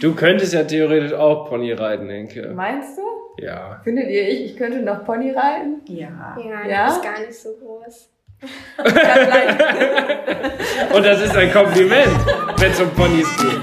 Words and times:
Du 0.00 0.14
könntest 0.14 0.52
ja 0.52 0.62
theoretisch 0.64 1.12
auch 1.12 1.48
Pony 1.48 1.72
reiten, 1.72 2.08
Enke. 2.08 2.52
Meinst 2.54 2.96
du? 2.98 3.02
Ja. 3.42 3.80
Findet 3.82 4.08
ihr, 4.10 4.28
ich, 4.28 4.44
ich 4.52 4.56
könnte 4.56 4.78
noch 4.80 5.04
Pony 5.04 5.32
reiten? 5.32 5.80
Ja. 5.86 6.36
Ja, 6.38 6.66
Ja? 6.68 6.84
das 6.86 6.96
ist 6.98 7.02
gar 7.02 7.18
nicht 7.20 7.34
so 7.34 7.48
groß. 7.54 8.08
Und 10.94 11.04
das 11.04 11.22
ist 11.22 11.36
ein 11.36 11.52
Kompliment, 11.52 12.12
wenn 12.58 12.70
es 12.70 12.80
um 12.80 12.90
Ponys 12.90 13.28
geht. 13.38 13.60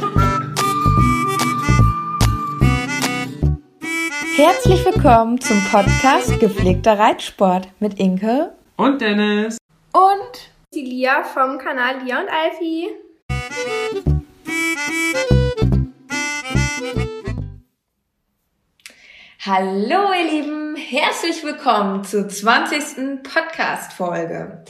Herzlich 4.36 4.86
willkommen 4.86 5.40
zum 5.40 5.62
Podcast 5.72 6.40
Gepflegter 6.40 6.98
Reitsport 7.00 7.68
mit 7.80 8.00
Inke. 8.00 8.52
Und 8.78 9.00
Dennis. 9.02 9.58
Und 9.94 10.52
die 10.74 10.82
Lia 10.82 11.24
vom 11.24 11.58
Kanal 11.58 11.96
Lia 12.04 12.20
und 12.22 12.30
Alfie. 12.30 12.88
Hallo 19.52 20.12
ihr 20.14 20.32
Lieben, 20.32 20.76
herzlich 20.76 21.44
willkommen 21.44 22.04
zur 22.04 22.28
20. 22.28 23.24
Podcast-Folge. 23.24 24.64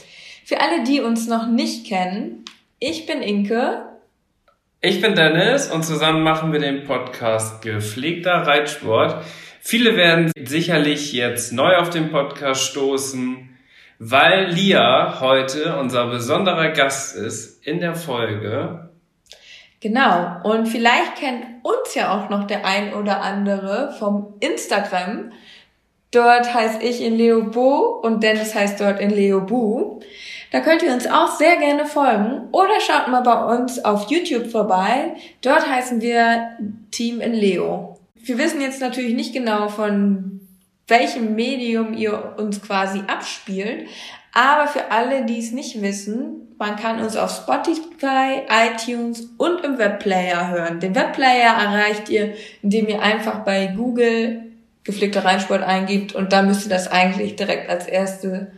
Für 0.46 0.58
alle, 0.62 0.84
die 0.84 1.02
uns 1.02 1.28
noch 1.28 1.48
nicht 1.48 1.86
kennen, 1.86 2.46
ich 2.78 3.04
bin 3.04 3.20
Inke. 3.20 3.82
Ich 4.80 5.02
bin 5.02 5.14
Dennis 5.14 5.70
und 5.70 5.84
zusammen 5.84 6.22
machen 6.22 6.54
wir 6.54 6.60
den 6.60 6.84
Podcast 6.84 7.60
Gepflegter 7.60 8.46
Reitsport. 8.46 9.22
Viele 9.60 9.96
werden 9.96 10.32
sicherlich 10.34 11.12
jetzt 11.12 11.52
neu 11.52 11.76
auf 11.76 11.90
den 11.90 12.10
Podcast 12.10 12.62
stoßen, 12.62 13.50
weil 13.98 14.46
Lia 14.46 15.20
heute 15.20 15.76
unser 15.76 16.06
besonderer 16.06 16.70
Gast 16.70 17.14
ist 17.16 17.66
in 17.66 17.80
der 17.80 17.94
Folge. 17.94 18.89
Genau, 19.80 20.36
und 20.44 20.66
vielleicht 20.66 21.16
kennt 21.16 21.42
uns 21.62 21.94
ja 21.94 22.14
auch 22.14 22.28
noch 22.28 22.46
der 22.46 22.66
ein 22.66 22.92
oder 22.92 23.22
andere 23.22 23.94
vom 23.98 24.34
Instagram. 24.40 25.32
Dort 26.10 26.52
heißt 26.52 26.82
ich 26.82 27.00
in 27.02 27.16
Leo 27.16 27.44
Bo 27.44 28.00
und 28.02 28.22
Dennis 28.22 28.54
heißt 28.54 28.80
dort 28.80 29.00
in 29.00 29.10
Leo 29.10 29.40
Bu. 29.40 30.00
Da 30.50 30.60
könnt 30.60 30.82
ihr 30.82 30.92
uns 30.92 31.06
auch 31.06 31.36
sehr 31.36 31.56
gerne 31.56 31.86
folgen 31.86 32.48
oder 32.52 32.80
schaut 32.80 33.08
mal 33.08 33.22
bei 33.22 33.56
uns 33.56 33.82
auf 33.84 34.10
YouTube 34.10 34.50
vorbei. 34.50 35.14
Dort 35.40 35.66
heißen 35.66 36.00
wir 36.00 36.58
Team 36.90 37.20
in 37.20 37.32
Leo. 37.32 37.96
Wir 38.16 38.36
wissen 38.36 38.60
jetzt 38.60 38.80
natürlich 38.80 39.14
nicht 39.14 39.32
genau 39.32 39.68
von 39.68 40.40
welchem 40.88 41.36
Medium 41.36 41.94
ihr 41.94 42.34
uns 42.36 42.60
quasi 42.60 43.00
abspielt, 43.06 43.88
aber 44.34 44.66
für 44.66 44.90
alle, 44.90 45.24
die 45.24 45.38
es 45.38 45.52
nicht 45.52 45.80
wissen, 45.80 46.49
man 46.60 46.76
kann 46.76 47.00
uns 47.00 47.16
auf 47.16 47.30
Spotify, 47.30 48.42
iTunes 48.48 49.28
und 49.38 49.64
im 49.64 49.78
Webplayer 49.78 50.50
hören. 50.50 50.78
Den 50.78 50.94
Webplayer 50.94 51.54
erreicht 51.54 52.08
ihr, 52.10 52.34
indem 52.62 52.86
ihr 52.86 53.02
einfach 53.02 53.40
bei 53.44 53.68
Google 53.68 54.42
gepflegter 54.84 55.24
Reinsport 55.24 55.62
eingibt 55.62 56.14
und 56.14 56.32
da 56.32 56.42
müsste 56.42 56.68
das 56.68 56.88
eigentlich 56.88 57.36
direkt 57.36 57.68
als 57.68 57.86
erste 57.86 58.52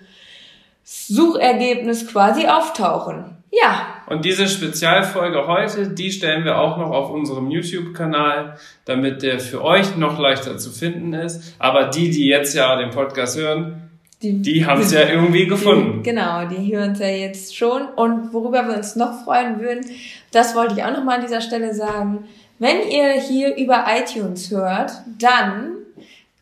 Suchergebnis 0.84 2.08
quasi 2.08 2.46
auftauchen. 2.46 3.36
Ja, 3.54 4.02
Und 4.06 4.24
diese 4.24 4.48
Spezialfolge 4.48 5.46
heute, 5.46 5.88
die 5.88 6.10
stellen 6.10 6.44
wir 6.44 6.58
auch 6.58 6.78
noch 6.78 6.90
auf 6.90 7.10
unserem 7.10 7.50
YouTube-Kanal, 7.50 8.56
damit 8.86 9.22
der 9.22 9.40
für 9.40 9.62
euch 9.62 9.94
noch 9.96 10.18
leichter 10.18 10.56
zu 10.56 10.70
finden 10.70 11.12
ist. 11.12 11.54
Aber 11.58 11.88
die, 11.88 12.10
die 12.10 12.26
jetzt 12.26 12.54
ja 12.54 12.74
den 12.76 12.90
Podcast 12.90 13.38
hören, 13.38 13.81
die 14.22 14.64
haben 14.64 14.80
es 14.80 14.92
ja 14.92 15.08
irgendwie 15.08 15.46
gefunden. 15.46 16.02
Die, 16.02 16.10
genau, 16.10 16.46
die 16.46 16.74
hören 16.74 16.92
es 16.92 17.00
ja 17.00 17.08
jetzt 17.08 17.56
schon. 17.56 17.82
Und 17.96 18.32
worüber 18.32 18.66
wir 18.68 18.76
uns 18.76 18.96
noch 18.96 19.24
freuen 19.24 19.60
würden, 19.60 19.84
das 20.30 20.54
wollte 20.54 20.74
ich 20.74 20.84
auch 20.84 20.92
nochmal 20.92 21.16
an 21.16 21.22
dieser 21.22 21.40
Stelle 21.40 21.74
sagen. 21.74 22.24
Wenn 22.58 22.88
ihr 22.88 23.12
hier 23.14 23.56
über 23.56 23.86
iTunes 23.88 24.50
hört, 24.50 24.92
dann 25.18 25.72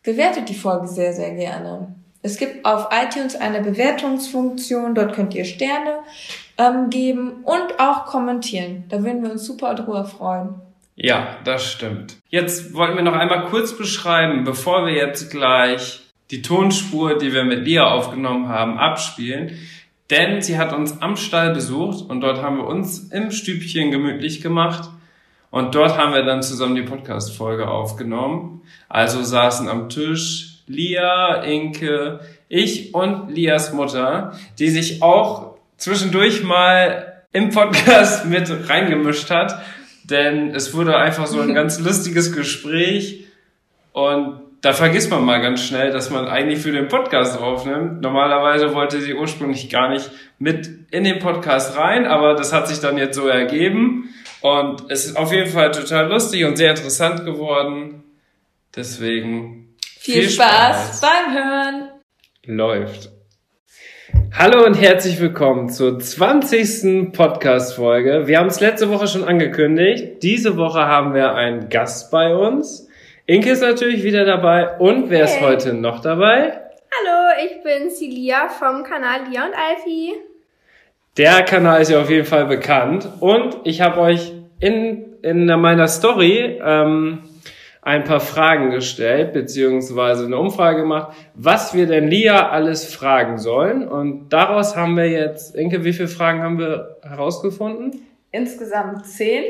bewertet 0.02 0.48
die 0.48 0.54
Folge 0.54 0.86
sehr, 0.86 1.12
sehr 1.12 1.34
gerne. 1.34 1.94
Es 2.22 2.36
gibt 2.36 2.66
auf 2.66 2.88
iTunes 2.92 3.34
eine 3.34 3.62
Bewertungsfunktion, 3.62 4.94
dort 4.94 5.14
könnt 5.14 5.34
ihr 5.34 5.46
Sterne 5.46 6.00
ähm, 6.58 6.90
geben 6.90 7.44
und 7.44 7.78
auch 7.78 8.04
kommentieren. 8.04 8.84
Da 8.90 9.02
würden 9.02 9.22
wir 9.22 9.30
uns 9.30 9.46
super 9.46 9.74
drüber 9.74 10.04
freuen. 10.04 10.56
Ja, 10.96 11.38
das 11.44 11.64
stimmt. 11.64 12.18
Jetzt 12.28 12.74
wollten 12.74 12.96
wir 12.96 13.02
noch 13.02 13.14
einmal 13.14 13.46
kurz 13.46 13.74
beschreiben, 13.74 14.44
bevor 14.44 14.84
wir 14.84 14.92
jetzt 14.92 15.30
gleich 15.30 16.00
die 16.30 16.42
Tonspur, 16.42 17.18
die 17.18 17.32
wir 17.32 17.44
mit 17.44 17.64
Lia 17.64 17.90
aufgenommen 17.90 18.48
haben, 18.48 18.78
abspielen. 18.78 19.58
Denn 20.10 20.42
sie 20.42 20.58
hat 20.58 20.72
uns 20.72 21.00
am 21.02 21.16
Stall 21.16 21.52
besucht 21.54 22.08
und 22.08 22.20
dort 22.20 22.42
haben 22.42 22.58
wir 22.58 22.66
uns 22.66 23.10
im 23.10 23.30
Stübchen 23.30 23.90
gemütlich 23.90 24.40
gemacht. 24.40 24.90
Und 25.50 25.74
dort 25.74 25.96
haben 25.96 26.14
wir 26.14 26.22
dann 26.22 26.42
zusammen 26.42 26.76
die 26.76 26.82
Podcast-Folge 26.82 27.68
aufgenommen. 27.68 28.62
Also 28.88 29.22
saßen 29.22 29.68
am 29.68 29.88
Tisch 29.88 30.62
Lia, 30.66 31.42
Inke, 31.42 32.20
ich 32.48 32.94
und 32.94 33.30
Lias 33.30 33.72
Mutter, 33.72 34.36
die 34.58 34.68
sich 34.68 35.02
auch 35.02 35.56
zwischendurch 35.76 36.44
mal 36.44 37.24
im 37.32 37.50
Podcast 37.50 38.26
mit 38.28 38.68
reingemischt 38.68 39.30
hat. 39.30 39.60
Denn 40.04 40.54
es 40.54 40.74
wurde 40.74 40.96
einfach 40.96 41.26
so 41.26 41.40
ein 41.40 41.54
ganz 41.54 41.80
lustiges 41.84 42.32
Gespräch 42.32 43.24
und 43.92 44.40
da 44.62 44.72
vergisst 44.72 45.10
man 45.10 45.24
mal 45.24 45.40
ganz 45.40 45.62
schnell, 45.62 45.90
dass 45.90 46.10
man 46.10 46.28
eigentlich 46.28 46.60
für 46.60 46.72
den 46.72 46.88
Podcast 46.88 47.38
aufnimmt. 47.38 48.02
Normalerweise 48.02 48.74
wollte 48.74 49.00
sie 49.00 49.14
ursprünglich 49.14 49.70
gar 49.70 49.88
nicht 49.88 50.10
mit 50.38 50.68
in 50.90 51.04
den 51.04 51.18
Podcast 51.18 51.78
rein, 51.78 52.06
aber 52.06 52.34
das 52.34 52.52
hat 52.52 52.68
sich 52.68 52.80
dann 52.80 52.98
jetzt 52.98 53.16
so 53.16 53.26
ergeben. 53.26 54.14
Und 54.42 54.90
es 54.90 55.06
ist 55.06 55.16
auf 55.16 55.32
jeden 55.32 55.50
Fall 55.50 55.70
total 55.70 56.08
lustig 56.08 56.44
und 56.44 56.56
sehr 56.56 56.70
interessant 56.70 57.24
geworden. 57.24 58.02
Deswegen 58.76 59.74
Viel, 59.98 60.28
Spaß 60.28 61.00
beim 61.00 61.34
Hören! 61.34 61.88
läuft. 62.44 63.10
Hallo 64.32 64.64
und 64.64 64.74
herzlich 64.74 65.20
willkommen 65.20 65.68
zur 65.68 65.98
20. 65.98 67.12
Podcast-Folge. 67.12 68.26
Wir 68.26 68.38
haben 68.38 68.48
es 68.48 68.60
letzte 68.60 68.90
Woche 68.90 69.06
schon 69.06 69.24
angekündigt. 69.24 70.22
Diese 70.22 70.56
Woche 70.56 70.80
haben 70.80 71.14
wir 71.14 71.34
einen 71.34 71.68
Gast 71.68 72.10
bei 72.10 72.34
uns. 72.34 72.89
Inke 73.30 73.50
ist 73.50 73.62
natürlich 73.62 74.02
wieder 74.02 74.24
dabei. 74.24 74.76
Und 74.78 75.08
wer 75.08 75.22
ist 75.22 75.36
Hey. 75.36 75.50
heute 75.50 75.72
noch 75.72 76.00
dabei? 76.00 76.52
Hallo, 76.90 77.28
ich 77.44 77.62
bin 77.62 77.88
Celia 77.88 78.48
vom 78.48 78.82
Kanal 78.82 79.20
Lia 79.30 79.46
und 79.46 79.54
Alfie. 79.54 80.14
Der 81.16 81.44
Kanal 81.44 81.80
ist 81.80 81.92
ja 81.92 82.00
auf 82.00 82.10
jeden 82.10 82.26
Fall 82.26 82.46
bekannt. 82.46 83.08
Und 83.20 83.58
ich 83.62 83.82
habe 83.82 84.00
euch 84.00 84.32
in, 84.58 85.14
in 85.22 85.46
meiner 85.46 85.86
Story 85.86 86.60
ähm, 86.60 87.20
ein 87.82 88.02
paar 88.02 88.18
Fragen 88.18 88.72
gestellt, 88.72 89.32
beziehungsweise 89.32 90.24
eine 90.26 90.36
Umfrage 90.36 90.80
gemacht, 90.80 91.16
was 91.34 91.72
wir 91.72 91.86
denn 91.86 92.08
Lia 92.08 92.48
alles 92.48 92.92
fragen 92.92 93.38
sollen. 93.38 93.86
Und 93.86 94.30
daraus 94.30 94.74
haben 94.74 94.96
wir 94.96 95.08
jetzt, 95.08 95.54
Inke, 95.54 95.84
wie 95.84 95.92
viele 95.92 96.08
Fragen 96.08 96.42
haben 96.42 96.58
wir 96.58 96.96
herausgefunden? 97.02 97.92
Insgesamt 98.32 99.06
zehn. 99.06 99.44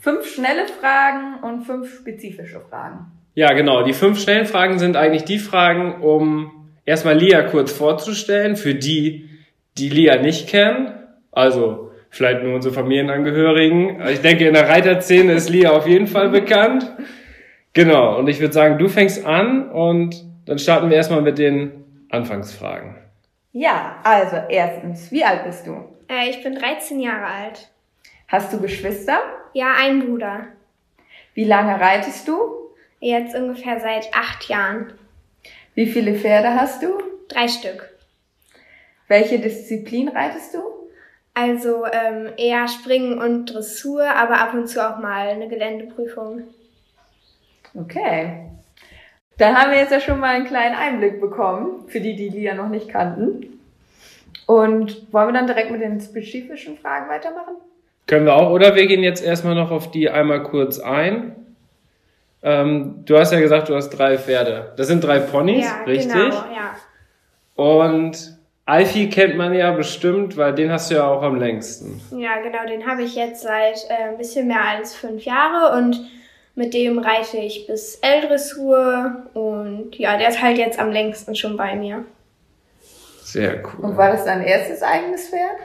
Fünf 0.00 0.32
schnelle 0.32 0.68
Fragen 0.68 1.42
und 1.42 1.64
fünf 1.64 1.92
spezifische 1.92 2.60
Fragen. 2.60 3.15
Ja, 3.36 3.52
genau. 3.52 3.82
Die 3.82 3.92
fünf 3.92 4.18
schnellen 4.18 4.46
Fragen 4.46 4.78
sind 4.78 4.96
eigentlich 4.96 5.24
die 5.24 5.38
Fragen, 5.38 6.00
um 6.00 6.70
erstmal 6.86 7.18
Lia 7.18 7.42
kurz 7.42 7.70
vorzustellen, 7.70 8.56
für 8.56 8.74
die, 8.74 9.28
die 9.76 9.90
Lia 9.90 10.16
nicht 10.16 10.48
kennen. 10.48 10.94
Also 11.32 11.92
vielleicht 12.08 12.42
nur 12.42 12.54
unsere 12.54 12.72
Familienangehörigen. 12.72 14.00
Ich 14.08 14.22
denke, 14.22 14.48
in 14.48 14.54
der 14.54 14.70
Reiterszene 14.70 15.34
ist 15.34 15.50
Lia 15.50 15.72
auf 15.72 15.86
jeden 15.86 16.06
Fall 16.06 16.30
bekannt. 16.30 16.90
Genau. 17.74 18.18
Und 18.18 18.26
ich 18.28 18.40
würde 18.40 18.54
sagen, 18.54 18.78
du 18.78 18.88
fängst 18.88 19.26
an 19.26 19.70
und 19.70 20.24
dann 20.46 20.58
starten 20.58 20.88
wir 20.88 20.96
erstmal 20.96 21.20
mit 21.20 21.36
den 21.36 21.84
Anfangsfragen. 22.08 22.94
Ja, 23.52 23.96
also 24.02 24.36
erstens, 24.48 25.12
wie 25.12 25.24
alt 25.24 25.44
bist 25.44 25.66
du? 25.66 25.84
Äh, 26.08 26.30
ich 26.30 26.42
bin 26.42 26.54
13 26.54 27.00
Jahre 27.00 27.26
alt. 27.26 27.68
Hast 28.28 28.50
du 28.50 28.62
Geschwister? 28.62 29.18
Ja, 29.52 29.74
ein 29.78 30.06
Bruder. 30.06 30.46
Wie 31.34 31.44
lange 31.44 31.78
reitest 31.78 32.26
du? 32.26 32.65
Jetzt 33.06 33.36
ungefähr 33.36 33.78
seit 33.78 34.12
acht 34.12 34.48
Jahren. 34.48 34.92
Wie 35.76 35.86
viele 35.86 36.16
Pferde 36.16 36.54
hast 36.54 36.82
du? 36.82 36.88
Drei 37.28 37.46
Stück. 37.46 37.88
Welche 39.06 39.38
Disziplin 39.38 40.08
reitest 40.08 40.54
du? 40.54 40.58
Also 41.32 41.84
ähm, 41.84 42.30
eher 42.36 42.66
Springen 42.66 43.20
und 43.20 43.46
Dressur, 43.46 44.02
aber 44.02 44.40
ab 44.40 44.54
und 44.54 44.66
zu 44.66 44.84
auch 44.84 44.98
mal 44.98 45.28
eine 45.28 45.46
Geländeprüfung. 45.46 46.48
Okay. 47.76 48.50
Dann 49.38 49.56
haben 49.56 49.70
wir 49.70 49.78
jetzt 49.78 49.92
ja 49.92 50.00
schon 50.00 50.18
mal 50.18 50.34
einen 50.34 50.48
kleinen 50.48 50.74
Einblick 50.74 51.20
bekommen, 51.20 51.86
für 51.86 52.00
die, 52.00 52.16
die 52.16 52.30
Lia 52.30 52.54
noch 52.54 52.70
nicht 52.70 52.88
kannten. 52.88 53.60
Und 54.46 55.12
wollen 55.12 55.28
wir 55.28 55.32
dann 55.32 55.46
direkt 55.46 55.70
mit 55.70 55.80
den 55.80 56.00
spezifischen 56.00 56.76
Fragen 56.78 57.08
weitermachen? 57.08 57.54
Können 58.08 58.26
wir 58.26 58.34
auch, 58.34 58.50
oder 58.50 58.74
wir 58.74 58.88
gehen 58.88 59.04
jetzt 59.04 59.24
erstmal 59.24 59.54
noch 59.54 59.70
auf 59.70 59.92
die 59.92 60.10
einmal 60.10 60.42
kurz 60.42 60.80
ein. 60.80 61.45
Ähm, 62.46 63.02
du 63.04 63.18
hast 63.18 63.32
ja 63.32 63.40
gesagt, 63.40 63.68
du 63.68 63.74
hast 63.74 63.90
drei 63.90 64.16
Pferde. 64.16 64.72
Das 64.76 64.86
sind 64.86 65.02
drei 65.02 65.18
Ponys, 65.18 65.64
ja, 65.64 65.82
richtig? 65.84 66.12
genau, 66.12 66.44
ja. 66.54 66.76
Und 67.56 68.38
Alfie 68.64 69.10
kennt 69.10 69.36
man 69.36 69.52
ja 69.52 69.72
bestimmt, 69.72 70.36
weil 70.36 70.54
den 70.54 70.70
hast 70.70 70.88
du 70.88 70.94
ja 70.94 71.08
auch 71.08 71.22
am 71.22 71.40
längsten. 71.40 72.00
Ja, 72.16 72.40
genau, 72.40 72.64
den 72.64 72.86
habe 72.86 73.02
ich 73.02 73.16
jetzt 73.16 73.42
seit 73.42 73.84
äh, 73.88 74.10
ein 74.10 74.16
bisschen 74.16 74.46
mehr 74.46 74.64
als 74.64 74.94
fünf 74.94 75.24
Jahre 75.24 75.76
und 75.76 76.00
mit 76.54 76.72
dem 76.72 77.00
reite 77.00 77.36
ich 77.38 77.66
bis 77.66 77.96
L-Dressur 77.96 79.24
und 79.34 79.96
ja, 79.98 80.16
der 80.16 80.28
ist 80.28 80.40
halt 80.40 80.56
jetzt 80.56 80.78
am 80.78 80.92
längsten 80.92 81.34
schon 81.34 81.56
bei 81.56 81.74
mir. 81.74 82.04
Sehr 83.24 83.60
cool. 83.64 83.86
Und 83.86 83.96
war 83.96 84.12
das 84.12 84.24
dein 84.24 84.42
erstes 84.44 84.84
eigenes 84.84 85.30
Pferd? 85.30 85.58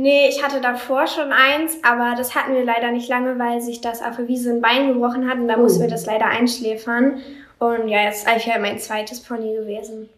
Nee, 0.00 0.28
ich 0.28 0.44
hatte 0.44 0.60
davor 0.60 1.08
schon 1.08 1.32
eins, 1.32 1.76
aber 1.82 2.14
das 2.16 2.36
hatten 2.36 2.54
wir 2.54 2.64
leider 2.64 2.92
nicht 2.92 3.08
lange, 3.08 3.36
weil 3.38 3.60
sich 3.60 3.80
das 3.80 4.00
auf 4.00 4.14
der 4.16 4.28
Wiese 4.28 4.50
ein 4.52 4.60
Bein 4.60 4.86
gebrochen 4.92 5.28
hat 5.28 5.38
und 5.38 5.48
da 5.48 5.56
Oh. 5.56 5.62
mussten 5.62 5.80
wir 5.82 5.88
das 5.90 6.06
leider 6.06 6.26
einschläfern. 6.26 7.20
Und 7.58 7.88
ja, 7.88 8.02
jetzt 8.02 8.24
ist 8.28 8.46
halt 8.46 8.62
mein 8.62 8.78
zweites 8.78 9.20
Pony 9.20 9.54
gewesen. 9.56 10.08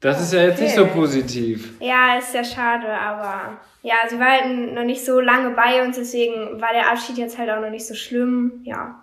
Das 0.00 0.20
ist 0.20 0.32
ja 0.32 0.42
jetzt 0.42 0.60
nicht 0.60 0.74
so 0.74 0.84
positiv. 0.86 1.74
Ja, 1.80 2.18
ist 2.18 2.32
sehr 2.32 2.42
schade, 2.42 2.88
aber 2.88 3.58
ja, 3.82 3.94
sie 4.08 4.18
war 4.18 4.32
halt 4.32 4.74
noch 4.74 4.82
nicht 4.82 5.04
so 5.04 5.20
lange 5.20 5.50
bei 5.50 5.80
uns, 5.84 5.96
deswegen 5.96 6.60
war 6.60 6.72
der 6.72 6.90
Abschied 6.90 7.16
jetzt 7.18 7.38
halt 7.38 7.50
auch 7.50 7.60
noch 7.60 7.70
nicht 7.70 7.86
so 7.86 7.94
schlimm. 7.94 8.62
Ja. 8.64 8.96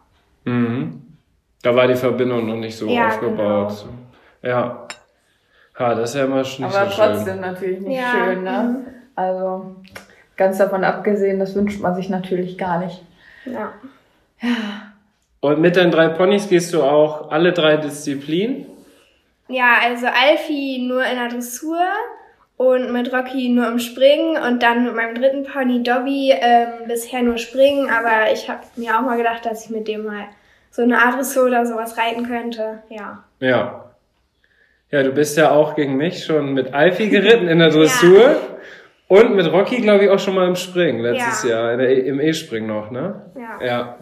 Mhm. 0.43 1.03
Da 1.63 1.73
war 1.73 1.87
die 1.87 1.95
Verbindung 1.95 2.47
noch 2.47 2.55
nicht 2.57 2.75
so 2.77 2.87
Ja, 2.89 3.07
aufgebaut. 3.07 3.85
Ja. 4.41 4.87
Ha, 5.79 5.95
das 5.95 6.09
ist 6.09 6.15
ja 6.17 6.25
immer 6.25 6.41
nicht 6.41 6.61
Aber 6.63 6.89
so 6.89 6.95
trotzdem 7.01 7.25
schön. 7.35 7.39
natürlich 7.41 7.79
nicht 7.79 7.97
Ja, 8.01 8.11
schön, 8.11 8.43
ne? 8.43 8.85
Also, 9.15 9.75
ganz 10.37 10.59
davon 10.59 10.83
abgesehen, 10.83 11.39
das 11.39 11.55
wünscht 11.55 11.81
man 11.81 11.95
sich 11.95 12.09
natürlich 12.09 12.57
gar 12.57 12.79
nicht. 12.79 13.01
Ja. 13.45 13.73
Und 15.39 15.59
mit 15.59 15.75
deinen 15.75 15.91
drei 15.91 16.09
Ponys 16.09 16.47
gehst 16.47 16.73
du 16.73 16.83
auch 16.83 17.31
alle 17.31 17.53
drei 17.53 17.77
Disziplinen? 17.77 18.65
Ja, 19.49 19.75
also 19.83 20.07
Alfie 20.07 20.87
nur 20.87 21.03
in 21.05 21.15
der 21.15 21.29
Dressur 21.29 21.79
und 22.57 22.91
mit 22.91 23.13
Rocky 23.13 23.49
nur 23.49 23.67
im 23.67 23.79
Springen 23.79 24.35
und 24.41 24.63
dann 24.63 24.85
mit 24.85 24.95
meinem 24.95 25.15
dritten 25.15 25.43
Pony 25.43 25.83
Dobby 25.83 26.33
ähm, 26.33 26.87
bisher 26.87 27.21
nur 27.21 27.37
Springen, 27.37 27.89
aber 27.89 28.31
ich 28.33 28.49
habe 28.49 28.61
mir 28.75 28.97
auch 28.97 29.03
mal 29.03 29.17
gedacht, 29.17 29.45
dass 29.45 29.65
ich 29.65 29.69
mit 29.69 29.87
dem 29.87 30.05
mal 30.05 30.25
so 30.71 30.81
eine 30.81 30.97
Art 30.97 31.17
Dressur 31.17 31.45
oder 31.45 31.65
sowas 31.65 31.97
reiten 31.97 32.27
könnte. 32.27 32.79
Ja. 32.89 33.23
Ja. 33.39 33.83
Ja, 34.89 35.03
du 35.03 35.11
bist 35.11 35.37
ja 35.37 35.51
auch 35.51 35.75
gegen 35.75 35.97
mich 35.97 36.23
schon 36.23 36.53
mit 36.53 36.73
Alfie 36.73 37.09
geritten 37.09 37.47
in 37.47 37.59
der 37.59 37.69
Dressur 37.69 38.37
und 39.07 39.35
mit 39.35 39.51
Rocky, 39.51 39.77
glaube 39.81 40.05
ich, 40.05 40.09
auch 40.09 40.19
schon 40.19 40.35
mal 40.35 40.47
im 40.47 40.55
Springen 40.55 40.99
letztes 40.99 41.43
Ja. 41.43 41.49
Jahr, 41.49 41.73
in 41.73 41.79
der, 41.79 42.05
im 42.05 42.19
E-Spring 42.19 42.65
noch, 42.67 42.91
ne? 42.91 43.21
Ja. 43.35 43.65
Ja. 43.65 43.97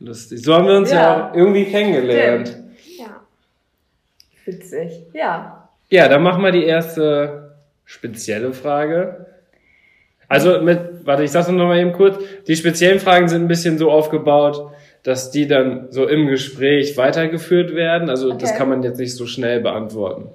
Lustig. 0.00 0.42
So 0.44 0.54
haben 0.54 0.66
wir 0.66 0.76
uns 0.76 0.90
ja, 0.90 0.96
Ja. 1.00 1.30
auch 1.30 1.36
irgendwie 1.36 1.64
kennengelernt. 1.64 2.56
Ja. 2.98 3.20
Witzig. 4.44 5.06
Ja. 5.12 5.68
Ja, 5.90 6.08
dann 6.08 6.22
machen 6.22 6.42
wir 6.42 6.50
die 6.50 6.64
erste 6.64 7.54
spezielle 7.84 8.52
Frage. 8.52 9.26
Also 10.28 10.60
mit, 10.62 10.80
warte, 11.04 11.22
ich 11.24 11.30
sag's 11.30 11.48
noch 11.48 11.66
mal 11.66 11.78
eben 11.78 11.92
kurz. 11.92 12.18
Die 12.48 12.56
speziellen 12.56 12.98
Fragen 12.98 13.28
sind 13.28 13.42
ein 13.42 13.48
bisschen 13.48 13.76
so 13.78 13.90
aufgebaut, 13.90 14.70
dass 15.02 15.30
die 15.30 15.46
dann 15.46 15.88
so 15.90 16.08
im 16.08 16.26
Gespräch 16.26 16.96
weitergeführt 16.96 17.74
werden. 17.74 18.08
Also 18.08 18.32
das 18.32 18.50
Okay. 18.50 18.58
kann 18.58 18.68
man 18.70 18.82
jetzt 18.82 18.98
nicht 18.98 19.14
so 19.14 19.26
schnell 19.26 19.60
beantworten. 19.60 20.30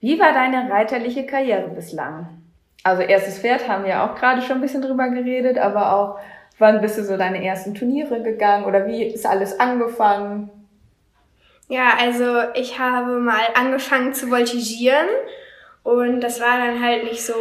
Wie 0.00 0.18
war 0.18 0.32
deine 0.32 0.70
reiterliche 0.70 1.26
Karriere 1.26 1.68
bislang? 1.68 2.42
Also 2.84 3.02
erstes 3.02 3.38
Pferd 3.38 3.68
haben 3.68 3.84
wir 3.84 4.02
auch 4.02 4.14
gerade 4.14 4.42
schon 4.42 4.56
ein 4.58 4.60
bisschen 4.60 4.82
drüber 4.82 5.08
geredet, 5.08 5.58
aber 5.58 5.92
auch, 5.92 6.18
wann 6.58 6.80
bist 6.80 6.98
du 6.98 7.04
so 7.04 7.16
deine 7.16 7.44
ersten 7.44 7.74
Turniere 7.74 8.22
gegangen 8.22 8.64
oder 8.64 8.86
wie 8.86 9.04
ist 9.04 9.26
alles 9.26 9.58
angefangen? 9.58 10.50
Ja, 11.68 11.94
also 12.00 12.24
ich 12.54 12.78
habe 12.78 13.18
mal 13.18 13.40
angefangen 13.54 14.14
zu 14.14 14.28
voltigieren 14.28 15.08
und 15.82 16.20
das 16.20 16.40
war 16.40 16.58
dann 16.58 16.82
halt 16.82 17.04
nicht 17.04 17.24
so 17.24 17.34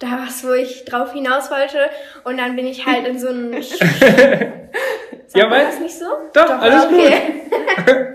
da 0.00 0.20
was, 0.24 0.44
wo 0.44 0.52
ich 0.52 0.84
drauf 0.84 1.12
hinaus 1.12 1.50
wollte 1.50 1.90
und 2.24 2.38
dann 2.38 2.56
bin 2.56 2.66
ich 2.66 2.86
halt 2.86 3.06
in 3.06 3.18
so 3.18 3.28
einen... 3.28 3.62
Sagt 3.62 5.36
Ja, 5.36 5.48
man 5.48 5.60
das 5.60 5.80
nicht 5.80 5.98
so? 5.98 6.06
Doch, 6.32 6.48
alles 6.48 6.86
okay. 6.86 7.42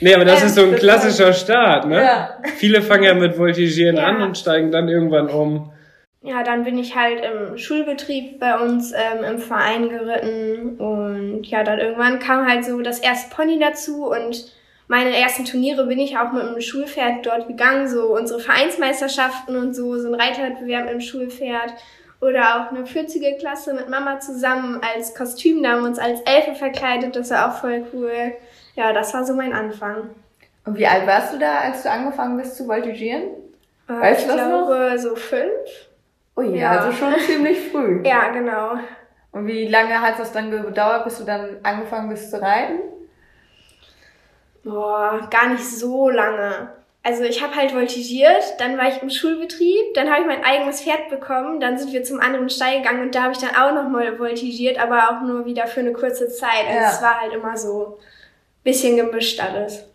Nee, 0.00 0.14
aber 0.14 0.24
das 0.24 0.40
Ähm, 0.40 0.46
ist 0.46 0.54
so 0.56 0.62
ein 0.64 0.74
klassischer 0.76 1.32
Start, 1.32 1.86
ne? 1.86 2.02
Ja. 2.02 2.38
Viele 2.56 2.82
fangen 2.82 3.04
ja 3.04 3.14
mit 3.14 3.38
Voltigieren 3.38 3.96
Ja. 3.96 4.04
an 4.04 4.22
und 4.22 4.38
steigen 4.38 4.70
dann 4.72 4.88
irgendwann 4.88 5.28
um. 5.28 5.72
Ja, 6.22 6.42
dann 6.44 6.62
bin 6.64 6.78
ich 6.78 6.94
halt 6.94 7.20
im 7.24 7.58
Schulbetrieb 7.58 8.38
bei 8.38 8.56
uns 8.58 8.92
ähm, 8.92 9.24
im 9.24 9.38
Verein 9.38 9.88
geritten 9.88 10.76
und 10.78 11.44
ja, 11.44 11.64
dann 11.64 11.80
irgendwann 11.80 12.20
kam 12.20 12.48
halt 12.48 12.64
so 12.64 12.80
das 12.80 13.00
erste 13.00 13.34
Pony 13.34 13.58
dazu 13.58 14.06
und 14.06 14.52
meine 14.86 15.16
ersten 15.16 15.44
Turniere 15.44 15.86
bin 15.86 15.98
ich 15.98 16.16
auch 16.18 16.30
mit 16.32 16.42
dem 16.44 16.60
Schulpferd 16.60 17.26
dort 17.26 17.48
gegangen, 17.48 17.88
so 17.88 18.14
unsere 18.16 18.38
Vereinsmeisterschaften 18.38 19.56
und 19.56 19.74
so, 19.74 19.98
so 19.98 20.08
ein 20.12 20.20
Reiterwettbewerb 20.20 20.84
mit 20.84 20.94
dem 20.94 21.00
Schulpferd 21.00 21.72
oder 22.20 22.60
auch 22.60 22.70
eine 22.70 22.84
40er 22.84 23.38
Klasse 23.38 23.74
mit 23.74 23.88
Mama 23.88 24.20
zusammen 24.20 24.80
als 24.94 25.14
Kostüm, 25.16 25.60
da 25.62 25.70
haben 25.70 25.80
wir 25.82 25.88
uns 25.88 25.98
als 25.98 26.20
Elfe 26.20 26.54
verkleidet, 26.54 27.16
das 27.16 27.30
war 27.30 27.48
auch 27.50 27.58
voll 27.60 27.84
cool. 27.92 28.32
Ja, 28.74 28.92
das 28.92 29.12
war 29.14 29.24
so 29.24 29.34
mein 29.34 29.52
Anfang. 29.52 30.10
Und 30.64 30.76
wie 30.78 30.86
alt 30.86 31.06
warst 31.06 31.34
du 31.34 31.38
da, 31.38 31.58
als 31.58 31.82
du 31.82 31.90
angefangen 31.90 32.36
bist 32.36 32.56
zu 32.56 32.66
voltigieren? 32.66 33.22
Äh, 33.88 33.92
Weißt 33.92 34.20
ich 34.22 34.26
du 34.28 34.36
das 34.36 34.48
noch? 34.48 34.66
glaube 34.66 34.98
so 34.98 35.16
fünf. 35.16 35.50
Ui, 36.36 36.56
Ja. 36.58 36.70
also 36.70 36.92
schon 36.92 37.14
ziemlich 37.20 37.70
früh. 37.70 38.02
Ja, 38.06 38.28
genau. 38.28 38.74
Und 39.32 39.46
wie 39.46 39.66
lange 39.68 40.00
hat 40.00 40.18
das 40.18 40.32
dann 40.32 40.50
gedauert, 40.50 41.04
bis 41.04 41.18
du 41.18 41.24
dann 41.24 41.56
angefangen 41.62 42.08
bist 42.10 42.30
zu 42.30 42.40
reiten? 42.40 42.80
Boah, 44.64 45.26
gar 45.30 45.48
nicht 45.48 45.64
so 45.64 46.08
lange. 46.10 46.68
Also 47.02 47.24
ich 47.24 47.42
habe 47.42 47.56
halt 47.56 47.72
voltigiert, 47.72 48.44
dann 48.58 48.78
war 48.78 48.86
ich 48.86 49.02
im 49.02 49.10
Schulbetrieb, 49.10 49.92
dann 49.94 50.08
habe 50.08 50.20
ich 50.20 50.26
mein 50.28 50.44
eigenes 50.44 50.82
Pferd 50.82 51.08
bekommen, 51.08 51.58
dann 51.58 51.76
sind 51.76 51.92
wir 51.92 52.04
zum 52.04 52.20
anderen 52.20 52.48
Stall 52.48 52.76
gegangen 52.76 53.02
und 53.02 53.14
da 53.16 53.22
habe 53.24 53.32
ich 53.32 53.38
dann 53.38 53.56
auch 53.56 53.74
nochmal 53.74 54.16
voltigiert, 54.18 54.78
aber 54.78 55.08
auch 55.10 55.22
nur 55.26 55.44
wieder 55.44 55.66
für 55.66 55.80
eine 55.80 55.92
kurze 55.92 56.28
Zeit. 56.28 56.64
Also 56.68 56.78
Ja. 56.78 56.90
es 56.90 57.02
war 57.02 57.20
halt 57.20 57.32
immer 57.32 57.56
so 57.56 57.98
bisschen 58.64 58.96
gemischt 58.96 59.40
alles. 59.40 59.86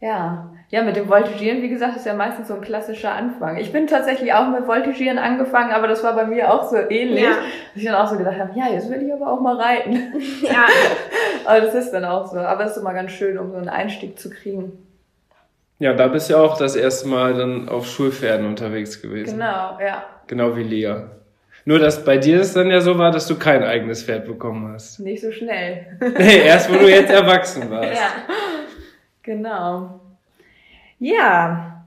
Ja. 0.00 0.50
Ja, 0.70 0.82
mit 0.82 0.96
dem 0.96 1.08
Voltigieren, 1.08 1.62
wie 1.62 1.70
gesagt, 1.70 1.96
ist 1.96 2.04
ja 2.04 2.12
meistens 2.12 2.48
so 2.48 2.54
ein 2.54 2.60
klassischer 2.60 3.12
Anfang. 3.12 3.56
Ich 3.56 3.72
bin 3.72 3.86
tatsächlich 3.86 4.34
auch 4.34 4.48
mit 4.48 4.66
Voltigieren 4.66 5.16
angefangen, 5.16 5.72
aber 5.72 5.88
das 5.88 6.04
war 6.04 6.14
bei 6.14 6.26
mir 6.26 6.52
auch 6.52 6.68
so 6.68 6.76
ähnlich. 6.76 7.24
Ja. 7.24 7.30
Dass 7.30 7.76
ich 7.76 7.84
dann 7.84 7.94
auch 7.94 8.06
so 8.06 8.18
gedacht 8.18 8.38
habe, 8.38 8.50
ja, 8.54 8.68
jetzt 8.70 8.90
will 8.90 9.02
ich 9.02 9.12
aber 9.12 9.32
auch 9.32 9.40
mal 9.40 9.56
reiten. 9.56 10.12
Ja, 10.42 10.66
aber 11.46 11.60
das 11.62 11.74
ist 11.74 11.90
dann 11.92 12.04
auch 12.04 12.26
so. 12.26 12.38
Aber 12.38 12.64
es 12.64 12.72
ist 12.72 12.76
immer 12.78 12.92
ganz 12.92 13.12
schön, 13.12 13.38
um 13.38 13.50
so 13.50 13.56
einen 13.56 13.70
Einstieg 13.70 14.18
zu 14.18 14.28
kriegen. 14.28 14.72
Ja, 15.78 15.94
da 15.94 16.08
bist 16.08 16.28
du 16.28 16.34
ja 16.34 16.40
auch 16.40 16.58
das 16.58 16.76
erste 16.76 17.08
Mal 17.08 17.34
dann 17.34 17.68
auf 17.68 17.86
Schulpferden 17.86 18.46
unterwegs 18.46 19.00
gewesen. 19.00 19.38
Genau, 19.38 19.78
ja. 19.80 20.04
Genau 20.26 20.54
wie 20.56 20.64
Lea. 20.64 20.96
Nur, 21.68 21.78
dass 21.78 22.02
bei 22.02 22.16
dir 22.16 22.40
es 22.40 22.54
dann 22.54 22.70
ja 22.70 22.80
so 22.80 22.96
war, 22.96 23.10
dass 23.10 23.26
du 23.26 23.38
kein 23.38 23.62
eigenes 23.62 24.02
Pferd 24.02 24.24
bekommen 24.24 24.72
hast. 24.72 25.00
Nicht 25.00 25.20
so 25.20 25.30
schnell. 25.30 25.98
Nee, 26.18 26.46
erst 26.46 26.72
wo 26.72 26.78
du 26.78 26.88
jetzt 26.88 27.10
erwachsen 27.10 27.70
warst. 27.70 27.92
Ja, 27.92 28.08
genau. 29.22 30.00
Ja, 30.98 31.84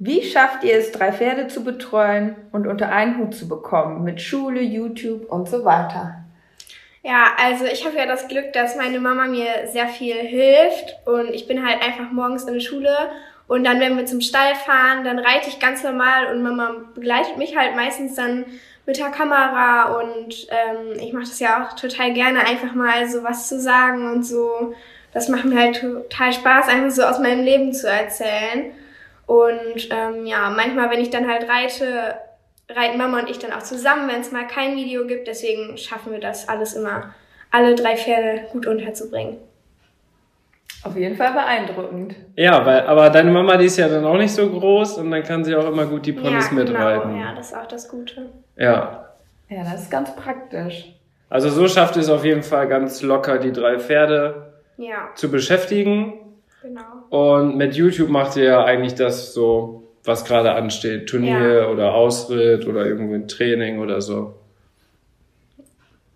wie 0.00 0.20
schafft 0.20 0.64
ihr 0.64 0.78
es, 0.78 0.90
drei 0.90 1.12
Pferde 1.12 1.46
zu 1.46 1.62
betreuen 1.62 2.34
und 2.50 2.66
unter 2.66 2.88
einen 2.88 3.18
Hut 3.18 3.36
zu 3.36 3.46
bekommen 3.46 4.02
mit 4.02 4.20
Schule, 4.20 4.60
YouTube 4.60 5.30
und 5.30 5.48
so 5.48 5.64
weiter? 5.64 6.24
Ja, 7.04 7.36
also 7.40 7.66
ich 7.66 7.86
habe 7.86 7.96
ja 7.96 8.06
das 8.06 8.26
Glück, 8.26 8.52
dass 8.52 8.74
meine 8.74 8.98
Mama 8.98 9.26
mir 9.26 9.68
sehr 9.68 9.86
viel 9.86 10.16
hilft 10.16 10.96
und 11.06 11.32
ich 11.32 11.46
bin 11.46 11.64
halt 11.64 11.80
einfach 11.84 12.10
morgens 12.10 12.46
in 12.46 12.54
der 12.54 12.60
Schule 12.60 12.90
und 13.46 13.62
dann, 13.62 13.78
wenn 13.78 13.96
wir 13.96 14.06
zum 14.06 14.20
Stall 14.20 14.56
fahren, 14.56 15.04
dann 15.04 15.20
reite 15.20 15.48
ich 15.48 15.60
ganz 15.60 15.84
normal 15.84 16.34
und 16.34 16.42
Mama 16.42 16.74
begleitet 16.96 17.36
mich 17.36 17.56
halt 17.56 17.76
meistens 17.76 18.16
dann 18.16 18.46
mit 18.86 18.98
der 18.98 19.10
Kamera 19.10 19.98
und 19.98 20.46
ähm, 20.50 20.98
ich 20.98 21.12
mache 21.12 21.24
das 21.24 21.40
ja 21.40 21.64
auch 21.64 21.74
total 21.74 22.12
gerne, 22.12 22.40
einfach 22.40 22.74
mal 22.74 23.08
so 23.08 23.24
was 23.24 23.48
zu 23.48 23.58
sagen 23.58 24.10
und 24.12 24.24
so. 24.24 24.74
Das 25.12 25.28
macht 25.28 25.44
mir 25.44 25.58
halt 25.58 25.80
total 25.80 26.32
Spaß, 26.32 26.68
einfach 26.68 26.90
so 26.90 27.02
aus 27.02 27.18
meinem 27.18 27.44
Leben 27.44 27.72
zu 27.72 27.88
erzählen. 27.88 28.72
Und 29.26 29.88
ähm, 29.90 30.26
ja, 30.26 30.50
manchmal, 30.50 30.90
wenn 30.90 31.00
ich 31.00 31.10
dann 31.10 31.28
halt 31.28 31.48
reite, 31.48 32.16
reiten 32.68 32.98
Mama 32.98 33.20
und 33.20 33.30
ich 33.30 33.38
dann 33.38 33.52
auch 33.52 33.62
zusammen, 33.62 34.08
wenn 34.08 34.20
es 34.20 34.32
mal 34.32 34.46
kein 34.46 34.76
Video 34.76 35.06
gibt. 35.06 35.28
Deswegen 35.28 35.78
schaffen 35.78 36.12
wir 36.12 36.20
das 36.20 36.48
alles 36.48 36.74
immer, 36.74 37.14
alle 37.50 37.74
drei 37.74 37.96
Pferde 37.96 38.48
gut 38.52 38.66
unterzubringen. 38.66 39.38
Auf 40.82 40.96
jeden 40.96 41.16
Fall 41.16 41.32
beeindruckend. 41.32 42.14
Ja, 42.36 42.66
weil, 42.66 42.82
aber 42.82 43.08
deine 43.08 43.30
Mama, 43.30 43.56
die 43.56 43.66
ist 43.66 43.78
ja 43.78 43.88
dann 43.88 44.04
auch 44.04 44.18
nicht 44.18 44.34
so 44.34 44.50
groß 44.50 44.98
und 44.98 45.10
dann 45.10 45.22
kann 45.22 45.42
sie 45.42 45.56
auch 45.56 45.66
immer 45.66 45.86
gut 45.86 46.04
die 46.04 46.12
Ponys 46.12 46.48
ja, 46.50 46.52
mitreiten. 46.52 47.12
Genau, 47.12 47.24
ja, 47.24 47.34
das 47.34 47.52
ist 47.52 47.56
auch 47.56 47.66
das 47.66 47.88
Gute. 47.88 48.30
Ja. 48.56 49.08
Ja, 49.48 49.64
das 49.64 49.82
ist 49.82 49.90
ganz 49.90 50.14
praktisch. 50.16 50.92
Also 51.28 51.48
so 51.48 51.68
schafft 51.68 51.96
es 51.96 52.08
auf 52.08 52.24
jeden 52.24 52.42
Fall 52.42 52.68
ganz 52.68 53.02
locker, 53.02 53.38
die 53.38 53.52
drei 53.52 53.78
Pferde 53.78 54.52
Ja, 54.76 55.08
zu 55.14 55.30
beschäftigen. 55.30 56.14
genau. 56.62 56.82
Und 57.10 57.56
mit 57.56 57.74
YouTube 57.74 58.08
macht 58.08 58.36
ihr 58.36 58.44
ja 58.44 58.64
eigentlich 58.64 58.94
das 58.94 59.34
so, 59.34 59.88
was 60.04 60.24
gerade 60.24 60.52
ansteht. 60.52 61.08
Turnier 61.08 61.62
Ja. 61.62 61.68
oder 61.68 61.94
Ausritt 61.94 62.66
oder 62.66 62.86
irgendwie 62.86 63.14
ein 63.16 63.28
Training 63.28 63.78
oder 63.80 64.00
so. 64.00 64.34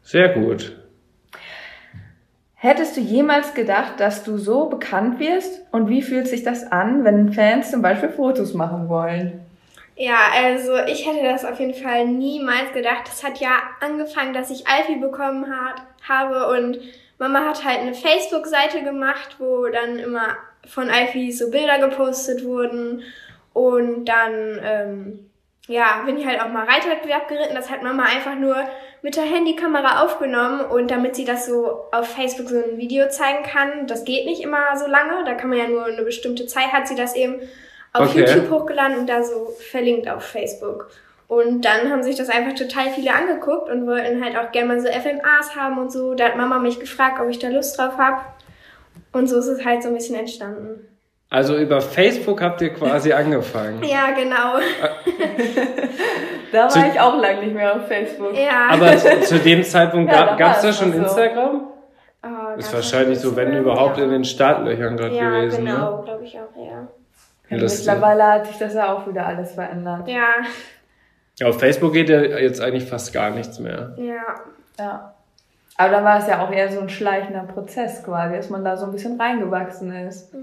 Sehr 0.03 0.31
gut. 0.31 0.75
Hättest 2.55 2.97
du 2.97 3.01
jemals 3.01 3.55
gedacht, 3.55 3.95
dass 4.01 4.25
du 4.25 4.37
so 4.37 4.67
bekannt 4.69 5.21
wirst? 5.21 5.61
Und 5.71 5.89
wie 5.89 6.03
fühlt 6.03 6.27
sich 6.27 6.43
das 6.43 6.71
an, 6.73 7.05
wenn 7.05 7.33
Fans 7.33 7.71
zum 7.71 7.83
Beispiel 7.83 8.09
Fotos 8.09 8.53
machen 8.55 8.89
wollen? 8.89 9.41
Ja, 10.01 10.31
also 10.33 10.77
ich 10.87 11.05
hätte 11.09 11.25
das 11.25 11.45
auf 11.45 11.59
jeden 11.59 11.75
Fall 11.75 12.07
niemals 12.07 12.73
gedacht. 12.73 13.03
Das 13.07 13.25
hat 13.25 13.41
ja 13.41 13.59
angefangen, 13.81 14.33
dass 14.33 14.49
ich 14.49 14.69
Alfie 14.69 14.95
bekommen 14.95 15.47
hat, 15.51 15.83
habe 16.09 16.57
und 16.57 16.79
Mama 17.19 17.41
hat 17.41 17.65
halt 17.65 17.81
eine 17.81 17.95
Facebook-Seite 17.95 18.85
gemacht, 18.85 19.37
wo 19.41 19.67
dann 19.67 19.99
immer 19.99 20.37
von 20.69 20.89
Alfie 20.89 21.33
so 21.33 21.51
Bilder 21.51 21.81
gepostet 21.81 22.45
wurden 22.45 23.03
und 23.53 24.05
dann 24.05 24.61
ähm, 24.63 25.31
ja 25.67 26.05
bin 26.07 26.17
ich 26.17 26.25
halt 26.25 26.41
auch 26.41 26.49
mal 26.49 26.65
Reitwettbewerb 26.65 27.27
geritten. 27.27 27.57
Das 27.57 27.69
hat 27.69 27.83
Mama 27.83 28.05
einfach 28.05 28.37
nur 28.37 28.55
mit 29.03 29.17
der 29.17 29.25
Handykamera 29.25 30.05
aufgenommen 30.05 30.61
und 30.61 30.93
damit 30.93 31.17
sie 31.17 31.25
das 31.25 31.47
so 31.47 31.87
auf 31.91 32.15
Facebook 32.15 32.49
so 32.49 32.63
ein 32.63 32.79
Video 32.79 33.09
zeigen 33.09 33.43
kann, 33.43 33.89
das 33.89 34.05
geht 34.05 34.27
nicht 34.27 34.43
immer 34.43 34.77
so 34.77 34.87
lange, 34.87 35.25
da 35.25 35.35
kann 35.35 35.51
man 35.51 35.59
ja 35.59 35.67
nur 35.67 35.87
eine 35.87 36.03
bestimmte 36.03 36.47
Zeit, 36.47 36.73
hat 36.73 36.87
sie 36.87 36.95
das 36.95 37.17
eben 37.17 37.41
auf 37.93 38.11
Okay. 38.11 38.21
YouTube 38.27 38.51
hochgeladen 38.51 38.99
und 38.99 39.09
da 39.09 39.23
so 39.23 39.49
verlinkt 39.71 40.09
auf 40.09 40.23
Facebook. 40.25 40.91
Und 41.27 41.65
dann 41.65 41.91
haben 41.91 42.03
sich 42.03 42.17
das 42.17 42.31
einfach 42.31 42.55
total 42.55 42.91
viele 42.95 43.13
angeguckt 43.15 43.69
und 43.71 43.87
wollten 43.87 44.25
halt 44.25 44.37
auch 44.39 44.51
gerne 44.51 44.69
mal 44.69 44.81
so 44.81 44.89
FMAs 44.89 45.55
haben 45.57 45.79
und 45.79 45.93
so. 45.93 46.15
Da 46.15 46.25
hat 46.27 46.37
Mama 46.37 46.59
mich 46.59 46.81
gefragt, 46.81 47.21
ob 47.21 47.29
ich 47.29 47.39
da 47.39 47.49
Lust 47.49 47.79
drauf 47.79 47.99
habe. 47.99 48.23
Und 49.13 49.27
so 49.29 49.39
ist 49.39 49.47
es 49.47 49.65
halt 49.65 49.83
so 49.83 49.89
ein 49.89 49.95
bisschen 49.95 50.17
entstanden. 50.17 50.87
Also 51.31 51.57
über 51.59 51.83
Facebook 51.83 52.41
habt 52.41 52.63
ihr 52.63 52.71
quasi 52.73 53.13
angefangen. 53.13 53.83
Ja, 53.85 54.11
genau. 54.13 54.59
Da 56.53 56.69
Zu- 56.69 56.81
war 56.81 56.89
ich 56.89 56.99
auch 57.01 57.21
lange 57.21 57.41
nicht 57.43 57.55
mehr 57.55 57.77
auf 57.77 57.87
Facebook. 57.89 58.35
Ja. 58.35 58.69
Aber 58.71 58.97
zu, 58.97 59.21
zu 59.21 59.39
dem 59.45 59.63
Zeitpunkt 59.63 60.11
Ja, 60.11 60.35
gab 60.37 60.57
es 60.57 60.63
da 60.63 60.73
schon 60.73 60.93
so. 60.93 60.99
Instagram? 60.99 61.69
Oh, 62.23 62.59
Ist 62.59 62.73
wahrscheinlich 62.73 63.19
so, 63.21 63.37
wenn 63.37 63.55
überhaupt 63.55 63.99
ja. 63.99 64.05
in 64.05 64.11
den 64.11 64.25
Startlöchern 64.25 64.97
gerade 64.97 65.15
Ja, 65.15 65.29
gewesen. 65.41 65.67
genau, 65.67 66.03
glaube 66.03 66.25
ich 66.25 66.37
auch, 66.39 66.57
ja. 66.57 66.89
Ja, 67.51 67.57
mittlerweile 67.59 68.25
hat 68.27 68.47
sich 68.47 68.59
das 68.59 68.75
ja 68.75 68.93
auch 68.95 69.07
wieder 69.09 69.27
alles 69.27 69.53
verändert. 69.53 70.07
Ja, 70.09 70.35
Ja, 71.39 71.47
auf 71.49 71.59
Facebook 71.61 71.93
geht 71.93 72.09
ja 72.09 72.21
jetzt 72.21 72.61
eigentlich 72.61 72.85
fast 72.89 73.13
gar 73.13 73.31
nichts 73.31 73.59
mehr. 73.59 73.95
ja. 73.99 74.23
Ja. 74.79 75.15
Aber 75.81 75.91
da 75.93 76.05
war 76.05 76.19
es 76.19 76.27
ja 76.27 76.45
auch 76.45 76.51
eher 76.51 76.69
so 76.73 76.81
ein 76.81 76.89
schleichender 76.89 77.45
Prozess 77.45 78.03
quasi, 78.03 78.35
dass 78.35 78.51
man 78.51 78.65
da 78.65 78.77
so 78.77 78.87
ein 78.87 78.91
bisschen 78.93 79.21
reingewachsen 79.21 79.93
ist. 80.09 80.35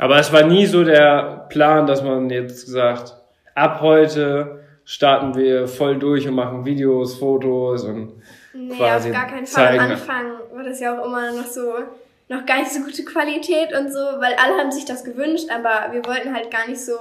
Aber 0.00 0.18
es 0.18 0.32
war 0.32 0.42
nie 0.42 0.66
so 0.66 0.82
der 0.82 1.46
Plan, 1.48 1.86
dass 1.86 2.02
man 2.02 2.28
jetzt 2.28 2.64
gesagt, 2.66 3.16
ab 3.54 3.80
heute 3.80 4.64
starten 4.84 5.36
wir 5.36 5.68
voll 5.68 5.96
durch 6.00 6.26
und 6.26 6.34
machen 6.34 6.64
Videos, 6.64 7.18
Fotos 7.18 7.84
und 7.84 8.14
Nee, 8.52 8.74
Quasi 8.76 9.10
auf 9.10 9.14
gar 9.14 9.26
keinen 9.28 9.46
Fall. 9.46 9.64
zeigen. 9.66 9.80
Am 9.84 9.90
Anfang 9.92 10.24
war 10.54 10.64
das 10.64 10.80
ja 10.80 10.98
auch 11.00 11.06
immer 11.06 11.30
noch 11.32 11.46
so, 11.46 11.72
noch 12.30 12.46
gar 12.46 12.60
nicht 12.60 12.70
so 12.70 12.80
gute 12.80 13.04
Qualität 13.04 13.76
und 13.76 13.92
so, 13.92 13.98
weil 13.98 14.34
alle 14.42 14.56
haben 14.58 14.70
sich 14.70 14.84
das 14.84 15.04
gewünscht, 15.04 15.48
aber 15.50 15.92
wir 15.92 16.04
wollten 16.04 16.32
halt 16.32 16.50
gar 16.50 16.66
nicht 16.68 16.80
so 16.80 16.94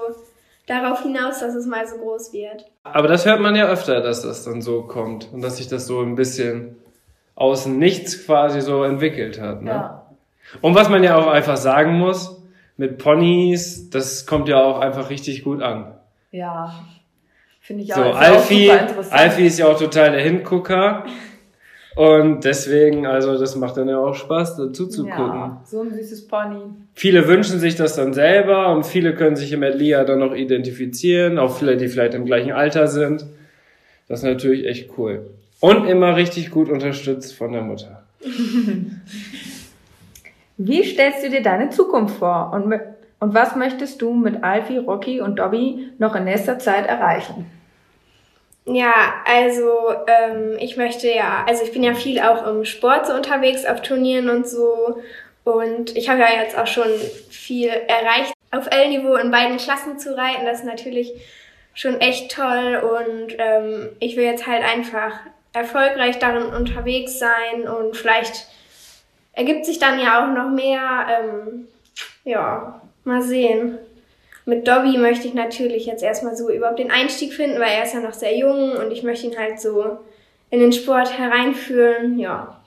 darauf 0.65 1.03
hinaus, 1.03 1.39
dass 1.39 1.53
es 1.53 1.67
mal 1.67 1.87
so 1.87 1.97
groß 1.97 2.33
wird. 2.33 2.65
Aber 2.83 3.07
das 3.07 3.25
hört 3.25 3.39
man 3.39 3.55
ja 3.55 3.67
öfter, 3.67 4.01
dass 4.01 4.23
das 4.23 4.43
dann 4.43 4.61
so 4.61 4.81
kommt 4.81 5.31
und 5.31 5.41
dass 5.41 5.57
sich 5.57 5.67
das 5.67 5.85
so 5.85 6.01
ein 6.01 6.15
bisschen 6.15 6.77
aus 7.35 7.63
dem 7.63 7.77
Nichts 7.77 8.25
quasi 8.25 8.61
so 8.61 8.83
entwickelt 8.83 9.39
hat. 9.39 9.61
Ne? 9.61 9.69
Ja. 9.69 10.05
Und 10.61 10.73
was 10.73 10.89
man 10.89 11.03
ja 11.03 11.15
auch 11.15 11.27
einfach 11.27 11.57
sagen 11.57 11.99
muss, 11.99 12.41
mit 12.77 12.97
Ponys, 12.97 13.89
das 13.91 14.25
kommt 14.25 14.49
ja 14.49 14.61
auch 14.61 14.79
einfach 14.79 15.11
richtig 15.11 15.43
gut 15.43 15.61
an. 15.61 15.93
Ja. 16.31 16.73
Finde 17.61 17.83
ich 17.83 17.93
auch, 17.93 17.97
So, 17.97 18.11
Alfie, 18.13 18.67
super 18.67 18.81
interessant. 18.81 19.13
Alfie 19.13 19.45
ist 19.45 19.59
ja 19.59 19.67
auch 19.67 19.77
total 19.77 20.11
der 20.11 20.21
Hingucker. 20.21 21.05
Und 21.99 22.45
deswegen, 22.45 23.05
also 23.05 23.37
das 23.37 23.57
macht 23.57 23.75
dann 23.75 23.89
ja 23.89 23.97
auch 23.97 24.15
Spaß, 24.15 24.55
dazu 24.55 24.87
zu 24.87 25.03
gucken. 25.03 25.17
Ja, 25.17 25.61
so 25.65 25.81
ein 25.81 25.93
süßes 25.93 26.27
Pony. 26.27 26.61
Viele 26.93 27.27
wünschen 27.27 27.59
sich 27.59 27.75
das 27.75 27.97
dann 27.97 28.13
selber 28.13 28.71
und 28.73 28.85
viele 28.85 29.13
können 29.13 29.35
sich 29.35 29.53
mit 29.57 29.75
Lia 29.75 30.05
dann 30.05 30.19
noch 30.19 30.33
identifizieren, 30.33 31.37
auch 31.37 31.57
viele, 31.57 31.75
die 31.75 31.89
vielleicht 31.89 32.13
im 32.13 32.23
gleichen 32.23 32.53
Alter 32.53 32.87
sind. 32.87 33.25
Das 34.07 34.19
ist 34.19 34.23
natürlich 34.23 34.65
echt 34.65 34.91
cool. 34.97 35.29
Und 35.59 35.89
immer 35.89 36.15
richtig 36.15 36.51
gut 36.51 36.69
unterstützt 36.69 37.35
von 37.35 37.51
der 37.51 37.63
Mutter. 37.63 38.01
Wie 40.57 40.83
stellst 40.85 41.25
du 41.25 41.29
dir 41.29 41.43
deine 41.43 41.69
Zukunft 41.69 42.15
vor? 42.15 42.53
Und, 42.53 42.73
und 43.19 43.33
was 43.33 43.57
möchtest 43.57 44.01
du 44.01 44.13
mit 44.13 44.41
Alfie, 44.41 44.77
Rocky 44.77 45.19
und 45.19 45.37
Dobby 45.37 45.89
noch 45.97 46.15
in 46.15 46.23
nächster 46.23 46.59
Zeit 46.59 46.87
erreichen? 46.87 47.45
Ja, 48.65 49.15
also 49.25 49.93
ähm, 50.07 50.57
ich 50.59 50.77
möchte 50.77 51.11
ja, 51.11 51.43
also 51.47 51.63
ich 51.63 51.71
bin 51.71 51.83
ja 51.83 51.95
viel 51.95 52.19
auch 52.19 52.45
im 52.45 52.65
Sport 52.65 53.07
so 53.07 53.13
unterwegs, 53.13 53.65
auf 53.65 53.81
Turnieren 53.81 54.29
und 54.29 54.47
so. 54.47 55.01
Und 55.43 55.95
ich 55.97 56.09
habe 56.09 56.19
ja 56.19 56.41
jetzt 56.41 56.57
auch 56.57 56.67
schon 56.67 56.91
viel 57.29 57.69
erreicht, 57.69 58.33
auf 58.51 58.67
L-Niveau 58.69 59.15
in 59.15 59.31
beiden 59.31 59.57
Klassen 59.57 59.97
zu 59.97 60.15
reiten. 60.15 60.45
Das 60.45 60.59
ist 60.59 60.65
natürlich 60.65 61.11
schon 61.73 61.99
echt 61.99 62.31
toll. 62.31 62.77
Und 62.77 63.35
ähm, 63.39 63.89
ich 63.99 64.15
will 64.15 64.25
jetzt 64.25 64.45
halt 64.45 64.63
einfach 64.63 65.13
erfolgreich 65.53 66.19
darin 66.19 66.53
unterwegs 66.53 67.17
sein 67.17 67.67
und 67.67 67.97
vielleicht 67.97 68.47
ergibt 69.33 69.65
sich 69.65 69.79
dann 69.79 69.99
ja 69.99 70.23
auch 70.23 70.33
noch 70.33 70.51
mehr. 70.51 71.07
Ähm, 71.09 71.67
ja, 72.23 72.81
mal 73.03 73.21
sehen. 73.21 73.79
Mit 74.49 74.67
Dobby 74.67 74.97
möchte 74.97 75.27
ich 75.27 75.35
natürlich 75.35 75.85
jetzt 75.85 76.01
erstmal 76.01 76.35
so 76.35 76.49
überhaupt 76.49 76.79
den 76.79 76.89
Einstieg 76.89 77.33
finden, 77.33 77.59
weil 77.59 77.69
er 77.77 77.83
ist 77.83 77.93
ja 77.93 77.99
noch 77.99 78.13
sehr 78.13 78.35
jung 78.35 78.71
und 78.71 78.91
ich 78.91 79.03
möchte 79.03 79.27
ihn 79.27 79.37
halt 79.37 79.59
so 79.59 79.99
in 80.49 80.59
den 80.59 80.73
Sport 80.73 81.19
hereinführen. 81.19 82.17
Ja. 82.17 82.59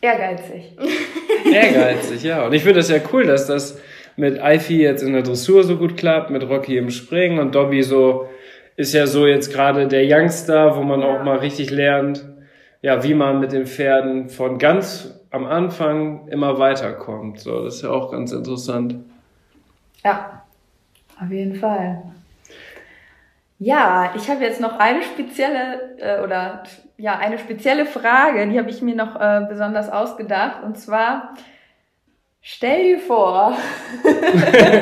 Ehrgeizig. 0.00 0.72
Ehrgeizig, 1.52 2.24
ja. 2.24 2.44
Und 2.44 2.52
ich 2.52 2.62
finde 2.62 2.80
das 2.80 2.90
ja 2.90 2.98
cool, 3.12 3.26
dass 3.26 3.46
das 3.46 3.78
mit 4.16 4.40
Alfie 4.40 4.82
jetzt 4.82 5.02
in 5.02 5.12
der 5.12 5.22
Dressur 5.22 5.62
so 5.62 5.76
gut 5.76 5.96
klappt, 5.96 6.30
mit 6.30 6.42
Rocky 6.48 6.76
im 6.78 6.90
Springen 6.90 7.38
und 7.38 7.54
Dobby 7.54 7.84
so 7.84 8.28
ist 8.74 8.92
ja 8.92 9.06
so 9.06 9.24
jetzt 9.28 9.52
gerade 9.52 9.86
der 9.86 10.02
Youngster, 10.04 10.76
wo 10.76 10.82
man 10.82 11.00
Ja. 11.00 11.06
auch 11.16 11.22
mal 11.22 11.38
richtig 11.38 11.70
lernt, 11.70 12.26
ja, 12.82 13.04
wie 13.04 13.14
man 13.14 13.38
mit 13.38 13.52
den 13.52 13.66
Pferden 13.66 14.30
von 14.30 14.58
ganz 14.58 15.14
am 15.30 15.46
Anfang 15.46 16.26
immer 16.28 16.58
weiterkommt. 16.58 17.38
So, 17.38 17.62
das 17.62 17.76
ist 17.76 17.82
ja 17.82 17.90
auch 17.90 18.10
ganz 18.10 18.32
interessant. 18.32 18.96
Ja, 20.04 20.42
auf 21.20 21.30
jeden 21.30 21.56
Fall. 21.56 22.02
Ja, 23.58 24.12
ich 24.14 24.28
habe 24.28 24.44
jetzt 24.44 24.60
noch 24.60 24.78
eine 24.78 25.02
spezielle 25.02 25.96
äh, 25.98 26.22
oder 26.22 26.62
ja 26.98 27.18
eine 27.18 27.38
spezielle 27.38 27.86
Frage, 27.86 28.46
die 28.48 28.58
habe 28.58 28.68
ich 28.68 28.82
mir 28.82 28.94
noch 28.94 29.18
äh, 29.18 29.46
besonders 29.48 29.90
ausgedacht 29.90 30.62
und 30.62 30.78
zwar 30.78 31.34
stell 32.42 32.82
dir 32.82 32.98
vor, 32.98 33.56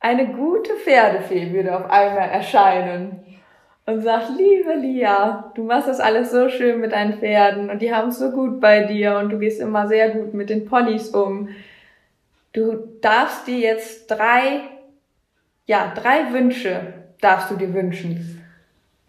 eine 0.00 0.28
gute 0.28 0.74
Pferdefee 0.74 1.52
würde 1.52 1.76
auf 1.76 1.90
einmal 1.90 2.28
erscheinen 2.30 3.20
und 3.86 4.02
sagt, 4.02 4.30
liebe 4.36 4.74
Lia, 4.74 5.52
du 5.54 5.64
machst 5.64 5.88
das 5.88 5.98
alles 6.00 6.30
so 6.30 6.48
schön 6.48 6.80
mit 6.80 6.92
deinen 6.92 7.14
Pferden 7.14 7.70
und 7.70 7.82
die 7.82 7.92
haben 7.92 8.08
es 8.08 8.18
so 8.18 8.30
gut 8.30 8.60
bei 8.60 8.84
dir 8.84 9.18
und 9.18 9.30
du 9.30 9.38
gehst 9.38 9.60
immer 9.60 9.88
sehr 9.88 10.10
gut 10.10 10.32
mit 10.32 10.48
den 10.50 10.64
Ponys 10.66 11.08
um. 11.08 11.48
Du 12.52 12.98
darfst 13.00 13.46
dir 13.46 13.58
jetzt 13.58 14.08
drei, 14.08 14.60
ja, 15.66 15.92
drei 15.94 16.32
Wünsche 16.32 16.92
darfst 17.20 17.50
du 17.50 17.56
dir 17.56 17.72
wünschen. 17.72 18.38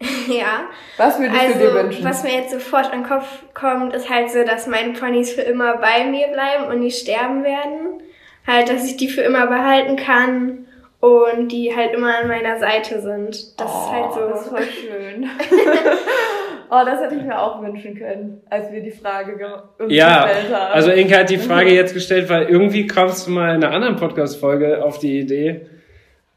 ja. 0.28 0.64
Was 0.96 1.18
würdest 1.18 1.42
du 1.42 1.58
dir 1.58 1.68
Also, 1.68 1.74
wünschen? 1.74 2.04
was 2.04 2.22
mir 2.22 2.34
jetzt 2.34 2.52
sofort 2.52 2.92
in 2.92 3.00
den 3.00 3.08
Kopf 3.08 3.26
kommt, 3.54 3.94
ist 3.94 4.08
halt 4.10 4.30
so, 4.30 4.44
dass 4.44 4.66
meine 4.66 4.92
Ponys 4.94 5.32
für 5.32 5.42
immer 5.42 5.76
bei 5.78 6.04
mir 6.04 6.28
bleiben 6.28 6.64
und 6.66 6.80
nicht 6.80 6.98
sterben 6.98 7.44
werden. 7.44 8.02
Halt, 8.46 8.68
dass 8.68 8.84
ich 8.84 8.96
die 8.96 9.08
für 9.08 9.22
immer 9.22 9.46
behalten 9.46 9.96
kann 9.96 10.66
und 11.00 11.48
die 11.48 11.74
halt 11.74 11.92
immer 11.94 12.18
an 12.18 12.28
meiner 12.28 12.58
Seite 12.58 13.00
sind. 13.00 13.58
Das 13.60 13.70
ist 13.70 13.90
halt 13.90 14.12
so. 14.14 14.20
Oh, 14.20 14.28
Das 14.30 14.40
ist 14.42 14.48
voll 14.48 14.62
schön. 14.64 15.30
oh, 16.70 16.82
das 16.84 17.00
hätte 17.00 17.14
ich 17.16 17.22
mir 17.22 17.38
auch 17.40 17.62
wünschen 17.62 17.96
können, 17.96 18.40
als 18.50 18.70
wir 18.72 18.80
die 18.82 18.90
Frage 18.90 19.36
ge 19.36 19.46
Ja, 19.96 20.24
gestellt 20.26 20.54
haben. 20.54 20.72
also 20.72 20.90
Inka 20.90 21.18
hat 21.18 21.30
die 21.30 21.38
Frage 21.38 21.72
jetzt 21.72 21.94
gestellt, 21.94 22.28
weil 22.28 22.44
irgendwie 22.44 22.86
kamst 22.86 23.26
du 23.26 23.30
mal 23.30 23.54
in 23.54 23.62
einer 23.64 23.74
anderen 23.74 23.96
Podcast-Folge 23.96 24.84
auf 24.84 24.98
die 24.98 25.18
Idee, 25.20 25.66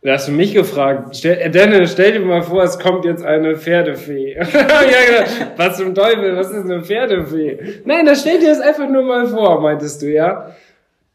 Da 0.03 0.13
hast 0.13 0.27
du 0.27 0.31
mich 0.31 0.53
gefragt. 0.53 1.15
Stell, 1.15 1.37
äh, 1.39 1.49
Dennis, 1.49 1.91
stell 1.93 2.13
dir 2.13 2.19
mal 2.19 2.41
vor, 2.43 2.63
es 2.63 2.77
kommt 2.79 3.03
jetzt 3.03 3.25
eine 3.25 3.57
Pferdefee. 3.57 4.33
ja, 4.37 4.43
genau. 4.43 5.51
Was 5.57 5.77
zum 5.77 5.93
Teufel, 5.95 6.35
was 6.37 6.51
ist 6.51 6.65
eine 6.65 6.83
Pferdefee? 6.83 7.81
Nein, 7.83 8.05
das 8.05 8.21
stell 8.21 8.39
dir 8.39 8.49
das 8.49 8.61
einfach 8.61 8.87
nur 8.87 9.03
mal 9.03 9.25
vor, 9.27 9.59
meintest 9.59 10.01
du, 10.03 10.11
ja? 10.11 10.55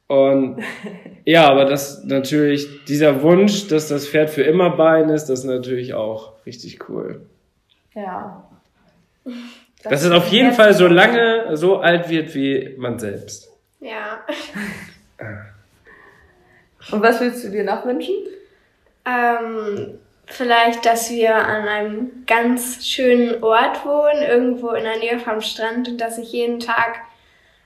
Und 0.09 0.59
ja, 1.25 1.49
aber 1.49 1.65
das 1.65 2.05
natürlich, 2.05 2.85
dieser 2.85 3.23
Wunsch, 3.23 3.69
dass 3.69 3.89
das 3.89 4.07
Pferd 4.09 4.29
für 4.31 4.43
immer 4.43 4.71
Bein 4.77 5.09
ist, 5.09 5.27
das 5.27 5.39
ist 5.41 5.45
natürlich 5.47 5.95
auch 5.95 6.33
richtig 6.45 6.87
cool. 6.91 7.23
Ja. 7.95 8.45
Dass 9.83 10.05
es 10.05 10.11
auf 10.11 10.29
jeden 10.29 10.53
Fall 10.53 10.75
so 10.75 10.87
lange 10.87 11.57
so 11.57 11.79
alt 11.79 12.09
wird 12.09 12.35
wie 12.35 12.75
man 12.79 12.99
selbst. 12.99 13.51
Ja. 13.81 14.25
Und 16.91 17.03
was 17.03 17.21
willst 17.21 17.45
du 17.45 17.51
dir 17.51 17.65
noch 17.65 17.85
wünschen? 17.85 18.15
Ähm, 19.05 19.99
vielleicht, 20.27 20.87
dass 20.87 21.11
wir 21.11 21.35
an 21.35 21.69
einem 21.69 22.25
ganz 22.27 22.87
schönen 22.87 23.43
Ort 23.43 23.85
wohnen, 23.85 24.23
irgendwo 24.23 24.71
in 24.71 24.85
der 24.85 24.99
Nähe 24.99 25.19
vom 25.19 25.41
Strand 25.41 25.89
und 25.89 26.01
dass 26.01 26.19
ich 26.19 26.33
jeden 26.33 26.61
Tag 26.61 27.01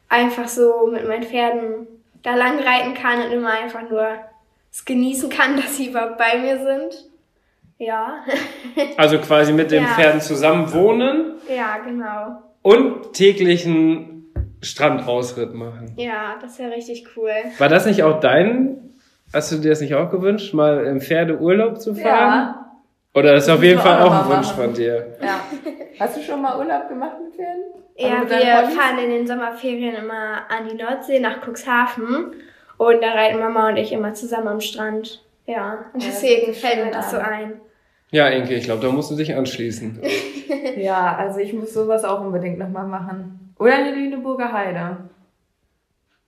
einfach 0.09 0.49
so 0.49 0.87
mit 0.87 1.07
meinen 1.07 1.25
Pferden 1.25 1.87
da 2.23 2.35
lang 2.35 2.59
reiten 2.59 2.95
kann 2.95 3.23
und 3.23 3.33
immer 3.33 3.51
einfach 3.51 3.89
nur 3.89 4.19
es 4.73 4.85
genießen 4.85 5.31
kann, 5.31 5.57
dass 5.61 5.77
sie 5.77 5.89
überhaupt 5.89 6.19
bei 6.19 6.39
mir 6.39 6.59
sind. 6.59 7.05
Ja. 7.79 8.25
Also 8.97 9.19
quasi 9.19 9.53
mit 9.53 9.71
den 9.71 9.83
Ja. 9.85 9.89
Pferden 9.91 10.21
zusammen 10.21 10.73
wohnen 10.73 11.35
ja, 11.49 11.79
genau. 11.85 12.43
und 12.63 13.13
täglichen 13.13 14.33
Strandausritt 14.63 15.55
machen. 15.55 15.93
Ja, 15.97 16.37
das 16.41 16.59
wäre 16.59 16.73
richtig 16.73 17.07
cool. 17.17 17.31
War 17.59 17.69
das 17.69 17.87
nicht 17.87 18.03
auch 18.03 18.21
dein, 18.21 18.95
hast 19.33 19.53
du 19.53 19.57
dir 19.57 19.71
das 19.71 19.81
nicht 19.81 19.95
auch 19.95 20.11
gewünscht, 20.11 20.55
mal 20.55 20.85
im 20.87 21.01
Pferdeurlaub 21.01 21.81
zu 21.81 21.95
fahren? 21.95 22.55
Ja. 22.55 22.63
Oder 23.15 23.35
ist 23.35 23.49
auf 23.49 23.57
Das 23.57 23.65
jeden 23.65 23.81
Fall 23.81 24.03
auch 24.03 24.13
ein 24.13 24.29
Wunsch 24.31 24.51
von 24.53 24.75
dir? 24.75 25.17
Ja. 25.23 25.41
Hast 25.99 26.17
du 26.19 26.23
schon 26.23 26.43
mal 26.43 26.59
Urlaub 26.59 26.89
gemacht 26.89 27.17
mit 27.23 27.35
Pferden? 27.35 27.63
Ja, 27.97 28.29
wir 28.29 28.71
fahren 28.77 28.99
in 29.03 29.11
den 29.11 29.27
Sommerferien 29.27 29.95
immer 29.95 30.43
an 30.51 30.69
die 30.71 30.77
Nordsee 30.77 31.19
nach 31.19 31.39
Cuxhaven 31.47 32.35
und 32.77 33.03
da 33.03 33.13
reiten 33.13 33.39
Mama 33.39 33.71
und 33.71 33.79
ich 33.79 33.93
immer 33.93 34.13
zusammen 34.13 34.49
am 34.49 34.61
Strand. 34.61 35.23
Ja, 35.47 35.87
und 35.93 36.03
Ja, 36.03 36.09
deswegen 36.09 36.49
das 36.49 36.59
fällt 36.59 36.85
mir 36.85 36.91
das 36.91 37.11
so 37.11 37.19
ein. 37.19 37.61
Ja, 38.11 38.29
Inke, 38.29 38.55
ich 38.55 38.65
glaube, 38.65 38.85
da 38.87 38.93
musst 38.93 39.11
du 39.11 39.17
dich 39.17 39.35
anschließen. 39.35 40.01
Ja, 40.77 41.17
also 41.17 41.41
ich 41.41 41.53
muss 41.53 41.73
sowas 41.73 42.05
auch 42.05 42.21
unbedingt 42.21 42.59
nochmal 42.59 42.87
machen. 42.87 43.55
Oder 43.59 43.79
in 43.81 43.95
die 43.95 44.01
Lüneburger 44.01 44.53
Heide. 44.53 44.99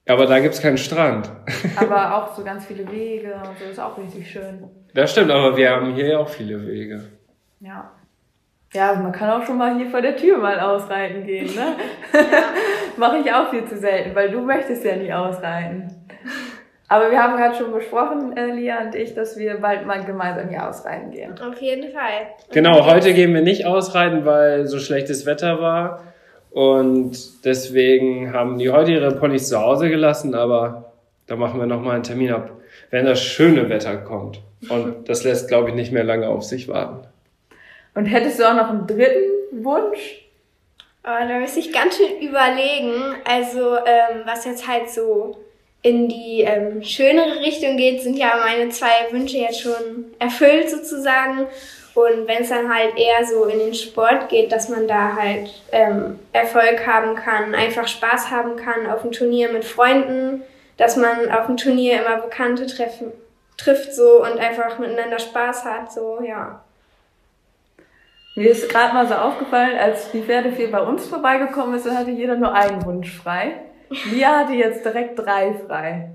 Aber 0.07 0.25
da 0.25 0.39
gibt's 0.39 0.61
keinen 0.61 0.77
Strand. 0.77 1.29
Aber 1.77 2.15
auch 2.15 2.35
so 2.35 2.43
ganz 2.43 2.65
viele 2.65 2.91
Wege 2.91 3.35
und 3.35 3.57
so 3.59 3.65
ist 3.69 3.79
auch 3.79 3.97
richtig 3.97 4.29
schön. 4.29 4.63
Das 4.93 5.11
stimmt, 5.11 5.29
aber 5.29 5.55
wir 5.55 5.69
haben 5.69 5.93
hier 5.93 6.07
ja 6.07 6.17
auch 6.17 6.29
viele 6.29 6.65
Wege. 6.65 7.03
Ja. 7.59 7.91
Ja, 8.73 8.93
man 8.93 9.11
kann 9.11 9.29
auch 9.29 9.45
schon 9.45 9.57
mal 9.57 9.77
hier 9.77 9.89
vor 9.89 10.01
der 10.01 10.15
Tür 10.15 10.37
mal 10.39 10.59
ausreiten 10.59 11.25
gehen, 11.25 11.53
ne? 11.55 11.75
Mache 12.97 13.17
ich 13.19 13.31
auch 13.31 13.51
viel 13.51 13.65
zu 13.65 13.77
selten, 13.77 14.15
weil 14.15 14.31
du 14.31 14.41
möchtest 14.41 14.83
ja 14.83 14.95
nie 14.95 15.13
ausreiten. 15.13 15.93
Aber 16.91 17.11
wir 17.11 17.21
haben 17.21 17.37
gerade 17.37 17.55
schon 17.55 17.71
besprochen, 17.71 18.35
äh, 18.35 18.47
Lia 18.47 18.81
und 18.81 18.95
ich, 18.95 19.13
dass 19.13 19.37
wir 19.37 19.57
bald 19.57 19.85
mal 19.85 20.03
gemeinsam 20.03 20.49
hier 20.49 20.67
ausreiten 20.67 21.11
gehen. 21.11 21.39
Auf 21.39 21.61
jeden 21.61 21.91
Fall. 21.91 22.31
Und 22.47 22.53
Genau, 22.53 22.85
heute 22.85 23.13
gehen 23.13 23.31
wir 23.33 23.41
nicht 23.41 23.67
ausreiten, 23.67 24.25
weil 24.25 24.65
so 24.65 24.79
schlechtes 24.79 25.27
Wetter 25.27 25.61
war. 25.61 26.03
Und 26.49 27.45
deswegen 27.45 28.33
haben 28.33 28.57
die 28.57 28.71
heute 28.71 28.91
ihre 28.91 29.11
Ponys 29.11 29.49
zu 29.49 29.61
Hause 29.61 29.87
gelassen, 29.89 30.33
aber 30.33 30.93
da 31.27 31.35
machen 31.35 31.59
wir 31.59 31.67
nochmal 31.67 31.93
einen 31.93 32.03
Termin 32.03 32.33
ab, 32.33 32.49
wenn 32.89 33.05
das 33.05 33.21
schöne 33.21 33.69
Wetter 33.69 33.97
kommt. 33.97 34.41
Und 34.67 35.07
das 35.07 35.23
lässt, 35.23 35.47
glaube 35.47 35.69
ich, 35.69 35.75
nicht 35.75 35.91
mehr 35.91 36.03
lange 36.03 36.27
auf 36.27 36.43
sich 36.43 36.67
warten. 36.67 37.07
Und 37.93 38.05
hättest 38.05 38.39
du 38.39 38.49
auch 38.49 38.55
noch 38.55 38.69
einen 38.71 38.87
dritten 38.87 39.63
Wunsch? 39.63 40.25
Aber 41.03 41.27
da 41.27 41.37
müsste 41.37 41.59
ich 41.59 41.71
ganz 41.71 41.97
schön 41.97 42.19
überlegen. 42.19 43.15
Also, 43.25 43.75
ähm, 43.77 44.23
was 44.25 44.45
jetzt 44.45 44.67
halt 44.67 44.89
so 44.89 45.37
in 45.81 46.09
die 46.09 46.41
ähm, 46.41 46.83
schönere 46.83 47.39
Richtung 47.39 47.77
geht, 47.77 48.01
sind 48.01 48.17
ja 48.17 48.33
meine 48.43 48.69
zwei 48.69 49.11
Wünsche 49.11 49.37
jetzt 49.37 49.61
schon 49.61 50.13
erfüllt 50.19 50.69
sozusagen. 50.69 51.47
Und 51.95 52.27
wenn 52.27 52.43
es 52.43 52.49
dann 52.49 52.73
halt 52.73 52.97
eher 52.97 53.25
so 53.25 53.45
in 53.45 53.59
den 53.59 53.73
Sport 53.73 54.29
geht, 54.29 54.51
dass 54.51 54.69
man 54.69 54.87
da 54.87 55.15
halt 55.15 55.49
ähm, 55.71 56.19
Erfolg 56.33 56.85
haben 56.85 57.15
kann, 57.15 57.55
einfach 57.55 57.87
Spaß 57.87 58.29
haben 58.29 58.55
kann 58.55 58.89
auf 58.89 59.01
dem 59.01 59.11
Turnier 59.11 59.51
mit 59.51 59.65
Freunden, 59.65 60.43
dass 60.77 60.95
man 60.95 61.31
auf 61.31 61.47
dem 61.47 61.57
Turnier 61.57 62.01
immer 62.01 62.21
Bekannte 62.21 62.67
treffen, 62.67 63.11
trifft 63.57 63.93
so 63.93 64.21
und 64.23 64.37
einfach 64.37 64.79
miteinander 64.79 65.19
Spaß 65.19 65.65
hat, 65.65 65.91
so 65.91 66.21
ja. 66.21 66.61
Mir 68.35 68.51
ist 68.51 68.69
gerade 68.69 68.93
mal 68.93 69.07
so 69.07 69.15
aufgefallen, 69.15 69.77
als 69.77 70.11
die 70.11 70.21
Pferdefee 70.21 70.67
bei 70.67 70.79
uns 70.79 71.07
vorbeigekommen 71.07 71.75
ist, 71.75 71.85
dann 71.85 71.97
hatte 71.97 72.11
jeder 72.11 72.35
nur 72.35 72.53
einen 72.53 72.85
Wunsch 72.85 73.11
frei. 73.11 73.55
Lia 74.11 74.39
hatte 74.39 74.53
jetzt 74.53 74.83
direkt 74.85 75.17
drei 75.19 75.53
frei. 75.67 76.11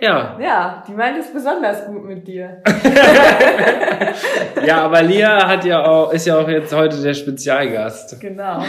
Ja, 0.00 0.38
Ja, 0.40 0.84
die 0.86 0.92
meint 0.92 1.18
es 1.18 1.32
besonders 1.32 1.86
gut 1.86 2.04
mit 2.04 2.26
dir. 2.28 2.62
ja, 4.64 4.82
aber 4.82 5.02
Lia 5.02 5.48
hat 5.48 5.64
ja 5.64 5.84
auch, 5.84 6.12
ist 6.12 6.26
ja 6.26 6.38
auch 6.38 6.48
jetzt 6.48 6.72
heute 6.74 7.00
der 7.02 7.14
Spezialgast. 7.14 8.20
Genau. 8.20 8.62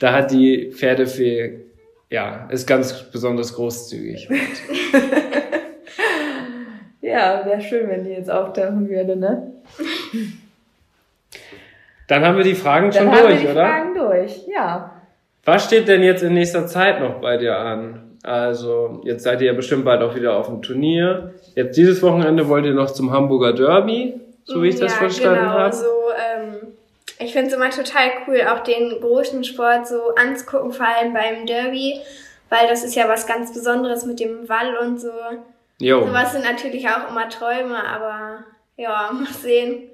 Da 0.00 0.12
hat 0.12 0.30
die 0.30 0.70
Pferdefee, 0.72 1.60
ja, 2.08 2.46
ist 2.50 2.66
ganz 2.66 3.10
besonders 3.10 3.54
großzügig. 3.54 4.28
Ja, 7.04 7.44
wäre 7.44 7.60
schön, 7.60 7.88
wenn 7.88 8.04
die 8.04 8.10
jetzt 8.12 8.30
auftauchen 8.30 8.88
würde, 8.88 9.16
ne? 9.16 9.52
Dann 12.06 12.24
haben 12.24 12.36
wir 12.36 12.44
die 12.44 12.54
Fragen 12.54 12.90
Dann 12.90 13.06
schon 13.06 13.10
haben 13.12 13.26
durch, 13.26 13.40
wir 13.42 13.48
die 13.48 13.52
oder? 13.52 13.66
Fragen 13.66 13.94
durch, 13.94 14.46
ja. 14.46 15.01
Was 15.44 15.64
steht 15.64 15.88
denn 15.88 16.02
jetzt 16.02 16.22
in 16.22 16.34
nächster 16.34 16.66
Zeit 16.66 17.00
noch 17.00 17.20
bei 17.20 17.36
dir 17.36 17.56
an? 17.58 18.18
Also, 18.22 19.00
jetzt 19.04 19.24
seid 19.24 19.40
ihr 19.40 19.48
ja 19.48 19.52
bestimmt 19.52 19.84
bald 19.84 20.00
auch 20.02 20.14
wieder 20.14 20.36
auf 20.36 20.46
dem 20.46 20.62
Turnier. 20.62 21.34
Jetzt 21.56 21.76
dieses 21.76 22.00
Wochenende 22.02 22.48
wollt 22.48 22.64
ihr 22.64 22.74
noch 22.74 22.90
zum 22.90 23.10
Hamburger 23.10 23.52
Derby, 23.52 24.20
so 24.44 24.62
wie 24.62 24.68
ich 24.68 24.78
das 24.78 24.92
ja, 24.92 24.98
verstanden 24.98 25.40
genau, 25.40 25.50
habe. 25.50 25.74
So, 25.74 25.84
ähm, 25.84 26.68
ich 27.18 27.32
finde 27.32 27.48
es 27.48 27.54
immer 27.54 27.70
total 27.70 28.10
cool, 28.26 28.42
auch 28.48 28.60
den 28.60 29.00
großen 29.00 29.42
Sport 29.42 29.88
so 29.88 30.14
anzugucken, 30.14 30.72
vor 30.72 30.86
allem 30.86 31.12
beim 31.12 31.44
Derby, 31.46 31.98
weil 32.48 32.68
das 32.68 32.84
ist 32.84 32.94
ja 32.94 33.08
was 33.08 33.26
ganz 33.26 33.52
Besonderes 33.52 34.06
mit 34.06 34.20
dem 34.20 34.48
Wall 34.48 34.76
und 34.80 35.00
so. 35.00 35.10
Jo. 35.80 36.06
Sowas 36.06 36.32
sind 36.32 36.44
natürlich 36.44 36.86
auch 36.88 37.10
immer 37.10 37.28
Träume, 37.28 37.84
aber 37.84 38.44
ja, 38.76 39.10
mal 39.12 39.26
sehen. 39.32 39.90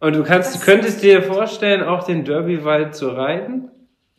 Und 0.00 0.16
du 0.16 0.24
kannst, 0.24 0.56
Das- 0.56 0.64
könntest 0.64 1.04
dir 1.04 1.22
vorstellen, 1.22 1.84
auch 1.84 2.02
den 2.02 2.24
Derbywald 2.24 2.96
zu 2.96 3.10
reiten? 3.10 3.70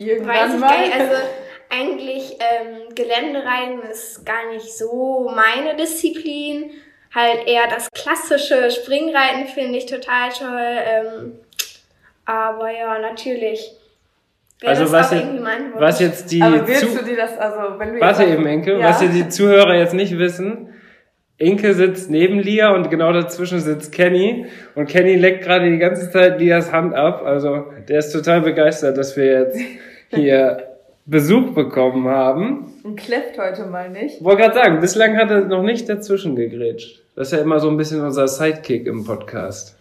Irgendwann 0.07 0.35
Weiß 0.35 0.53
ich 0.53 0.59
mal. 0.59 0.69
gar 0.69 0.81
nicht, 0.81 0.93
also 0.93 1.15
eigentlich 1.69 2.37
ähm, 2.39 2.95
Geländereiten 2.95 3.81
ist 3.89 4.25
gar 4.25 4.51
nicht 4.51 4.75
so 4.77 5.31
meine 5.33 5.75
Disziplin. 5.75 6.71
Halt 7.13 7.45
eher 7.47 7.67
das 7.69 7.89
klassische 7.91 8.71
Springreiten 8.71 9.45
finde 9.53 9.77
ich 9.77 9.85
total 9.85 10.29
toll. 10.29 10.77
Ähm, 10.85 11.33
aber 12.25 12.71
ja, 12.71 12.99
natürlich. 12.99 13.71
Wäre 14.59 14.71
Also 14.71 14.83
das 14.83 14.91
was 14.91 15.07
auch 15.07 15.11
jetzt- 15.13 15.23
irgendwie 15.23 15.43
mein 15.43 15.63
Wunsch. 15.71 15.81
Was 15.81 15.99
jetzt 15.99 16.31
die 16.31 16.41
Aber 16.41 16.67
willst 16.67 16.99
du 16.99 17.03
dir 17.03 17.17
das, 17.17 17.37
also 17.37 17.79
wenn 17.79 17.95
du 17.95 17.99
Warte 18.01 18.23
jetzt 18.23 18.33
eben, 18.33 18.45
Inke, 18.47 18.77
Ja. 18.79 18.89
was 18.89 19.01
ihr 19.01 19.09
die 19.09 19.27
Zuhörer 19.27 19.75
jetzt 19.75 19.93
nicht 19.93 20.17
wissen. 20.17 20.67
Inke 21.37 21.73
sitzt 21.73 22.11
neben 22.11 22.37
Lia 22.39 22.69
und 22.75 22.91
genau 22.91 23.11
dazwischen 23.11 23.59
sitzt 23.59 23.91
Kenny. 23.91 24.45
Und 24.75 24.87
Kenny 24.87 25.15
leckt 25.15 25.43
gerade 25.43 25.69
die 25.71 25.79
ganze 25.79 26.11
Zeit 26.11 26.39
Lias 26.39 26.71
Hand 26.71 26.93
ab. 26.93 27.23
Also 27.25 27.65
der 27.89 27.99
ist 27.99 28.11
total 28.11 28.41
begeistert, 28.41 28.95
dass 28.97 29.17
wir 29.17 29.25
jetzt 29.25 29.57
hier 30.11 30.67
Besuch 31.05 31.53
bekommen 31.53 32.07
haben. 32.07 32.73
Und 32.83 32.95
kläfft 32.95 33.37
heute 33.37 33.65
mal 33.65 33.89
nicht. 33.89 34.23
Wollte 34.23 34.43
gerade 34.43 34.55
sagen, 34.55 34.79
bislang 34.79 35.17
hat 35.17 35.31
er 35.31 35.41
noch 35.41 35.63
nicht 35.63 35.89
dazwischen 35.89 36.35
gegrätscht. 36.35 37.01
Das 37.15 37.27
ist 37.27 37.37
ja 37.37 37.43
immer 37.43 37.59
so 37.59 37.69
ein 37.69 37.77
bisschen 37.77 38.03
unser 38.03 38.27
Sidekick 38.27 38.87
im 38.87 39.03
Podcast. 39.03 39.75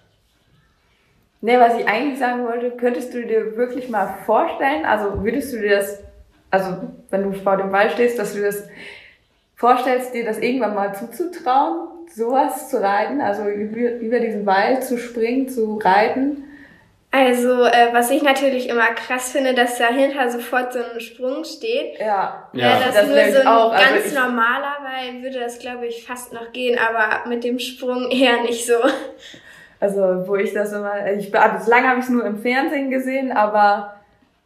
Nee, 1.42 1.58
was 1.58 1.78
ich 1.78 1.86
eigentlich 1.86 2.18
sagen 2.18 2.44
wollte, 2.44 2.70
könntest 2.72 3.14
du 3.14 3.24
dir 3.24 3.56
wirklich 3.56 3.88
mal 3.88 4.14
vorstellen, 4.26 4.84
also 4.84 5.24
würdest 5.24 5.52
du 5.52 5.60
dir 5.60 5.76
das, 5.76 6.02
also 6.50 6.76
wenn 7.08 7.22
du 7.22 7.32
vor 7.32 7.56
dem 7.56 7.70
Ball 7.70 7.90
stehst, 7.90 8.18
dass 8.18 8.34
du 8.34 8.42
das 8.42 8.64
vorstellst, 9.56 10.12
dir 10.14 10.24
das 10.24 10.38
irgendwann 10.38 10.74
mal 10.74 10.94
zuzutrauen, 10.94 11.88
sowas 12.14 12.68
zu 12.68 12.82
reiten, 12.82 13.20
also 13.20 13.48
über, 13.48 14.00
über 14.00 14.20
diesen 14.20 14.44
Ball 14.44 14.82
zu 14.82 14.98
springen, 14.98 15.48
zu 15.48 15.76
reiten? 15.76 16.44
Also, 17.12 17.64
äh, 17.64 17.88
was 17.92 18.10
ich 18.12 18.22
natürlich 18.22 18.68
immer 18.68 18.86
krass 18.94 19.32
finde, 19.32 19.52
dass 19.52 19.78
dahinter 19.78 20.30
sofort 20.30 20.72
so 20.72 20.78
ein 20.78 21.00
Sprung 21.00 21.42
steht. 21.44 21.98
Ja. 21.98 22.48
Ja. 22.52 22.68
Wäre 22.68 22.80
das, 22.86 22.94
Das 22.94 23.06
nur 23.08 23.32
so 23.32 23.40
ein 23.40 23.46
auch, 23.48 23.72
also 23.72 23.84
ganz 23.94 24.06
ich- 24.06 24.14
normaler, 24.14 24.76
weil 24.84 25.22
würde 25.22 25.40
das, 25.40 25.58
glaube 25.58 25.86
ich, 25.86 26.04
fast 26.06 26.32
noch 26.32 26.52
gehen, 26.52 26.78
aber 26.78 27.28
mit 27.28 27.42
dem 27.42 27.58
Sprung 27.58 28.10
eher 28.10 28.42
nicht 28.42 28.64
so. 28.66 28.74
Also, 29.80 30.00
wo 30.28 30.36
ich 30.36 30.52
das 30.52 30.72
immer, 30.72 31.10
ich, 31.12 31.32
bislang 31.32 31.84
habe 31.88 31.98
ich 31.98 32.04
es 32.04 32.10
nur 32.10 32.24
im 32.24 32.36
Fernsehen 32.38 32.90
gesehen, 32.90 33.32
aber 33.32 33.94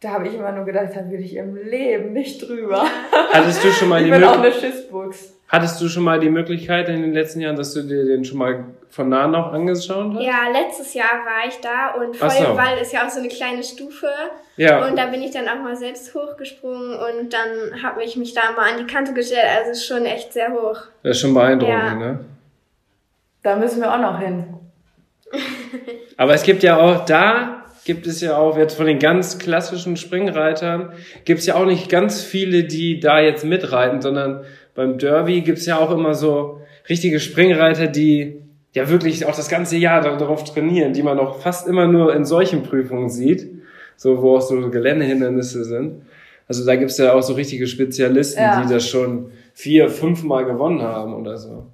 da 0.01 0.09
habe 0.11 0.27
ich 0.27 0.33
immer 0.33 0.51
nur 0.51 0.65
gedacht, 0.65 0.89
da 0.95 1.07
würde 1.09 1.23
ich 1.23 1.35
im 1.35 1.55
Leben 1.55 2.13
nicht 2.13 2.47
drüber. 2.47 2.85
Hattest 3.31 3.63
du 3.63 3.67
schon 3.71 3.89
mal 3.89 3.99
Ich 3.99 4.05
die 4.05 4.11
bin 4.11 4.23
auch 4.23 4.37
Möglichkeit? 4.37 4.63
eine 4.63 4.73
Schissbuchs. 4.73 5.33
Hattest 5.49 5.79
du 5.81 5.87
schon 5.87 6.03
mal 6.03 6.19
die 6.19 6.29
Möglichkeit 6.29 6.89
in 6.89 7.01
den 7.01 7.13
letzten 7.13 7.41
Jahren, 7.41 7.55
dass 7.57 7.73
du 7.73 7.81
dir 7.83 8.05
den 8.05 8.25
schon 8.25 8.37
mal 8.39 8.63
von 8.95 9.09
nah 9.09 9.27
noch 9.27 9.51
angeschaut 9.51 10.13
hast? 10.15 10.23
Ja, 10.23 10.47
letztes 10.53 10.93
Jahr 10.93 11.25
war 11.25 11.45
ich 11.45 11.59
da 11.59 11.95
und 11.95 12.15
Ach 12.21 12.31
so. 12.31 12.81
Ist 12.81 12.93
ja 12.93 13.05
auch 13.05 13.09
so 13.09 13.19
eine 13.19 13.27
kleine 13.27 13.61
Stufe. 13.61 14.07
Ja. 14.55 14.87
Und 14.87 14.97
da 14.97 15.07
bin 15.07 15.21
ich 15.21 15.31
dann 15.31 15.49
auch 15.49 15.61
mal 15.61 15.75
selbst 15.75 16.15
hochgesprungen 16.15 16.93
und 16.97 17.33
dann 17.33 17.83
habe 17.83 18.03
ich 18.05 18.15
mich 18.15 18.33
da 18.33 18.41
mal 18.55 18.71
an 18.71 18.77
die 18.79 18.91
Kante 18.91 19.13
gestellt. 19.13 19.43
Also 19.57 19.71
es 19.71 19.77
ist 19.79 19.87
schon 19.87 20.05
echt 20.05 20.31
sehr 20.31 20.53
hoch. 20.53 20.77
Das 21.03 21.17
ist 21.17 21.19
schon 21.19 21.33
beeindruckend, 21.33 21.77
Ja. 21.77 21.93
ne? 21.93 22.19
Da 23.43 23.57
müssen 23.57 23.81
wir 23.81 23.93
auch 23.93 23.99
noch 23.99 24.17
hin. 24.17 24.45
Aber 26.17 26.33
es 26.33 26.43
gibt 26.43 26.63
ja 26.63 26.77
auch 26.77 27.03
da, 27.03 27.65
gibt 27.83 28.07
es 28.07 28.21
ja 28.21 28.37
auch 28.37 28.57
jetzt 28.57 28.77
von 28.77 28.85
den 28.85 28.99
ganz 28.99 29.37
klassischen 29.39 29.97
Springreitern, 29.97 30.93
gibt 31.25 31.41
es 31.41 31.45
ja 31.47 31.55
auch 31.55 31.65
nicht 31.65 31.89
ganz 31.89 32.23
viele, 32.23 32.63
die 32.63 33.01
da 33.01 33.19
jetzt 33.19 33.43
mitreiten, 33.43 34.01
sondern 34.01 34.45
beim 34.73 34.97
Derby 34.97 35.41
gibt 35.41 35.57
es 35.57 35.65
ja 35.65 35.77
auch 35.79 35.91
immer 35.91 36.13
so 36.13 36.61
richtige 36.87 37.19
Springreiter, 37.19 37.87
die 37.87 38.41
ja 38.75 38.89
wirklich 38.89 39.25
auch 39.25 39.35
das 39.35 39.49
ganze 39.49 39.77
Jahr 39.77 40.01
dar- 40.01 40.17
darauf 40.17 40.43
trainieren, 40.43 40.93
die 40.93 41.01
man 41.03 41.17
auch 41.19 41.39
fast 41.39 41.67
immer 41.67 41.87
nur 41.87 42.13
in 42.15 42.25
solchen 42.25 42.61
Prüfungen 42.63 43.09
sieht, 43.09 43.49
so 43.97 44.21
wo 44.21 44.37
auch 44.37 44.41
so 44.41 44.69
Geländehindernisse 44.69 45.63
sind. 45.65 46.03
Also 46.47 46.65
da 46.65 46.75
gibt 46.75 46.91
es 46.91 46.97
ja 46.97 47.13
auch 47.13 47.23
so 47.23 47.33
richtige 47.33 47.65
Spezialisten, 47.67 48.39
Ja. 48.41 48.61
die 48.61 48.71
das 48.71 48.87
schon 48.87 49.31
vier, 49.53 49.89
fünfmal 49.89 50.45
gewonnen 50.45 50.81
haben 50.83 51.13
oder 51.15 51.37
so. 51.37 51.65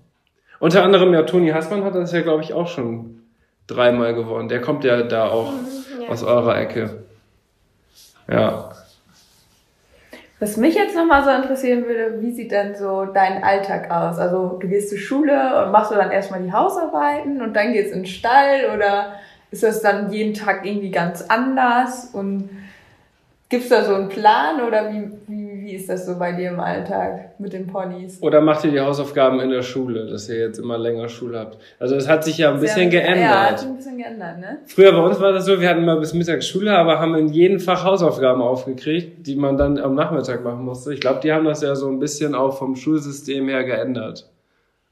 Unter 0.59 0.83
anderem 0.83 1.13
ja 1.13 1.23
Toni 1.23 1.49
Hassmann 1.49 1.83
hat 1.83 1.95
das 1.95 2.11
ja, 2.13 2.21
glaube 2.21 2.43
ich, 2.43 2.53
auch 2.53 2.67
schon 2.67 3.21
dreimal 3.67 4.13
gewonnen. 4.13 4.47
Der 4.47 4.61
kommt 4.61 4.83
ja 4.83 5.01
da 5.01 5.27
auch 5.29 5.51
Ja. 6.01 6.07
aus 6.09 6.23
eurer 6.23 6.57
Ecke. 6.59 7.03
Ja. 8.29 8.70
Was 10.41 10.57
mich 10.57 10.73
jetzt 10.73 10.95
nochmal 10.95 11.23
so 11.23 11.29
interessieren 11.29 11.85
würde, 11.85 12.19
wie 12.19 12.31
sieht 12.31 12.51
denn 12.51 12.73
so 12.73 13.05
dein 13.05 13.43
Alltag 13.43 13.91
aus? 13.91 14.17
Also 14.17 14.57
du 14.59 14.67
gehst 14.67 14.89
zur 14.89 14.97
Schule 14.97 15.63
und 15.63 15.71
machst 15.71 15.91
du 15.91 15.95
dann 15.95 16.09
erstmal 16.09 16.41
die 16.41 16.51
Hausarbeiten 16.51 17.43
und 17.43 17.53
dann 17.53 17.73
geht's 17.73 17.91
in 17.91 17.99
den 17.99 18.05
Stall 18.07 18.71
oder 18.73 19.19
ist 19.51 19.61
das 19.61 19.83
dann 19.83 20.11
jeden 20.11 20.33
Tag 20.33 20.65
irgendwie 20.65 20.89
ganz 20.89 21.21
anders? 21.21 22.05
Und 22.05 22.49
gibt's 23.49 23.69
da 23.69 23.83
so 23.83 23.93
einen 23.93 24.09
Plan 24.09 24.61
oder 24.61 24.91
wie, 24.91 25.11
wie, 25.27 25.40
wie 25.61 25.73
ist 25.75 25.87
das 25.89 26.05
so 26.07 26.17
bei 26.17 26.31
dir 26.31 26.49
im 26.49 26.59
Alltag 26.59 27.39
mit 27.39 27.53
den 27.53 27.67
Ponys? 27.67 28.21
Oder 28.21 28.41
macht 28.41 28.63
ihr 28.65 28.71
die 28.71 28.79
Hausaufgaben 28.79 29.39
in 29.39 29.51
der 29.51 29.61
Schule, 29.61 30.07
dass 30.07 30.27
ihr 30.27 30.39
jetzt 30.39 30.57
immer 30.57 30.77
länger 30.77 31.07
Schule 31.07 31.37
habt? 31.39 31.57
Also 31.79 31.95
es 31.95 32.07
hat 32.09 32.23
sich 32.23 32.37
ja 32.39 32.51
ein 32.51 32.59
bisschen 32.59 32.89
Sehr- 32.89 33.01
Ja, 33.01 33.09
hat 33.09 33.15
geändert. 33.15 33.59
sich 33.59 33.67
ein 33.69 33.75
bisschen 33.77 33.97
geändert, 33.99 34.39
ne? 34.39 34.57
Früher 34.65 34.91
bei 34.91 34.99
uns 34.99 35.19
war 35.19 35.31
das 35.31 35.45
so, 35.45 35.61
wir 35.61 35.69
hatten 35.69 35.83
immer 35.83 35.97
bis 35.99 36.13
Mittag 36.13 36.43
Schule, 36.43 36.75
aber 36.75 36.99
haben 36.99 37.15
in 37.15 37.27
jedem 37.27 37.59
Fach 37.59 37.83
Hausaufgaben 37.83 38.41
aufgekriegt, 38.41 39.27
die 39.27 39.35
man 39.35 39.55
dann 39.57 39.77
am 39.77 39.93
Nachmittag 39.95 40.43
machen 40.43 40.65
musste. 40.65 40.93
Ich 40.93 40.99
glaube, 40.99 41.19
die 41.21 41.31
haben 41.31 41.45
das 41.45 41.61
ja 41.61 41.75
so 41.75 41.87
ein 41.89 41.99
bisschen 41.99 42.33
auch 42.33 42.57
vom 42.57 42.75
Schulsystem 42.75 43.47
her 43.47 43.63
geändert. 43.63 44.29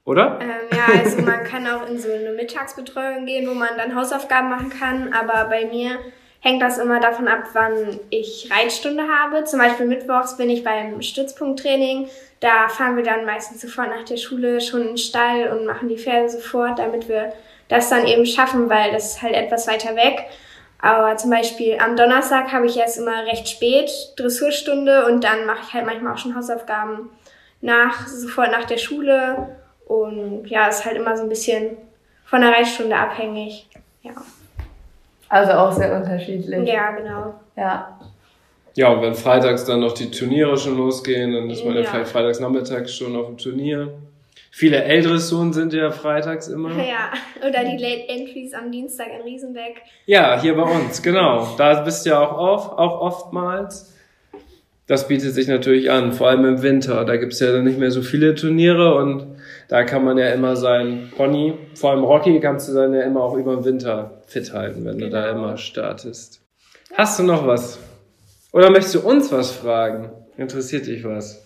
Oder? 0.06 0.40
Ähm, 0.42 0.50
ja, 0.72 1.02
also 1.04 1.22
man 1.22 1.44
kann 1.44 1.68
auch 1.68 1.88
in 1.90 1.98
so 2.00 2.10
eine 2.12 2.32
Mittagsbetreuung 2.36 3.26
gehen, 3.26 3.48
wo 3.48 3.54
man 3.54 3.70
dann 3.78 3.96
Hausaufgaben 3.96 4.50
machen 4.50 4.70
kann. 4.70 5.14
Aber 5.14 5.50
bei 5.50 5.66
mir 5.66 5.92
hängt 6.42 6.62
das 6.62 6.78
immer 6.78 7.00
davon 7.00 7.28
ab, 7.28 7.44
wann 7.54 8.00
ich 8.10 8.50
Reitstunde 8.52 9.04
habe. 9.08 9.44
Zum 9.44 9.60
Beispiel 9.60 9.86
mittwochs 9.86 10.38
bin 10.38 10.50
ich 10.50 10.64
beim 10.64 11.02
Stützpunkttraining. 11.02 12.08
Da 12.40 12.70
fahren 12.70 12.96
wir 12.96 13.04
dann 13.04 13.26
meistens 13.26 13.62
sofort 13.62 13.90
nach 13.90 14.06
der 14.06 14.18
Schule 14.18 14.62
schon 14.62 14.82
in 14.82 14.88
den 14.90 14.98
Stall 14.98 15.50
und 15.52 15.66
machen 15.66 15.90
die 15.90 15.98
Pferde 15.98 16.30
sofort, 16.30 16.80
damit 16.80 17.10
wir 17.10 17.34
das 17.68 17.90
dann 17.90 18.08
eben 18.08 18.26
schaffen, 18.26 18.70
weil 18.70 18.92
das 18.92 19.12
ist 19.12 19.22
halt 19.22 19.36
etwas 19.36 19.68
weiter 19.68 19.96
weg. 19.96 20.26
Aber 20.82 21.18
zum 21.18 21.30
Beispiel 21.30 21.78
am 21.80 21.98
Donnerstag 21.98 22.54
habe 22.54 22.66
ich 22.66 22.78
erst 22.78 22.98
immer 22.98 23.26
recht 23.26 23.50
spät 23.50 23.92
Dressurstunde 24.18 25.06
und 25.08 25.26
dann 25.26 25.46
mache 25.46 25.60
ich 25.68 25.74
halt 25.74 25.86
manchmal 25.86 26.14
auch 26.14 26.18
schon 26.18 26.36
Hausaufgaben 26.36 27.10
nach, 27.60 28.08
sofort 28.08 28.52
nach 28.52 28.66
der 28.66 28.78
Schule. 28.78 29.58
Und 29.86 30.46
ja, 30.46 30.68
ist 30.68 30.86
halt 30.86 30.96
immer 30.96 31.18
so 31.18 31.24
ein 31.24 31.30
bisschen 31.30 31.78
von 32.26 32.42
der 32.42 32.52
Reitstunde 32.52 32.96
abhängig. 32.96 33.68
Ja, 34.02 34.14
Also 35.30 35.54
auch 35.54 35.72
sehr 35.72 35.96
unterschiedlich. 35.96 36.68
ja 36.68 36.92
genau. 36.92 37.34
Ja. 37.56 38.00
Ja, 38.76 38.90
und 38.90 39.02
wenn 39.02 39.14
freitags 39.16 39.66
dann 39.66 39.80
noch 39.82 39.94
die 39.94 40.10
Turniere 40.12 40.58
schon 40.58 40.78
losgehen, 40.78 41.34
dann 41.34 41.50
ist 41.50 41.66
man 41.66 41.76
ja 41.76 41.82
Ja. 41.82 41.90
vielleicht 41.90 42.12
freitags 42.12 42.40
nachmittags 42.40 42.94
schon 42.96 43.16
auf 43.16 43.26
dem 43.28 43.38
Turnier. 43.38 43.94
Viele 44.52 44.84
L-Dressuren 44.84 45.54
sind 45.54 45.74
ja 45.74 45.92
freitags 45.92 46.48
immer. 46.48 46.72
Ja, 46.72 47.12
oder 47.40 47.64
die 47.64 47.78
Late 47.78 48.10
Entries 48.10 48.54
am 48.54 48.72
Dienstag 48.72 49.08
in 49.18 49.22
Riesenbeck. 49.22 49.82
Ja, 50.06 50.40
hier 50.42 50.56
bei 50.56 50.64
uns, 50.64 51.02
genau. 51.02 51.48
Da 51.58 51.82
bist 51.82 52.06
du 52.06 52.12
ja 52.12 52.20
auch 52.20 52.38
auf, 52.38 52.78
auch 52.78 53.02
oftmals. 53.02 53.94
Das 54.90 55.08
bietet 55.08 55.34
sich 55.36 55.48
natürlich 55.48 55.92
an, 55.92 56.12
vor 56.14 56.28
allem 56.30 56.44
im 56.46 56.62
Winter. 56.64 57.06
Da 57.06 57.16
gibt's 57.18 57.40
ja 57.40 57.52
dann 57.52 57.64
nicht 57.64 57.78
mehr 57.78 57.92
so 57.92 58.02
viele 58.02 58.34
Turniere 58.34 58.96
und 58.96 59.28
da 59.68 59.84
kann 59.84 60.04
man 60.04 60.18
ja 60.18 60.30
immer 60.30 60.56
sein 60.56 61.12
Pony, 61.16 61.54
vor 61.76 61.92
allem 61.92 62.04
Rocky, 62.04 62.40
kannst 62.40 62.68
du 62.70 62.74
dann 62.74 62.94
ja 62.96 63.04
immer 63.04 63.22
auch 63.22 63.36
über 63.38 63.56
den 63.56 63.66
Winter 63.66 64.20
fit 64.26 64.52
halten, 64.52 64.84
wenn 64.86 64.98
du 64.98 65.10
da 65.10 65.28
Genau. 65.32 65.44
immer 65.46 65.58
startest. 65.58 66.42
Hast 66.96 67.20
du 67.20 67.24
noch 67.24 67.46
was? 67.46 67.78
Oder 68.52 68.72
möchtest 68.72 68.96
du 68.96 69.02
uns 69.02 69.32
was 69.32 69.52
fragen? 69.52 70.10
Interessiert 70.38 70.88
dich 70.88 71.04
was? 71.06 71.46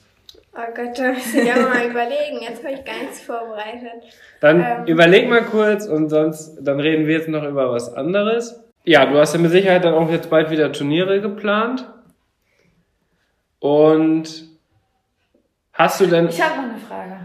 Oh 0.55 0.59
Gott, 0.73 0.97
da 0.97 1.11
muss 1.11 1.33
ich 1.33 1.45
ja 1.45 1.55
mal 1.63 1.85
überlegen. 1.89 2.39
Jetzt 2.47 2.63
habe 2.63 2.75
ich 2.75 2.85
gar 2.85 2.97
nichts 3.01 3.19
vorbereitet. 3.19 4.03
Dann 4.39 4.59
Ähm. 4.61 4.85
überleg 4.87 5.27
mal 5.27 5.41
kurz 5.43 5.85
und 5.87 6.07
sonst, 6.07 6.59
dann 6.61 6.79
reden 6.79 7.07
wir 7.07 7.17
jetzt 7.17 7.27
noch 7.27 7.43
über 7.43 7.69
was 7.73 7.93
anderes. 7.93 8.61
Ja, 8.85 9.05
du 9.05 9.17
hast 9.17 9.33
ja 9.33 9.41
mit 9.41 9.51
Sicherheit 9.51 9.83
dann 9.83 9.95
auch 9.95 10.09
jetzt 10.09 10.29
bald 10.29 10.49
wieder 10.49 10.71
Turniere 10.71 11.19
geplant. 11.19 11.89
Und 13.63 14.43
hast 15.71 16.01
du 16.01 16.07
denn, 16.07 16.27
Ich 16.27 16.41
habe 16.41 16.57
noch 16.63 16.69
eine 16.69 16.77
Frage. 16.79 17.15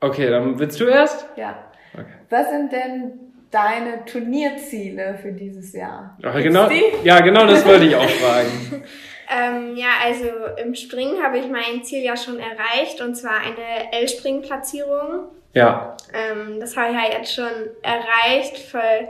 okay, 0.00 0.30
dann 0.30 0.58
willst 0.58 0.80
du 0.80 0.84
erst? 0.86 1.26
Ja. 1.36 1.54
Okay. 1.92 2.14
Was 2.30 2.48
sind 2.48 2.72
denn 2.72 3.12
deine 3.50 4.02
Turnierziele 4.06 5.18
für 5.20 5.32
dieses 5.32 5.74
Jahr? 5.74 6.16
Ach, 6.24 6.34
genau, 6.42 6.70
ja, 7.04 7.20
genau 7.20 7.46
das 7.46 7.62
wollte 7.66 7.84
ich 7.84 7.94
auch 7.94 8.08
fragen. 8.22 8.84
Ähm, 9.28 9.76
ja, 9.76 9.88
also 10.02 10.28
im 10.64 10.74
Springen 10.74 11.22
habe 11.22 11.36
ich 11.36 11.48
mein 11.50 11.84
Ziel 11.84 12.02
ja 12.02 12.16
schon 12.16 12.38
erreicht 12.38 13.02
und 13.02 13.14
zwar 13.14 13.40
eine 13.40 13.92
L-Spring-Platzierung. 14.00 15.28
Ja, 15.52 15.94
Ähm, 16.14 16.58
das 16.58 16.74
habe 16.74 16.88
ich 16.92 16.94
ja 16.94 17.18
jetzt 17.18 17.34
schon 17.34 17.50
erreicht. 17.82 18.56
Voll 18.70 19.08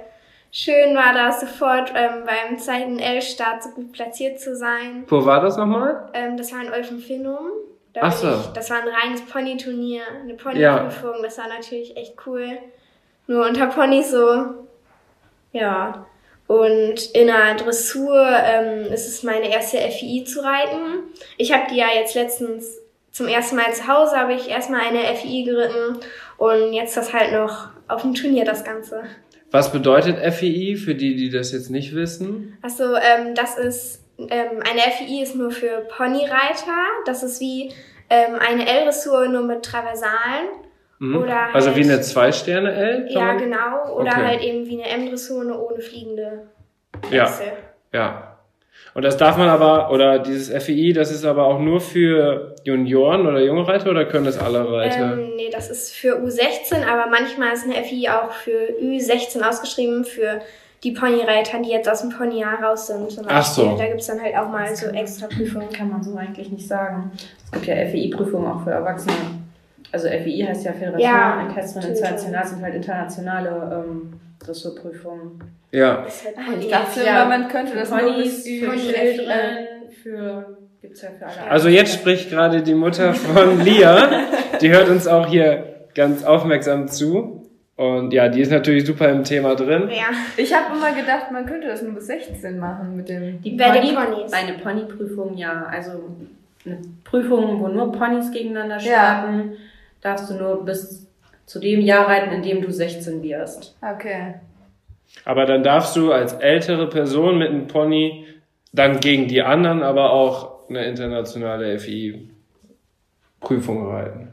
schön 0.57 0.97
war 0.97 1.13
das 1.13 1.41
sofort 1.41 1.93
ähm, 1.95 2.25
beim 2.25 2.59
zweiten 2.59 2.99
L-Start 2.99 3.63
so 3.63 3.71
gut 3.71 3.93
platziert 3.93 4.41
zu 4.41 4.57
sein. 4.57 5.05
wo 5.09 5.25
war 5.25 5.41
das 5.41 5.57
nochmal? 5.59 6.09
Ähm, 6.15 6.37
das 6.37 6.53
war 6.53 6.63
in 6.63 6.73
Olfenfinum. 6.73 7.51
Da 7.93 8.01
Ach 8.05 8.13
so. 8.13 8.29
ich, 8.29 8.47
das 8.55 8.71
war 8.71 8.79
ein 8.79 8.89
reines 8.89 9.23
Ponyturnier, 9.23 10.03
eine 10.23 10.35
Ponyprüfung. 10.35 11.23
Das 11.23 11.39
war 11.39 11.49
natürlich 11.49 11.97
echt 11.97 12.15
cool. 12.27 12.59
Nur 13.27 13.47
unter 13.47 13.67
Ponys 13.67 14.11
so, 14.11 14.67
ja. 15.53 16.07
Und 16.47 17.11
in 17.13 17.27
der 17.27 17.57
Dressur 17.57 18.25
ähm, 18.45 18.93
ist 18.93 19.09
es 19.09 19.23
meine 19.23 19.51
erste 19.51 19.79
FI 19.79 20.25
zu 20.25 20.43
reiten. 20.43 21.03
Ich 21.37 21.53
habe 21.53 21.65
die 21.71 21.77
ja 21.77 21.89
jetzt 21.95 22.15
letztens 22.15 22.79
zum 23.11 23.29
ersten 23.29 23.57
Mal 23.57 23.73
zu 23.73 23.89
Hause, 23.89 24.17
habe 24.17 24.35
ich 24.35 24.49
erstmal 24.49 24.83
eine 24.83 25.03
FI 25.17 25.45
geritten 25.45 25.99
und 26.37 26.73
jetzt 26.73 26.97
das 26.97 27.13
halt 27.13 27.33
noch 27.33 27.69
auf 27.89 28.03
dem 28.03 28.15
Turnier 28.15 28.45
das 28.45 28.63
Ganze. 28.63 29.05
Was 29.57 29.73
bedeutet 29.73 30.19
FEI 30.19 30.77
für 30.77 30.95
die, 30.95 31.17
die 31.17 31.31
das 31.31 31.51
jetzt 31.53 31.71
nicht 31.71 31.95
wissen? 31.95 32.59
Achso, 32.61 32.85
ähm, 32.95 33.35
das 33.35 33.57
ist, 33.57 34.05
ähm, 34.19 34.61
eine 34.69 34.81
FI 34.99 35.23
ist 35.23 35.35
nur 35.35 35.51
für 35.51 35.87
Ponyreiter. 35.97 36.77
Das 37.07 37.23
ist 37.23 37.41
wie 37.41 37.73
ähm, 38.11 38.35
eine 38.39 38.67
L-Dressur 38.69 39.29
nur 39.29 39.43
mit 39.45 39.65
Traversalen. 39.65 40.49
Mhm. 40.99 41.17
Oder 41.23 41.55
also 41.55 41.69
halt- 41.69 41.79
wie 41.79 41.85
eine 41.91 42.01
Zwei-Sterne-L? 42.03 43.07
Ja, 43.09 43.33
genau. 43.35 43.95
Oder 43.95 44.11
Okay. 44.13 44.27
halt 44.27 44.43
eben 44.43 44.67
wie 44.67 44.83
eine 44.83 44.91
M-Dressur 45.05 45.43
nur 45.45 45.71
ohne 45.71 45.81
fliegende 45.81 46.49
Ja. 47.11 47.25
Wechsel. 47.25 47.53
Ja. 47.95 48.36
Und 48.97 49.03
das 49.03 49.19
darf 49.19 49.37
man 49.37 49.51
aber, 49.51 49.91
oder 49.91 50.19
dieses 50.21 50.49
FEI, 50.65 50.93
das 50.95 51.11
ist 51.11 51.27
aber 51.27 51.45
auch 51.45 51.61
nur 51.61 51.83
für 51.83 52.55
Junioren 52.65 53.27
oder 53.27 53.41
junge 53.41 53.69
Reiter 53.69 53.91
oder 53.91 54.07
können 54.07 54.25
das 54.25 54.39
alle 54.39 54.73
Reiter? 54.73 55.13
Ähm, 55.13 55.37
nee, 55.37 55.51
das 55.53 55.69
ist 55.69 55.93
für 55.93 56.19
U16, 56.19 56.83
aber 56.91 57.11
manchmal 57.11 57.53
ist 57.53 57.65
eine 57.65 57.85
FI 57.85 58.09
auch 58.09 58.33
für 58.33 58.73
Ü16 58.83 59.47
ausgeschrieben, 59.47 60.07
für 60.07 60.41
die 60.83 60.93
Ponyreiter, 60.93 61.59
die 61.63 61.69
jetzt 61.69 61.91
aus 61.91 62.01
dem 62.01 62.09
Ponyjahr 62.09 62.63
raus 62.63 62.87
sind. 62.87 63.23
Ach 63.29 63.45
so. 63.45 63.77
Da 63.77 63.87
gibt's 63.87 64.07
dann 64.07 64.23
halt 64.23 64.35
auch 64.35 64.49
mal 64.49 64.75
so 64.75 64.87
extra 64.87 65.27
Prüfungen. 65.27 65.69
Kann 65.71 65.91
man 65.91 66.03
so 66.03 66.17
eigentlich 66.17 66.51
nicht 66.51 66.67
sagen. 66.67 67.11
Es 67.45 67.51
gibt 67.53 67.67
ja 67.67 67.75
FEI-Prüfungen 67.75 68.51
auch 68.51 68.65
für 68.65 68.71
Erwachsene. 68.71 69.13
Also 69.93 70.09
FEI 70.09 70.47
heißt 70.49 70.65
ja 70.65 70.73
Fédération 70.73 71.01
Ja, 71.01 71.47
Equestrian. 71.51 71.91
International 71.91 72.47
sind 72.47 72.63
halt 72.63 72.75
internationale 72.75 73.85
ähm, 73.87 74.21
Dressurprüfungen. 74.39 75.41
Ja. 75.73 76.03
Halt 76.05 76.09
Ich 76.09 76.45
Pony. 76.47 76.69
dachte 76.71 77.01
Ja. 77.05 77.23
immer, 77.23 77.39
man 77.39 77.49
könnte 77.49 77.75
das 77.75 77.91
nur 77.91 77.99
Ponys, 78.01 78.45
bis 78.45 78.61
für 78.61 78.77
Children, 78.77 79.59
für 80.03 80.57
gibt's 80.81 81.03
ja 81.03 81.09
für 81.19 81.27
alle. 81.27 81.51
Also 81.51 81.69
jetzt 81.69 81.95
spricht 81.95 82.31
gerade 82.31 82.63
die 82.63 82.75
Mutter 82.75 83.13
von 83.15 83.61
Lia. 83.65 84.09
Die 84.61 84.71
hört 84.71 84.89
uns 84.89 85.07
auch 85.07 85.27
hier 85.27 85.87
ganz 85.95 86.25
aufmerksam 86.25 86.89
zu. 86.89 87.43
Und 87.77 88.13
ja, 88.15 88.29
die 88.29 88.41
ist 88.41 88.51
natürlich 88.51 88.87
super 88.87 89.11
im 89.11 89.23
Thema 89.23 89.55
drin. 89.55 89.91
Ja, 89.91 90.07
Ich 90.39 90.55
habe 90.55 90.75
immer 90.77 90.93
gedacht, 90.93 91.31
man 91.31 91.45
könnte 91.45 91.67
das 91.69 91.83
nur 91.83 91.93
bis 91.95 92.07
16 92.07 92.59
machen 92.59 92.97
mit 92.97 93.09
dem. 93.11 93.43
Die 93.43 93.51
Bei 93.51 93.71
den 93.79 93.95
Pony, 93.95 94.07
Ponys. 94.15 94.33
Eine 94.33 94.55
Ponyprüfung, 94.55 95.37
ja. 95.37 95.67
Also 95.71 95.91
eine 96.65 96.79
Prüfung, 97.05 97.61
wo 97.61 97.69
nur 97.69 97.93
Ponys 97.93 98.31
gegeneinander 98.33 98.77
Ja. 98.79 98.81
starten, 98.81 99.53
darfst 100.01 100.31
du 100.31 100.35
nur 100.35 100.65
bis 100.65 101.06
zu 101.47 101.59
dem 101.61 101.81
Jahr 101.81 102.07
reiten, 102.09 102.33
in 102.33 102.43
dem 102.43 102.61
du 102.61 102.71
16 102.71 103.23
wirst. 103.23 103.77
Okay. 103.81 104.35
Aber 105.25 105.47
dann 105.47 105.63
darfst 105.63 105.97
du 105.97 106.13
als 106.13 106.33
ältere 106.35 106.89
Person 106.89 107.39
mit 107.39 107.49
einem 107.49 107.67
Pony 107.69 108.27
dann 108.73 109.01
gegen 109.01 109.29
die 109.29 109.41
anderen 109.43 109.83
aber 109.83 110.11
auch 110.13 110.69
eine 110.69 110.85
internationale 110.85 111.79
FI-Prüfung 113.41 113.87
reiten. 113.89 114.33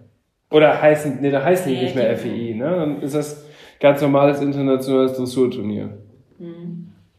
Oder 0.51 0.81
heißen, 0.81 1.19
nee, 1.21 1.31
da 1.31 1.43
heißen 1.43 1.67
die 1.71 1.77
Nee, 1.77 1.83
nicht 1.83 1.95
mehr 1.95 2.09
die- 2.13 2.19
FI, 2.19 2.55
ne? 2.55 2.69
Dann 2.69 3.01
ist 3.01 3.15
das 3.15 3.45
ganz 3.79 4.01
normales 4.01 4.41
internationales 4.41 5.15
Dressurturnier. 5.17 5.97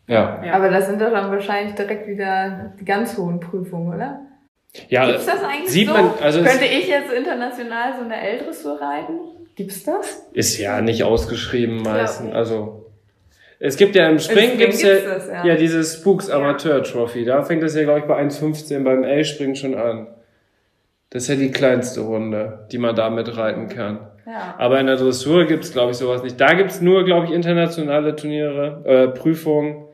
Ja. 0.07 0.45
Ja. 0.45 0.53
Aber 0.55 0.69
das 0.71 0.87
sind 0.89 1.01
doch 1.01 1.11
dann 1.11 1.31
wahrscheinlich 1.31 1.75
direkt 1.75 2.07
wieder 2.07 2.73
die 2.79 2.85
ganz 2.85 3.17
hohen 3.17 3.41
Prüfungen, 3.41 3.95
oder? 3.95 4.21
Ja, 4.89 5.07
Gibt's 5.07 5.27
das 5.27 5.43
eigentlich 5.43 5.71
sieht 5.71 5.89
so? 5.89 5.95
man, 5.95 6.11
also 6.21 6.43
Könnte 6.43 6.65
ich 6.67 6.89
jetzt 6.89 7.13
international 7.13 7.95
so 7.99 8.05
eine 8.05 8.17
L-Dressur 8.21 8.81
reiten? 8.81 9.19
Gibt's 9.57 9.85
das? 9.85 10.27
ist 10.33 10.59
ja 10.59 10.81
nicht 10.81 11.05
ausgeschrieben 11.05 11.83
meistens. 11.83 12.27
nicht. 12.27 12.35
Also 12.35 12.91
es 13.61 13.77
gibt 13.77 13.95
ja 13.95 14.09
im 14.09 14.19
Springen 14.19 14.59
gibt's 14.59 14.83
ja, 14.83 14.95
gibt's 14.95 15.05
das, 15.05 15.29
ja. 15.29 15.47
ja. 15.47 15.55
dieses 15.57 15.95
Spooks 15.95 16.29
Amateur 16.29 16.83
Trophy. 16.83 17.25
Da 17.25 17.43
fängt 17.43 17.63
das 17.63 17.75
ja 17.75 17.85
glaube 17.85 18.01
ich 18.01 18.05
bei 18.07 18.21
1,15 18.21 18.83
beim 18.83 19.05
L-Springen 19.05 19.57
schon 19.57 19.75
an. 19.75 20.09
Das 21.11 21.25
ist 21.25 21.29
ja 21.29 21.37
die 21.37 21.51
kleinste 21.51 22.01
Runde, 22.01 22.67
die 22.73 22.79
man 22.79 22.97
da 22.97 23.11
mitreiten 23.11 23.69
kann. 23.69 24.01
Ja. 24.27 24.57
Aber 24.59 24.81
in 24.81 24.87
der 24.87 24.97
Dressur 24.97 25.47
gibt's 25.47 25.73
glaube 25.73 25.93
ich 25.93 25.99
sowas 25.99 26.23
nicht. 26.23 26.41
Da 26.41 26.55
gibt's 26.55 26.81
nur 26.81 27.05
glaube 27.05 27.27
ich 27.27 27.33
internationale 27.33 28.17
Turniere, 28.17 28.83
äh, 28.85 29.09
Prüfungen, 29.09 29.85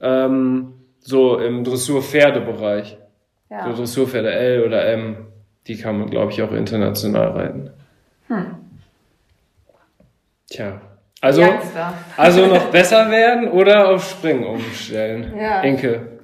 ähm, 0.00 0.74
so 1.00 1.38
im 1.38 1.64
Dressur-Pferdebereich. 1.64 2.98
So 3.48 3.54
Ja. 3.54 3.72
Dressurpferde 3.72 4.30
L 4.30 4.64
oder 4.64 4.86
M, 4.86 5.26
die 5.66 5.76
kann 5.76 5.98
man 5.98 6.10
glaube 6.10 6.32
ich 6.32 6.42
auch 6.42 6.52
international 6.52 7.28
reiten. 7.30 7.70
Hm. 8.28 8.59
Tja. 10.50 10.80
Also, 11.20 11.42
Youngster. 11.42 11.94
also 12.16 12.46
noch 12.54 12.70
besser 12.70 13.10
werden 13.10 13.48
oder 13.48 13.88
auf 13.88 14.08
Springen 14.08 14.44
umstellen. 14.44 15.34
Ja. 15.38 15.62
Inke. 15.62 16.18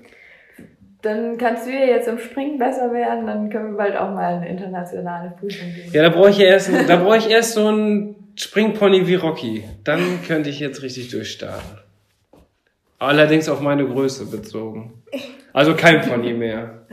Dann 1.03 1.39
kannst 1.39 1.67
du 1.67 1.73
ja 1.73 1.87
jetzt 1.87 2.09
im 2.09 2.19
Springen 2.19 2.59
besser 2.59 2.93
werden, 2.93 3.27
dann 3.27 3.49
können 3.49 3.73
wir 3.73 3.77
bald 3.77 3.97
auch 3.97 4.11
mal 4.11 4.35
eine 4.35 4.49
internationale 4.49 5.31
Prüfung 5.31 5.73
gehen. 5.73 5.93
Ja, 5.93 6.03
da 6.03 6.09
brauche 6.09 6.31
ich 6.31 6.39
ja 6.39 6.47
erst, 6.47 6.71
da 6.89 6.97
brauche 6.97 7.19
ich 7.19 7.31
erst 7.31 7.53
so 7.53 7.69
einen 7.69 8.33
Springpony 8.37 9.07
wie 9.07 9.15
Rocky. 9.15 9.65
Dann 9.85 10.21
könnte 10.27 10.51
ich 10.51 10.59
jetzt 10.59 10.83
richtig 10.83 11.11
durchstarten. 11.11 11.79
Allerdings 12.99 13.49
auf 13.49 13.61
meine 13.61 13.87
Größe 13.87 14.27
bezogen. 14.27 15.03
Also 15.53 15.75
kein 15.75 16.01
Pony 16.01 16.33
mehr. 16.33 16.87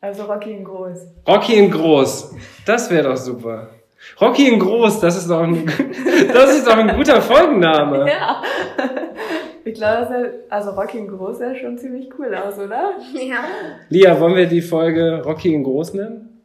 Also 0.00 0.24
Rocky 0.24 0.52
in 0.52 0.64
groß. 0.64 0.98
Rocky 1.26 1.54
in 1.54 1.70
groß. 1.70 2.34
Das 2.66 2.90
wäre 2.90 3.08
doch 3.08 3.16
super. 3.16 3.70
Rocky 4.20 4.48
in 4.48 4.58
groß, 4.58 5.00
das 5.00 5.16
ist 5.16 5.28
doch 5.30 5.42
ein, 5.42 5.66
das 6.32 6.56
ist 6.56 6.66
doch 6.66 6.76
ein 6.76 6.94
guter 6.96 7.20
Folgenname. 7.22 8.08
Ja. 8.08 8.42
Ich 9.66 9.72
glaube, 9.72 10.40
also 10.50 10.72
Rocky 10.72 10.98
in 10.98 11.08
groß 11.08 11.38
sah 11.38 11.54
schon 11.54 11.78
ziemlich 11.78 12.10
cool 12.18 12.34
aus, 12.34 12.58
oder? 12.58 12.92
Ja, 13.14 13.44
Lia, 13.88 14.20
wollen 14.20 14.36
wir 14.36 14.44
die 14.46 14.60
Folge 14.60 15.22
Rocky 15.24 15.54
in 15.54 15.64
groß 15.64 15.94
nennen? 15.94 16.42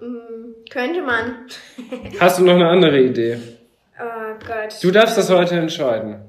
mm, 0.00 0.54
könnte 0.70 1.02
man. 1.02 1.44
Hast 2.20 2.38
du 2.38 2.44
noch 2.44 2.54
eine 2.54 2.68
andere 2.68 2.98
Idee? 3.02 3.36
Oh 4.00 4.34
Gott. 4.46 4.82
Du 4.82 4.90
darfst 4.90 5.18
das 5.18 5.30
heute 5.30 5.56
entscheiden. 5.56 6.22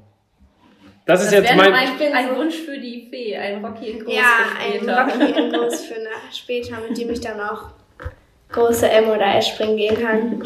Das 1.06 1.21
ist 1.21 1.32
Das 1.32 1.39
jetzt 1.39 1.58
wäre 1.58 1.69
mein. 1.69 1.73
ein, 1.73 2.13
ein 2.13 2.36
Wunsch 2.36 2.56
für 2.56 2.77
die 2.77 3.08
Fee, 3.10 3.38
ein 3.38 3.63
Rocky 3.63 3.91
in 3.91 4.03
groß 4.03 4.13
ja, 4.13 4.21
für 4.23 4.60
ein 4.60 4.73
später. 4.82 5.06
Rocky 5.06 5.39
in 5.39 5.51
groß 5.53 5.86
für 5.86 6.01
nach 6.03 6.34
später, 6.34 6.77
mit 6.88 6.97
dem 6.97 7.10
ich 7.12 7.21
dann 7.21 7.39
auch 7.39 7.69
große 8.53 8.89
M 8.89 9.09
oder 9.09 9.35
S 9.35 9.47
springen 9.49 9.77
gehen 9.77 9.97
kann. 10.01 10.43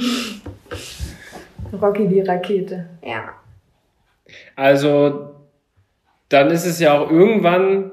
Rocky 1.82 2.08
die 2.08 2.22
Rakete. 2.22 2.88
Ja. 3.04 3.30
Also, 4.56 5.36
dann 6.30 6.50
ist 6.50 6.66
es 6.66 6.80
ja 6.80 6.98
auch 6.98 7.12
irgendwann 7.12 7.92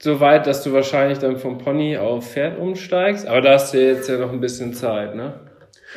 so 0.00 0.18
weit, 0.20 0.46
dass 0.46 0.62
du 0.64 0.72
wahrscheinlich 0.72 1.18
dann 1.18 1.36
vom 1.36 1.58
Pony 1.58 1.96
auf 1.96 2.32
Pferd 2.32 2.58
umsteigst. 2.58 3.26
Aber 3.26 3.40
da 3.40 3.52
hast 3.52 3.72
du 3.72 3.78
jetzt 3.80 4.08
ja 4.08 4.16
noch 4.16 4.32
ein 4.32 4.40
bisschen 4.40 4.74
Zeit, 4.74 5.14
ne? 5.14 5.34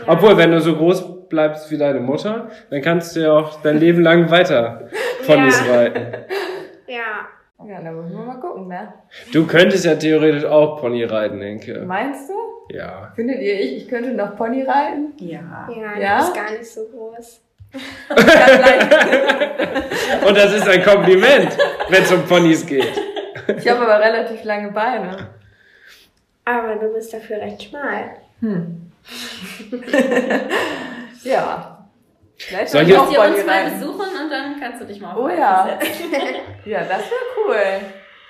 Obwohl, 0.06 0.38
wenn 0.38 0.52
du 0.52 0.60
so 0.62 0.76
groß 0.76 1.28
bleibst 1.30 1.72
wie 1.72 1.78
deine 1.78 2.00
Mutter, 2.02 2.50
dann 2.70 2.82
kannst 2.82 3.16
du 3.16 3.22
ja 3.22 3.32
auch 3.32 3.62
dein 3.62 3.80
Leben 3.80 4.02
lang 4.04 4.30
weiter 4.30 4.90
Ponys 5.26 5.60
Ja. 5.66 5.74
reiten. 5.74 6.06
Ja. 6.88 7.28
Ja, 7.64 7.82
da 7.82 7.92
müssen 7.92 8.18
wir 8.18 8.26
mal 8.26 8.40
gucken, 8.40 8.68
ne? 8.68 8.94
Du 9.32 9.46
könntest 9.48 9.86
ja 9.86 9.96
theoretisch 9.96 10.44
auch 10.46 10.80
Pony 10.80 11.04
reiten, 11.06 11.42
Enke. 11.42 11.84
Meinst 11.86 12.30
du? 12.30 12.34
Ja. 12.76 13.12
Findet 13.16 13.40
ihr, 13.42 13.60
ich, 13.60 13.78
ich 13.78 13.88
könnte 13.88 14.12
noch 14.14 14.36
Pony 14.36 14.64
reiten? 14.64 15.14
Ja. 15.18 15.68
Ja, 15.76 15.98
Ja? 15.98 16.18
das 16.18 16.28
ist 16.30 16.36
gar 16.36 16.52
nicht 16.52 16.66
so 16.66 16.82
groß. 16.88 17.42
Und 20.28 20.38
das 20.38 20.54
ist 20.54 20.68
ein 20.68 20.84
Kompliment, 20.84 21.58
wenn 21.90 22.04
es 22.04 22.12
um 22.12 22.24
Ponys 22.24 22.66
geht. 22.66 23.02
Ich 23.58 23.68
habe 23.70 23.82
aber 23.82 24.00
relativ 24.00 24.44
lange 24.44 24.72
Beine. 24.72 25.30
Aber 26.46 26.76
du 26.76 26.94
bist 26.94 27.14
dafür 27.14 27.38
recht 27.38 27.64
schmal. 27.64 28.12
Hm. 28.40 28.92
ja. 31.24 31.75
Vielleicht 32.38 32.70
Soll 32.70 32.84
ich 32.84 32.98
auch 32.98 33.06
Pony 33.14 33.30
uns 33.36 33.46
mal 33.46 33.70
besuchen 33.70 34.08
und 34.24 34.30
dann 34.30 34.60
kannst 34.60 34.82
du 34.82 34.86
dich 34.86 35.00
mal 35.00 35.16
Oh 35.18 35.30
ja. 35.30 35.80
Ja, 36.66 36.80
das 36.80 36.90
wäre 37.00 37.48
cool. 37.48 37.56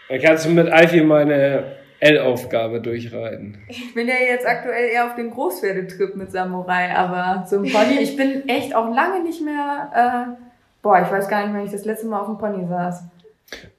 Dann 0.09 0.21
kannst 0.21 0.45
du 0.45 0.49
mit 0.49 0.69
Alfie 0.69 1.01
meine 1.01 1.63
L-Aufgabe 1.99 2.81
durchreiten. 2.81 3.57
Ich 3.67 3.93
bin 3.95 4.07
ja 4.07 4.15
jetzt 4.29 4.45
aktuell 4.45 4.89
eher 4.89 5.05
auf 5.07 5.15
dem 5.15 5.31
Großpferdetrip 5.31 6.15
mit 6.15 6.31
Samurai, 6.31 6.93
aber 6.95 7.45
so 7.47 7.57
ein 7.57 7.63
Pony, 7.71 7.99
ich 8.01 8.15
bin 8.15 8.47
echt 8.47 8.75
auch 8.75 8.93
lange 8.93 9.23
nicht 9.23 9.41
mehr, 9.41 9.89
äh, 10.37 10.43
boah, 10.83 11.01
ich 11.01 11.11
weiß 11.11 11.27
gar 11.27 11.43
nicht, 11.45 11.55
wann 11.55 11.65
ich 11.65 11.71
das 11.71 11.85
letzte 11.85 12.05
Mal 12.07 12.19
auf 12.19 12.27
dem 12.27 12.37
Pony 12.37 12.67
saß. 12.67 13.03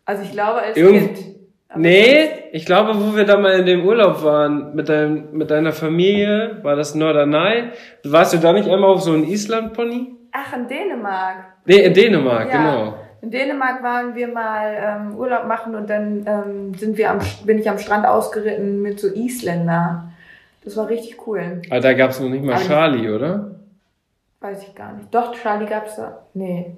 Also 0.04 0.22
ich 0.22 0.32
glaube 0.32 0.60
als 0.62 0.76
Irgend- 0.76 1.14
Kind. 1.14 1.36
Aber 1.68 1.80
Nee, 1.80 2.30
ich 2.52 2.64
glaube, 2.64 2.92
wo 2.94 3.14
wir 3.16 3.24
da 3.24 3.36
mal 3.38 3.58
in 3.60 3.66
dem 3.66 3.84
Urlaub 3.84 4.22
waren, 4.24 4.74
mit, 4.74 4.88
dein, 4.88 5.32
mit 5.32 5.50
deiner 5.50 5.72
Familie, 5.72 6.58
war 6.62 6.74
das 6.76 6.94
Norderney. 6.94 7.70
Warst 8.04 8.32
du 8.34 8.38
da 8.38 8.52
nicht 8.52 8.68
einmal 8.68 8.90
auf 8.90 9.02
so 9.02 9.12
einem 9.12 9.24
Island-Pony? 9.24 10.15
Ach, 10.38 10.52
in 10.56 10.68
Dänemark. 10.68 11.36
Nee, 11.64 11.80
in 11.84 11.94
Dänemark, 11.94 12.52
Ja. 12.52 12.56
genau. 12.58 12.94
In 13.22 13.30
Dänemark 13.30 13.82
waren 13.82 14.14
wir 14.14 14.28
mal 14.28 14.76
ähm, 14.78 15.16
Urlaub 15.16 15.46
machen 15.46 15.74
und 15.74 15.88
dann 15.88 16.24
ähm, 16.26 16.74
sind 16.74 16.96
wir 16.98 17.10
am, 17.10 17.18
bin 17.44 17.58
ich 17.58 17.68
am 17.68 17.78
Strand 17.78 18.06
ausgeritten 18.06 18.82
mit 18.82 19.00
so 19.00 19.08
Isländer. 19.08 20.10
Das 20.64 20.76
war 20.76 20.88
richtig 20.88 21.26
cool. 21.26 21.62
Aber 21.70 21.80
da 21.80 21.92
gab's 21.94 22.20
noch 22.20 22.28
nicht 22.28 22.44
mal 22.44 22.54
Aber- 22.56 22.64
Charlie, 22.64 23.08
oder? 23.10 23.52
Weiß 24.40 24.62
ich 24.62 24.74
gar 24.74 24.92
nicht. 24.92 25.12
Doch, 25.12 25.32
Charlie 25.34 25.66
gab's 25.66 25.96
da. 25.96 26.18
Nee. 26.34 26.76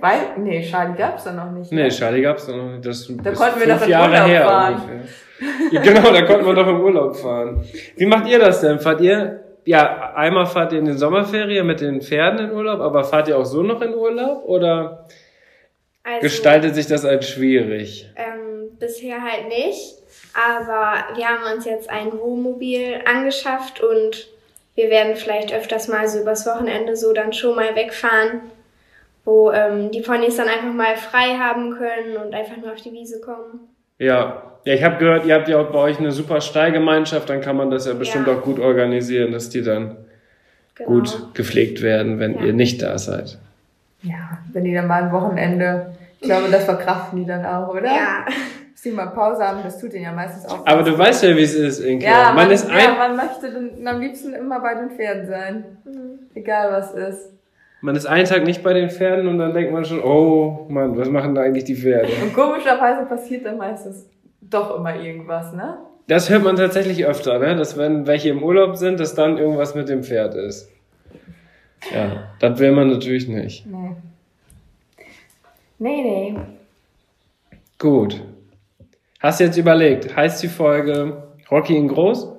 Weil, 0.00 0.18
nee, 0.36 0.62
Charlie 0.68 0.96
gab's 0.96 1.24
da 1.24 1.32
noch 1.32 1.52
nicht. 1.52 1.70
Nee, 1.70 1.84
ne? 1.84 1.88
Charlie 1.90 2.22
gab's 2.22 2.46
da 2.46 2.56
noch 2.56 2.70
nicht. 2.72 2.84
Das 2.84 3.06
Da 3.06 3.14
konnten 3.32 3.60
wir 3.60 3.66
fünf 3.68 3.78
doch 3.78 3.84
in 3.86 3.90
Jahre 3.92 4.10
Urlaub 4.12 4.26
her 4.28 4.44
fahren. 4.44 4.82
Ja, 5.70 5.80
genau, 5.82 6.12
da 6.12 6.22
konnten 6.22 6.44
wir 6.46 6.54
doch 6.54 6.66
im 6.66 6.80
Urlaub 6.80 7.16
fahren. 7.16 7.64
Wie 7.96 8.04
macht 8.06 8.26
ihr 8.28 8.40
das 8.40 8.60
denn? 8.60 8.80
Fahrt 8.80 9.00
ihr, 9.00 9.44
ja, 9.68 10.14
einmal 10.14 10.46
fahrt 10.46 10.72
ihr 10.72 10.78
in 10.78 10.86
den 10.86 10.96
Sommerferien 10.96 11.66
mit 11.66 11.82
den 11.82 12.00
Pferden 12.00 12.38
in 12.38 12.52
Urlaub, 12.52 12.80
aber 12.80 13.04
fahrt 13.04 13.28
ihr 13.28 13.36
auch 13.36 13.44
so 13.44 13.62
noch 13.62 13.82
in 13.82 13.94
Urlaub 13.94 14.44
oder 14.46 15.06
Also, 16.04 16.20
gestaltet 16.22 16.74
sich 16.74 16.86
das 16.86 17.04
als 17.04 17.28
schwierig? 17.28 18.08
Ähm, 18.16 18.78
bisher 18.78 19.22
halt 19.22 19.48
nicht. 19.48 19.98
Aber 20.32 21.14
wir 21.18 21.28
haben 21.28 21.54
uns 21.54 21.66
jetzt 21.66 21.90
ein 21.90 22.18
Wohnmobil 22.18 23.02
angeschafft 23.04 23.82
und 23.82 24.28
wir 24.74 24.88
werden 24.88 25.16
vielleicht 25.16 25.52
öfters 25.52 25.86
mal 25.86 26.08
so 26.08 26.20
übers 26.20 26.46
Wochenende 26.46 26.96
so 26.96 27.12
dann 27.12 27.34
schon 27.34 27.54
mal 27.54 27.76
wegfahren, 27.76 28.40
wo 29.26 29.50
ähm, 29.50 29.90
die 29.90 30.00
Ponys 30.00 30.36
dann 30.36 30.48
einfach 30.48 30.72
mal 30.72 30.96
frei 30.96 31.36
haben 31.36 31.76
können 31.76 32.16
und 32.16 32.34
einfach 32.34 32.56
nur 32.56 32.72
auf 32.72 32.80
die 32.80 32.92
Wiese 32.92 33.20
kommen. 33.20 33.68
Ja. 33.98 34.42
Ja, 34.64 34.74
ich 34.74 34.84
habe 34.84 34.96
gehört, 34.98 35.24
ihr 35.24 35.34
habt 35.34 35.48
ja 35.48 35.58
auch 35.58 35.70
bei 35.70 35.78
euch 35.78 35.98
eine 35.98 36.12
super 36.12 36.40
Stallgemeinschaft, 36.40 37.30
dann 37.30 37.40
kann 37.40 37.56
man 37.56 37.70
das 37.70 37.86
ja 37.86 37.94
bestimmt 37.94 38.26
Ja. 38.26 38.34
auch 38.34 38.42
gut 38.42 38.58
organisieren, 38.58 39.32
dass 39.32 39.48
die 39.48 39.62
dann 39.62 39.96
Genau. 40.74 40.90
gut 40.90 41.34
gepflegt 41.34 41.80
werden, 41.80 42.18
wenn 42.18 42.34
Ja. 42.34 42.46
ihr 42.46 42.52
nicht 42.52 42.82
da 42.82 42.98
seid. 42.98 43.38
Ja, 44.02 44.38
wenn 44.52 44.64
die 44.64 44.74
dann 44.74 44.86
mal 44.86 45.04
ein 45.04 45.12
Wochenende, 45.12 45.92
ich 46.20 46.26
glaube, 46.28 46.48
das 46.50 46.64
verkraften 46.64 47.20
die 47.20 47.26
dann 47.26 47.44
auch, 47.46 47.68
oder? 47.68 47.86
Ja, 47.86 48.24
Dass 48.72 48.82
die 48.84 48.90
mal 48.92 49.06
Pause 49.06 49.42
haben, 49.42 49.58
das 49.64 49.80
tut 49.80 49.92
denen 49.92 50.04
ja 50.04 50.12
meistens 50.12 50.46
auch. 50.46 50.64
Aber 50.64 50.84
du 50.84 50.96
weißt 50.96 51.24
ja, 51.24 51.36
wie 51.36 51.42
es 51.42 51.54
ist, 51.54 51.80
Inke. 51.80 52.04
ja, 52.04 52.26
man, 52.26 52.36
man 52.36 52.50
ist 52.52 52.68
ja, 52.68 52.74
ein, 52.76 52.96
man 52.96 53.16
möchte 53.16 53.50
dann 53.52 53.84
am 53.88 54.00
liebsten 54.00 54.34
immer 54.34 54.60
bei 54.60 54.74
den 54.76 54.90
Pferden 54.90 55.26
sein. 55.26 55.64
Egal 56.34 56.70
was 56.70 56.92
ist. 56.94 57.32
Man 57.80 57.96
ist 57.96 58.06
einen 58.06 58.26
Tag 58.26 58.44
nicht 58.44 58.62
bei 58.62 58.72
den 58.72 58.90
Pferden 58.90 59.28
und 59.28 59.38
dann 59.38 59.54
denkt 59.54 59.72
man 59.72 59.84
schon, 59.84 60.02
oh 60.02 60.66
Mann, 60.68 60.96
was 60.96 61.08
machen 61.08 61.34
da 61.34 61.42
eigentlich 61.42 61.64
die 61.64 61.76
Pferde? 61.76 62.12
Und 62.22 62.34
komischerweise 62.34 63.06
passiert 63.06 63.44
dann 63.44 63.58
meistens 63.58 64.06
doch 64.40 64.76
immer 64.76 64.96
irgendwas, 64.96 65.52
ne? 65.52 65.78
Das 66.06 66.30
hört 66.30 66.42
man 66.42 66.56
tatsächlich 66.56 67.04
öfter, 67.04 67.38
ne? 67.38 67.56
Dass 67.56 67.76
wenn 67.76 68.06
welche 68.06 68.30
im 68.30 68.42
Urlaub 68.42 68.76
sind, 68.76 68.98
dass 68.98 69.14
dann 69.14 69.38
irgendwas 69.38 69.74
mit 69.74 69.88
dem 69.88 70.02
Pferd 70.02 70.34
ist. 70.34 70.70
Ja, 71.94 72.30
das 72.40 72.58
will 72.58 72.72
man 72.72 72.88
natürlich 72.88 73.28
nicht. 73.28 73.66
Nee. 73.66 73.90
Nee, 75.78 76.02
nee. 76.02 76.34
Gut. 77.78 78.20
Hast 79.20 79.38
du 79.40 79.44
jetzt 79.44 79.56
überlegt, 79.56 80.16
heißt 80.16 80.42
die 80.42 80.48
Folge 80.48 81.22
Rocky 81.50 81.76
in 81.76 81.88
groß? 81.88 82.38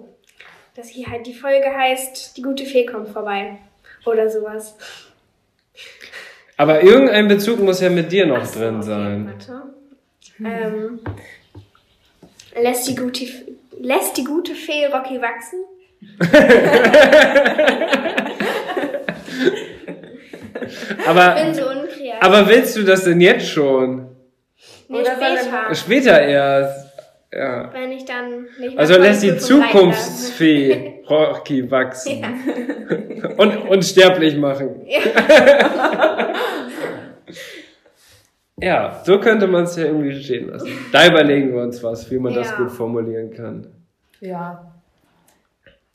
dass 0.80 0.88
hier 0.88 1.08
halt 1.08 1.28
die 1.28 1.34
Folge 1.34 1.76
heißt, 1.76 2.38
die 2.38 2.42
gute 2.42 2.66
Fee 2.66 2.86
kommt 2.86 3.10
vorbei. 3.10 3.58
Oder 4.06 4.30
sowas. 4.30 4.78
Aber 6.58 6.82
irgendein 6.84 7.28
Bezug 7.28 7.60
muss 7.60 7.80
ja 7.82 7.90
mit 7.90 8.12
dir 8.12 8.26
noch 8.26 8.40
Ach 8.42 8.46
so, 8.46 8.60
drin 8.60 8.76
okay, 8.78 8.86
sein. 8.86 9.34
Warte. 9.34 9.64
Ähm, 10.44 11.00
lässt, 12.62 12.88
die 12.88 12.96
gute, 12.96 13.26
lässt 13.80 14.18
die 14.18 14.24
gute 14.24 14.54
Fee 14.56 14.86
Rocky 14.88 15.22
wachsen? 15.22 15.60
Aber, 21.08 21.36
Ich 21.38 21.44
bin 21.46 21.54
so 21.56 21.70
unkreativ. 21.70 22.14
aber 22.22 22.48
willst 22.48 22.76
du 22.76 22.84
das 22.84 23.04
denn 23.04 23.22
jetzt 23.22 23.48
schon? 23.48 24.08
nee, 24.88 25.00
Oder 25.00 25.12
er 25.12 25.38
später. 25.40 25.76
Später 25.76 26.22
erst. 26.22 26.89
Ja. 27.32 27.72
Wenn 27.74 27.92
ich 27.92 28.06
dann 28.06 28.44
nicht 28.60 28.72
mehr 28.76 28.80
Also 28.80 28.98
lässt 29.00 29.22
die 29.24 29.38
Zukunftsfee 29.38 31.04
Rocky 31.10 31.70
wachsen. 31.70 32.24
Und 33.38 33.58
unsterblich 33.70 34.36
machen. 34.38 34.86
Ja, 38.62 39.02
so 39.06 39.20
könnte 39.20 39.48
man 39.48 39.64
es 39.64 39.76
ja 39.78 39.86
irgendwie 39.86 40.22
stehen 40.22 40.50
lassen. 40.50 40.68
Da 40.92 41.08
überlegen 41.08 41.54
wir 41.54 41.62
uns 41.64 41.82
was, 41.82 42.12
wie 42.12 42.20
man 42.20 42.34
das 42.34 42.50
Ja. 42.50 42.58
gut 42.58 42.72
formulieren 42.72 43.32
kann. 43.34 43.68
Ja. 44.20 44.74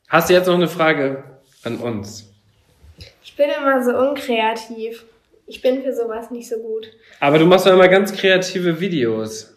Hast 0.07 0.29
du 0.29 0.33
jetzt 0.33 0.47
noch 0.47 0.55
eine 0.55 0.67
Frage 0.67 1.23
an 1.63 1.77
uns? 1.77 2.33
Ich 3.23 3.35
bin 3.35 3.47
immer 3.55 3.83
so 3.83 3.91
unkreativ. 3.95 5.05
Ich 5.45 5.61
bin 5.61 5.83
für 5.83 5.93
sowas 5.93 6.31
nicht 6.31 6.49
so 6.49 6.57
gut. 6.57 6.87
Aber 7.19 7.37
du 7.37 7.45
machst 7.45 7.67
doch 7.67 7.73
immer 7.73 7.87
ganz 7.87 8.11
kreative 8.11 8.79
Videos. 8.79 9.54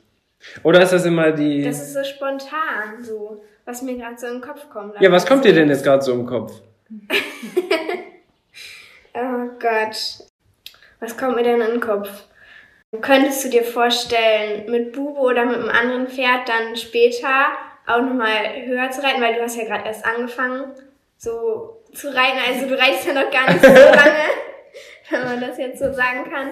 Oder 0.62 0.82
ist 0.82 0.92
das 0.92 1.04
immer 1.04 1.32
die... 1.32 1.62
Das 1.64 1.80
ist 1.80 1.94
so 1.94 2.04
spontan, 2.04 3.02
so, 3.02 3.42
was 3.64 3.82
mir 3.82 3.96
gerade 3.96 4.16
so 4.18 4.26
in 4.26 4.34
den 4.34 4.40
Kopf 4.42 4.68
kommt. 4.70 5.00
Ja, 5.00 5.10
was 5.10 5.26
kommt 5.26 5.44
dir 5.44 5.52
denn 5.52 5.68
jetzt 5.68 5.84
gerade 5.84 6.02
so 6.02 6.12
im 6.12 6.26
Kopf? 6.26 6.52
Oh 9.14 9.48
Gott. 9.58 9.96
Was 11.00 11.16
kommt 11.16 11.36
mir 11.36 11.42
denn 11.42 11.60
in 11.60 11.70
den 11.72 11.80
Kopf? 11.80 12.08
Könntest 13.00 13.44
du 13.44 13.50
dir 13.50 13.64
vorstellen, 13.64 14.70
mit 14.70 14.92
Bube 14.92 15.18
oder 15.20 15.44
mit 15.44 15.56
einem 15.56 15.68
anderen 15.68 16.08
Pferd 16.08 16.48
dann 16.48 16.76
später 16.76 17.48
auch 17.86 18.00
nochmal 18.00 18.64
höher 18.64 18.90
zu 18.90 19.02
reiten? 19.02 19.20
Weil 19.20 19.34
du 19.34 19.42
hast 19.42 19.56
ja 19.56 19.64
gerade 19.64 19.86
erst 19.86 20.04
angefangen, 20.04 20.72
so 21.16 21.82
zu 21.92 22.08
reiten. 22.08 22.38
Also 22.46 22.66
du 22.68 22.78
reitest 22.78 23.06
ja 23.06 23.14
noch 23.14 23.30
gar 23.30 23.52
nicht 23.52 23.60
so 23.64 23.68
lange, 23.72 24.24
wenn 25.10 25.24
man 25.24 25.40
das 25.40 25.58
jetzt 25.58 25.78
so 25.80 25.92
sagen 25.92 26.30
kann. 26.30 26.50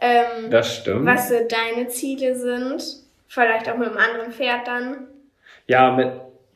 Ähm, 0.00 0.50
Das 0.50 0.76
stimmt. 0.76 1.06
was 1.06 1.28
so 1.28 1.34
deine 1.46 1.88
Ziele 1.88 2.34
sind. 2.34 2.82
Vielleicht 3.28 3.70
auch 3.70 3.76
mit 3.76 3.88
einem 3.88 3.98
anderen 3.98 4.32
Pferd 4.32 4.66
dann. 4.66 5.08
Ja, 5.66 5.90
mit 5.90 6.12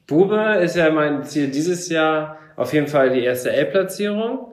Bube 0.07 0.59
ist 0.63 0.77
ja 0.77 0.91
mein 0.91 1.25
Ziel 1.25 1.49
dieses 1.49 1.89
Jahr 1.89 2.39
auf 2.57 2.73
jeden 2.73 2.87
Fall 2.87 3.11
die 3.11 3.25
erste 3.25 3.53
L-Platzierung. 3.53 4.53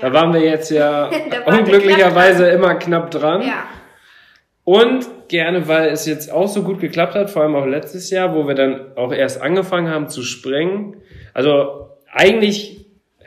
Da 0.00 0.12
waren 0.12 0.32
wir 0.32 0.40
jetzt 0.40 0.70
ja 0.70 1.10
unglücklicherweise 1.46 2.48
immer 2.48 2.74
knapp 2.74 3.10
dran. 3.10 3.42
Ja. 3.42 3.64
Und 4.64 5.06
gerne, 5.28 5.68
weil 5.68 5.88
es 5.90 6.06
jetzt 6.06 6.30
auch 6.30 6.48
so 6.48 6.62
gut 6.62 6.80
geklappt 6.80 7.14
hat, 7.14 7.30
vor 7.30 7.42
allem 7.42 7.54
auch 7.54 7.66
letztes 7.66 8.10
Jahr, 8.10 8.34
wo 8.34 8.48
wir 8.48 8.54
dann 8.54 8.96
auch 8.96 9.12
erst 9.12 9.40
angefangen 9.40 9.88
haben 9.88 10.08
zu 10.08 10.22
springen. 10.22 10.96
Also 11.34 11.90
eigentlich 12.10 12.86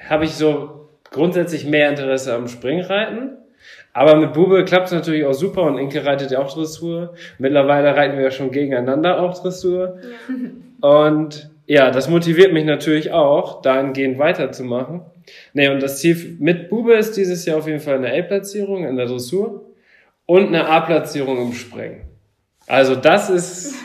habe 0.09 0.25
ich 0.25 0.35
so 0.35 0.89
grundsätzlich 1.11 1.65
mehr 1.65 1.89
Interesse 1.89 2.35
am 2.35 2.47
Springreiten. 2.47 3.37
Aber 3.99 4.15
mit 4.15 4.31
Bube 4.31 4.63
klappt 4.63 4.85
es 4.85 4.93
natürlich 4.93 5.25
auch 5.25 5.33
super 5.33 5.63
und 5.63 5.77
Inke 5.77 6.05
reitet 6.05 6.31
ja 6.31 6.39
auch 6.39 6.53
Dressur. 6.53 7.15
Mittlerweile 7.37 7.97
reiten 7.97 8.15
wir 8.15 8.23
ja 8.23 8.31
schon 8.31 8.49
gegeneinander 8.49 9.19
auch 9.19 9.37
Dressur. 9.41 9.97
Und 10.79 11.49
ja, 11.65 11.91
das 11.91 12.07
motiviert 12.07 12.53
mich 12.53 12.63
natürlich 12.63 13.11
auch, 13.11 13.61
dahingehend 13.61 14.17
weiterzumachen. 14.17 15.01
Nee, 15.51 15.67
und 15.67 15.83
das 15.83 15.99
Ziel 15.99 16.37
mit 16.39 16.69
Bube 16.69 16.93
ist 16.93 17.17
dieses 17.17 17.45
Jahr 17.45 17.57
auf 17.57 17.67
jeden 17.67 17.81
Fall 17.81 17.95
eine 17.95 18.13
L-Platzierung 18.13 18.85
in 18.85 18.95
der 18.95 19.07
Dressur 19.07 19.65
und 20.25 20.47
eine 20.47 20.69
A-Platzierung 20.69 21.41
im 21.41 21.51
Springen. 21.51 22.03
Also 22.67 22.95
das 22.95 23.29
ist 23.29 23.75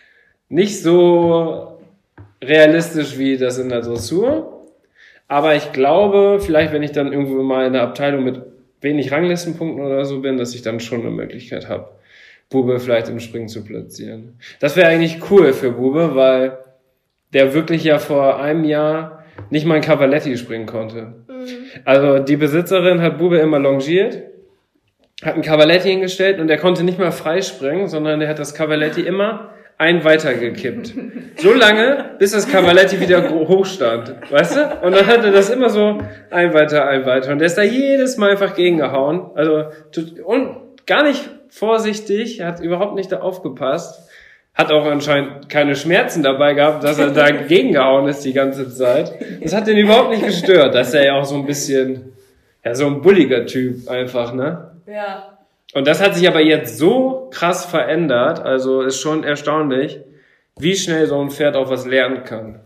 nicht 0.48 0.82
so 0.82 1.78
realistisch 2.42 3.16
wie 3.16 3.36
das 3.36 3.58
in 3.58 3.68
der 3.68 3.82
Dressur. 3.82 4.66
Aber 5.28 5.54
ich 5.54 5.70
glaube, 5.70 6.40
vielleicht 6.40 6.72
wenn 6.72 6.82
ich 6.82 6.90
dann 6.90 7.12
irgendwo 7.12 7.40
mal 7.44 7.68
in 7.68 7.74
der 7.74 7.82
Abteilung 7.82 8.24
mit 8.24 8.42
wenig 8.80 9.12
Ranglistenpunkten 9.12 9.84
oder 9.84 10.04
so 10.04 10.20
bin, 10.20 10.36
dass 10.36 10.54
ich 10.54 10.62
dann 10.62 10.80
schon 10.80 11.00
eine 11.00 11.10
Möglichkeit 11.10 11.68
habe, 11.68 11.90
Bube 12.48 12.80
vielleicht 12.80 13.08
im 13.08 13.20
Springen 13.20 13.48
zu 13.48 13.64
platzieren. 13.64 14.38
Das 14.58 14.76
wäre 14.76 14.88
eigentlich 14.88 15.30
cool 15.30 15.52
für 15.52 15.72
Bube, 15.72 16.14
weil 16.14 16.58
der 17.32 17.54
wirklich 17.54 17.84
ja 17.84 17.98
vor 17.98 18.40
einem 18.40 18.64
Jahr 18.64 19.24
nicht 19.50 19.66
mal 19.66 19.76
ein 19.76 19.82
Cavaletti 19.82 20.36
springen 20.36 20.66
konnte. 20.66 21.14
Also 21.84 22.18
die 22.18 22.36
Besitzerin 22.36 23.00
hat 23.00 23.18
Bube 23.18 23.38
immer 23.38 23.58
longiert, 23.58 24.22
hat 25.22 25.36
ein 25.36 25.42
Cavaletti 25.42 25.88
hingestellt 25.88 26.40
und 26.40 26.48
der 26.48 26.58
konnte 26.58 26.82
nicht 26.82 26.98
mal 26.98 27.12
freispringen, 27.12 27.88
sondern 27.88 28.20
der 28.20 28.28
hat 28.28 28.38
das 28.38 28.54
Cavaletti 28.54 29.02
immer 29.02 29.50
ein 29.80 30.04
weitergekippt. 30.04 30.92
So 31.36 31.54
lange, 31.54 32.10
bis 32.18 32.32
das 32.32 32.46
Cavaletti 32.46 33.00
wieder 33.00 33.22
gro- 33.22 33.48
hoch 33.48 33.64
stand. 33.64 34.14
Weißt 34.30 34.54
du? 34.56 34.86
Und 34.86 34.94
dann 34.94 35.06
hat 35.06 35.24
er 35.24 35.32
das 35.32 35.48
immer 35.48 35.70
so 35.70 35.98
ein 36.30 36.52
weiter, 36.52 36.86
ein 36.86 37.06
weiter. 37.06 37.32
Und 37.32 37.38
der 37.38 37.46
ist 37.46 37.56
da 37.56 37.62
jedes 37.62 38.18
Mal 38.18 38.30
einfach 38.32 38.54
gegengehauen. 38.54 39.30
Also, 39.34 39.64
und 40.24 40.56
gar 40.86 41.02
nicht 41.04 41.30
vorsichtig, 41.48 42.42
hat 42.42 42.60
überhaupt 42.60 42.94
nicht 42.94 43.10
da 43.10 43.20
aufgepasst. 43.20 44.06
Hat 44.54 44.70
auch 44.70 44.84
anscheinend 44.84 45.48
keine 45.48 45.74
Schmerzen 45.74 46.22
dabei 46.22 46.52
gehabt, 46.52 46.84
dass 46.84 46.98
er 46.98 47.10
da 47.10 47.30
gegengehauen 47.30 48.06
ist 48.06 48.20
die 48.24 48.34
ganze 48.34 48.68
Zeit. 48.74 49.12
Das 49.42 49.54
hat 49.54 49.66
ihn 49.66 49.78
überhaupt 49.78 50.10
nicht 50.10 50.26
gestört. 50.26 50.74
Das 50.74 50.88
ist 50.88 50.94
er 50.94 51.06
ja 51.06 51.14
auch 51.14 51.24
so 51.24 51.36
ein 51.36 51.46
bisschen, 51.46 52.12
ja, 52.62 52.74
so 52.74 52.84
ein 52.86 53.00
bulliger 53.00 53.46
Typ 53.46 53.88
einfach, 53.88 54.34
ne? 54.34 54.72
Ja. 54.86 55.29
Und 55.74 55.86
das 55.86 56.00
hat 56.02 56.14
sich 56.14 56.26
aber 56.26 56.40
jetzt 56.40 56.78
so 56.78 57.28
krass 57.32 57.64
verändert, 57.64 58.40
also 58.40 58.82
ist 58.82 59.00
schon 59.00 59.24
erstaunlich, 59.24 60.00
wie 60.58 60.76
schnell 60.76 61.06
so 61.06 61.20
ein 61.20 61.30
Pferd 61.30 61.56
auch 61.56 61.70
was 61.70 61.86
lernen 61.86 62.24
kann. 62.24 62.60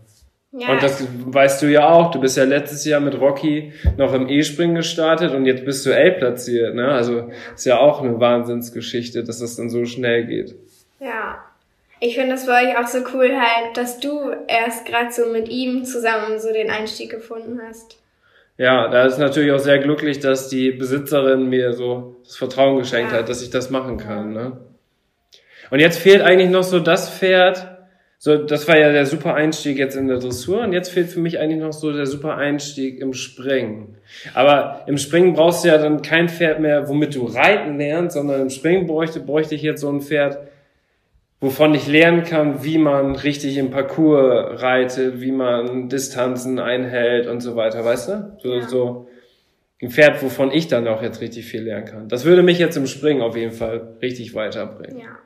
Ja, 0.57 0.69
Und 0.71 0.81
das 0.81 1.05
weißt 1.25 1.61
du 1.61 1.65
ja 1.67 1.89
auch, 1.89 2.11
du 2.11 2.21
bist 2.21 2.37
ja 2.37 2.45
letztes 2.45 2.85
Jahr 2.85 3.01
mit 3.01 3.19
Rocky 3.19 3.73
noch 3.97 4.13
im 4.13 4.29
E-Springen 4.29 4.75
gestartet 4.75 5.33
und 5.33 5.45
jetzt 5.45 5.65
bist 5.65 5.85
du 5.85 5.89
L 5.89 6.13
platziert, 6.13 6.75
ne? 6.75 6.87
Also 6.87 7.29
ist 7.53 7.65
ja 7.65 7.77
auch 7.79 8.01
eine 8.01 8.21
Wahnsinnsgeschichte, 8.21 9.25
dass 9.25 9.39
das 9.39 9.57
dann 9.57 9.69
so 9.69 9.83
schnell 9.83 10.25
geht. 10.25 10.55
Ja. 10.99 11.43
Ich 11.99 12.15
finde 12.15 12.31
das 12.31 12.45
bei 12.45 12.69
euch 12.69 12.77
auch 12.77 12.87
so 12.87 12.99
cool 13.13 13.31
halt, 13.35 13.75
dass 13.75 13.99
du 13.99 14.31
erst 14.47 14.85
gerade 14.85 15.11
so 15.11 15.27
mit 15.27 15.49
ihm 15.49 15.83
zusammen 15.83 16.39
so 16.39 16.53
den 16.53 16.69
Einstieg 16.69 17.09
gefunden 17.09 17.59
hast. 17.67 17.97
Ja, 18.57 18.87
da 18.87 19.05
ist 19.05 19.17
natürlich 19.17 19.51
auch 19.51 19.59
sehr 19.59 19.79
glücklich, 19.79 20.19
dass 20.19 20.47
die 20.47 20.71
Besitzerin 20.71 21.49
mir 21.49 21.73
so 21.73 22.21
das 22.23 22.37
Vertrauen 22.37 22.77
geschenkt 22.79 23.11
hat, 23.11 23.27
dass 23.27 23.41
ich 23.41 23.49
das 23.49 23.69
machen 23.69 23.97
kann. 23.97 24.31
Ne? 24.31 24.57
Und 25.71 25.79
jetzt 25.79 25.99
fehlt 25.99 26.21
eigentlich 26.21 26.49
noch 26.49 26.63
so 26.63 26.79
das 26.79 27.09
Pferd. 27.09 27.71
So, 28.17 28.37
das 28.37 28.67
war 28.67 28.77
ja 28.77 28.93
der 28.93 29.05
super 29.05 29.35
Einstieg 29.35 29.77
jetzt 29.77 29.97
in 29.97 30.07
der 30.07 30.19
Dressur 30.19 30.61
und 30.61 30.71
jetzt 30.71 30.89
fehlt 30.89 31.09
für 31.09 31.19
mich 31.19 31.37
eigentlich 31.37 31.59
noch 31.59 31.73
so 31.73 31.91
der 31.91 32.05
super 32.05 32.37
Einstieg 32.37 33.01
im 33.01 33.13
Springen. 33.13 33.97
Aber 34.33 34.83
im 34.87 34.97
Springen 34.97 35.33
brauchst 35.33 35.63
du 35.63 35.67
ja 35.67 35.77
dann 35.77 36.01
kein 36.01 36.29
Pferd 36.29 36.61
mehr, 36.61 36.87
womit 36.87 37.13
du 37.13 37.25
reiten 37.25 37.77
lernst, 37.77 38.15
sondern 38.15 38.41
im 38.41 38.49
Springen 38.49 38.87
bräuchte, 38.87 39.19
bräuchte 39.19 39.53
ich 39.53 39.61
jetzt 39.61 39.81
so 39.81 39.89
ein 39.89 40.01
Pferd, 40.01 40.39
wovon 41.41 41.73
ich 41.75 41.87
lernen 41.87 42.23
kann, 42.23 42.63
wie 42.63 42.77
man 42.77 43.15
richtig 43.15 43.57
im 43.57 43.69
Parcours 43.71 44.61
reitet, 44.61 45.21
wie 45.21 45.31
man 45.31 45.89
Distanzen 45.89 46.59
einhält 46.59 47.27
und 47.27 47.41
so 47.41 47.55
weiter, 47.55 47.83
weißt 47.83 48.09
du? 48.09 48.37
So, 48.41 48.53
Ja. 48.53 48.67
so 48.67 49.07
ein 49.81 49.91
Pferd, 49.91 50.23
wovon 50.23 50.51
ich 50.51 50.67
dann 50.67 50.87
auch 50.87 51.01
jetzt 51.01 51.21
richtig 51.21 51.45
viel 51.45 51.63
lernen 51.63 51.85
kann. 51.85 52.07
Das 52.09 52.23
würde 52.25 52.41
mich 52.43 52.57
jetzt 52.59 52.77
im 52.77 52.87
Springen 52.87 53.21
auf 53.21 53.35
jeden 53.35 53.51
Fall 53.51 53.95
richtig 54.01 54.33
weiterbringen. 54.33 54.99
Ja. 54.99 55.17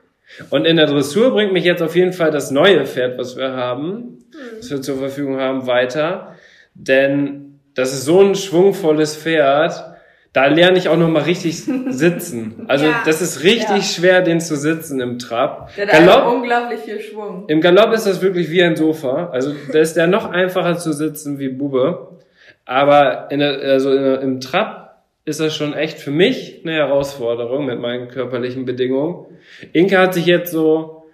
Und 0.50 0.64
in 0.66 0.76
der 0.76 0.86
Dressur 0.86 1.30
bringt 1.32 1.52
mich 1.52 1.64
jetzt 1.64 1.82
auf 1.82 1.96
jeden 1.96 2.12
Fall 2.12 2.30
das 2.30 2.50
neue 2.50 2.84
Pferd, 2.86 3.18
was 3.18 3.36
wir 3.36 3.52
haben, 3.52 4.18
was 4.58 4.70
wir 4.70 4.80
zur 4.82 4.98
Verfügung 4.98 5.38
haben, 5.38 5.66
weiter. 5.66 6.34
Denn 6.74 7.60
das 7.74 7.92
ist 7.92 8.04
so 8.04 8.20
ein 8.20 8.34
schwungvolles 8.34 9.16
Pferd, 9.16 9.84
da 10.32 10.46
lerne 10.46 10.78
ich 10.78 10.88
auch 10.88 10.96
noch 10.96 11.08
mal 11.08 11.22
richtig 11.22 11.56
sitzen. 11.88 12.64
Also 12.68 12.86
Ja. 12.86 13.02
das 13.04 13.20
ist 13.20 13.42
richtig 13.42 13.68
Ja. 13.68 13.82
schwer, 13.82 14.22
den 14.22 14.40
zu 14.40 14.56
sitzen 14.56 15.00
im 15.00 15.18
Trab. 15.18 15.74
Der 15.76 15.86
hat 15.88 15.92
Galopp, 16.06 16.32
unglaublich 16.32 16.80
viel 16.80 17.00
Schwung. 17.00 17.44
Im 17.48 17.60
Galopp 17.60 17.92
ist 17.92 18.06
das 18.06 18.22
wirklich 18.22 18.50
wie 18.50 18.62
ein 18.62 18.76
Sofa. 18.76 19.30
Also 19.32 19.52
da 19.72 19.78
ist 19.80 19.94
der 19.94 20.06
noch 20.06 20.30
einfacher 20.30 20.76
zu 20.78 20.92
sitzen 20.92 21.38
wie 21.38 21.48
Bube. 21.48 22.18
Aber 22.64 23.26
in 23.30 23.40
der, 23.40 23.60
also 23.60 23.92
in 23.92 24.02
der, 24.02 24.20
im 24.20 24.40
Trab 24.40 25.02
ist 25.24 25.40
das 25.40 25.54
schon 25.54 25.74
echt 25.74 25.98
für 25.98 26.10
mich 26.12 26.60
eine 26.64 26.74
Herausforderung 26.74 27.66
mit 27.66 27.80
meinen 27.80 28.08
körperlichen 28.08 28.64
Bedingungen. 28.64 29.26
Inke 29.72 29.98
hat 29.98 30.14
sich 30.14 30.26
jetzt 30.26 30.52
so 30.52 31.04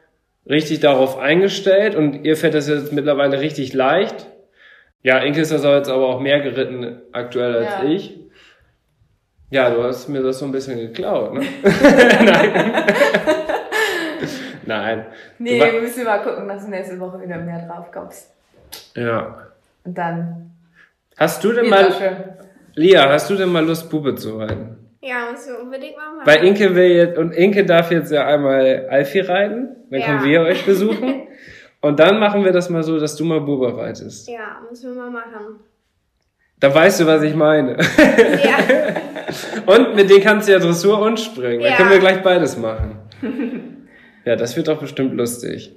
richtig 0.48 0.80
darauf 0.80 1.18
eingestellt 1.18 1.94
und 1.94 2.24
ihr 2.24 2.36
fällt 2.36 2.54
das 2.54 2.68
jetzt 2.68 2.92
mittlerweile 2.92 3.40
richtig 3.40 3.72
leicht. 3.72 4.26
Ja, 5.02 5.18
Inke 5.18 5.40
ist 5.40 5.52
das 5.52 5.64
jetzt 5.64 5.88
aber 5.88 6.06
auch 6.08 6.20
mehr 6.20 6.40
geritten 6.40 7.00
aktuell 7.12 7.56
als 7.56 7.68
Ja. 7.82 7.88
ich. 7.88 8.18
Ja, 9.50 9.70
du 9.70 9.82
hast 9.82 10.08
mir 10.08 10.22
das 10.22 10.38
so 10.40 10.44
ein 10.46 10.52
bisschen 10.52 10.76
geklaut, 10.78 11.34
ne? 11.34 11.42
Nein. 12.24 12.84
Nein. 14.66 15.06
Nee, 15.38 15.60
wir 15.60 15.80
müssen 15.80 16.04
mal 16.04 16.18
gucken, 16.18 16.48
dass 16.48 16.64
du 16.64 16.70
nächste 16.70 16.98
Woche 16.98 17.20
wieder 17.20 17.38
mehr 17.38 17.64
drauf 17.66 17.90
kommst. 17.92 18.32
Ja. 18.96 19.46
Und 19.84 19.96
dann 19.96 20.50
Hast 21.16 21.42
du 21.44 21.52
denn 21.52 21.68
mal. 21.70 21.92
Lia, 22.74 23.08
hast 23.08 23.30
du 23.30 23.36
denn 23.36 23.50
mal 23.50 23.64
Lust, 23.64 23.88
Bube 23.88 24.14
zu 24.16 24.36
reiten? 24.38 24.76
Ja, 25.00 25.30
müssen 25.30 25.54
wir 25.54 25.60
unbedingt 25.62 25.96
mal 25.96 26.14
machen. 26.16 26.26
Weil 26.26 26.44
Inke 26.44 26.74
will 26.74 26.90
jetzt, 26.90 27.16
und 27.16 27.30
Inke 27.32 27.64
darf 27.64 27.90
jetzt 27.92 28.10
ja 28.10 28.26
einmal 28.26 28.86
Alfie 28.90 29.20
reiten, 29.20 29.68
dann 29.90 30.00
Ja. 30.00 30.06
kommen 30.06 30.24
wir 30.24 30.40
euch 30.42 30.66
besuchen. 30.66 31.22
Und 31.82 32.00
dann 32.00 32.18
machen 32.18 32.44
wir 32.44 32.50
das 32.52 32.68
mal 32.68 32.82
so, 32.82 32.98
dass 32.98 33.14
du 33.14 33.24
mal 33.24 33.40
Bube 33.40 33.76
reitest. 33.76 34.26
Ja, 34.28 34.60
müssen 34.68 34.92
wir 34.96 35.02
mal 35.02 35.10
machen. 35.10 35.60
Da 36.58 36.74
weißt 36.74 37.00
du, 37.00 37.06
was 37.06 37.22
ich 37.22 37.34
meine. 37.34 37.76
Ja, 38.42 38.58
Und 39.66 39.96
mit 39.96 40.08
denen 40.10 40.22
kannst 40.22 40.48
du 40.48 40.52
ja 40.52 40.58
Dressur 40.58 41.00
und 41.00 41.18
springen. 41.20 41.60
Dann 41.62 41.70
Ja. 41.72 41.76
können 41.76 41.90
wir 41.90 41.98
gleich 41.98 42.22
beides 42.22 42.56
machen. 42.56 42.98
Ja, 44.24 44.34
das 44.34 44.56
wird 44.56 44.66
doch 44.66 44.80
bestimmt 44.80 45.14
lustig. 45.14 45.72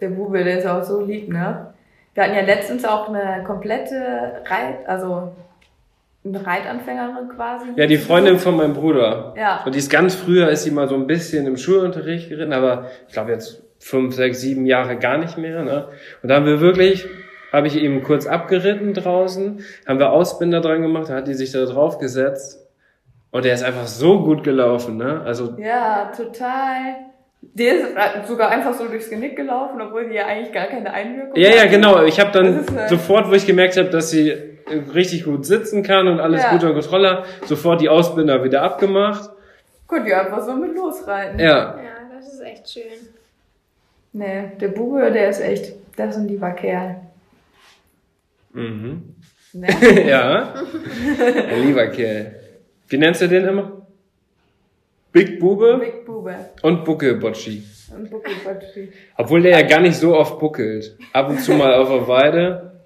Der 0.00 0.08
Bube, 0.08 0.42
der 0.42 0.58
ist 0.60 0.66
auch 0.66 0.82
so 0.82 1.02
lieb, 1.04 1.28
ne? 1.28 1.74
Wir 2.14 2.22
hatten 2.24 2.34
ja 2.34 2.40
letztens 2.40 2.86
auch 2.86 3.10
eine 3.10 3.44
komplette 3.44 4.40
Reit, 4.46 4.88
also 4.88 5.32
eine 6.24 6.46
Reitanfängerin 6.46 7.28
quasi. 7.36 7.66
Ja, 7.76 7.86
die 7.86 7.98
Freundin 7.98 8.38
von 8.38 8.56
meinem 8.56 8.72
Bruder. 8.72 9.34
Ja. 9.36 9.62
Und 9.66 9.74
die 9.74 9.78
ist 9.78 9.90
ganz 9.90 10.14
früher, 10.14 10.48
ist 10.48 10.62
sie 10.64 10.70
mal 10.70 10.88
so 10.88 10.94
ein 10.94 11.06
bisschen 11.06 11.46
im 11.46 11.58
Schulunterricht 11.58 12.30
geritten, 12.30 12.54
aber 12.54 12.86
ich 13.06 13.12
glaube 13.12 13.32
jetzt 13.32 13.62
fünf, 13.78 14.14
sechs, 14.14 14.40
sieben 14.40 14.64
Jahre 14.64 14.96
gar 14.96 15.18
nicht 15.18 15.36
mehr. 15.36 15.62
Ne? 15.62 15.88
Und 16.22 16.30
da 16.30 16.36
haben 16.36 16.46
wir 16.46 16.60
wirklich, 16.62 17.06
habe 17.52 17.66
ich 17.66 17.76
eben 17.76 18.02
kurz 18.02 18.26
abgeritten 18.26 18.94
draußen, 18.94 19.62
haben 19.86 19.98
wir 19.98 20.10
Ausbinder 20.10 20.62
dran 20.62 20.80
gemacht, 20.80 21.10
da 21.10 21.16
hat 21.16 21.28
die 21.28 21.34
sich 21.34 21.52
da 21.52 21.66
drauf 21.66 21.98
gesetzt. 21.98 22.59
Und 23.32 23.44
der 23.44 23.54
ist 23.54 23.62
einfach 23.62 23.86
so 23.86 24.22
gut 24.24 24.42
gelaufen, 24.44 24.96
ne? 24.96 25.22
Also, 25.24 25.54
Ja, 25.58 26.10
total. 26.16 26.96
Der 27.42 27.74
ist 27.74 28.28
sogar 28.28 28.50
einfach 28.50 28.74
so 28.74 28.86
durchs 28.86 29.08
Genick 29.08 29.34
gelaufen, 29.36 29.80
obwohl 29.80 30.08
die 30.08 30.14
ja 30.14 30.26
eigentlich 30.26 30.52
gar 30.52 30.66
keine 30.66 30.92
Einwirkung 30.92 31.36
ja, 31.36 31.50
ja, 31.50 31.60
hatte. 31.60 31.70
genau. 31.70 32.04
Ich 32.04 32.20
habe 32.20 32.30
dann 32.32 32.66
äh, 32.76 32.88
sofort, 32.88 33.28
wo 33.30 33.32
ich 33.32 33.46
gemerkt 33.46 33.76
habe, 33.78 33.88
dass 33.88 34.10
sie 34.10 34.30
äh, 34.30 34.42
richtig 34.94 35.24
gut 35.24 35.46
sitzen 35.46 35.82
kann 35.82 36.06
und 36.08 36.20
alles 36.20 36.42
Ja. 36.42 36.50
gut 36.50 36.62
unter 36.62 36.74
Kontrolle 36.74 37.10
hat, 37.10 37.24
sofort 37.46 37.80
die 37.80 37.88
Ausbinder 37.88 38.44
wieder 38.44 38.62
abgemacht. 38.62 39.30
Gut, 39.88 40.06
ja, 40.06 40.20
einfach 40.22 40.44
so 40.44 40.54
mit 40.54 40.74
losreiten. 40.74 41.38
Ja, 41.38 41.76
ja, 41.76 41.76
das 42.14 42.34
ist 42.34 42.40
echt 42.40 42.68
schön. 42.70 42.82
Nee, 44.12 44.52
der 44.60 44.68
Bube, 44.68 45.10
der 45.10 45.30
ist 45.30 45.40
echt, 45.40 45.72
das 45.96 46.10
ist 46.16 46.22
ein 46.22 46.28
lieber 46.28 46.50
Kerl. 46.50 46.96
mhm. 48.52 49.14
Ne? 49.52 49.66
ja. 50.08 50.54
Ein 51.50 51.66
lieber 51.66 51.86
Kerl. 51.88 52.36
Wie 52.90 52.98
nennst 52.98 53.22
du 53.22 53.28
den 53.28 53.44
immer? 53.46 53.86
Big 55.12 55.40
Bube 55.40 55.78
Big 55.80 56.04
Bube 56.06 56.34
und 56.62 56.84
Buckelbocci. 56.84 57.64
und 57.96 58.10
Buckelbocci. 58.10 58.92
Obwohl 59.16 59.42
der 59.42 59.60
ja 59.60 59.66
gar 59.66 59.80
nicht 59.80 59.96
so 59.96 60.16
oft 60.16 60.38
buckelt. 60.38 60.96
Ab 61.12 61.30
und 61.30 61.40
zu 61.40 61.52
mal 61.54 61.74
auf 61.74 61.88
der 61.88 62.06
Weide. 62.06 62.80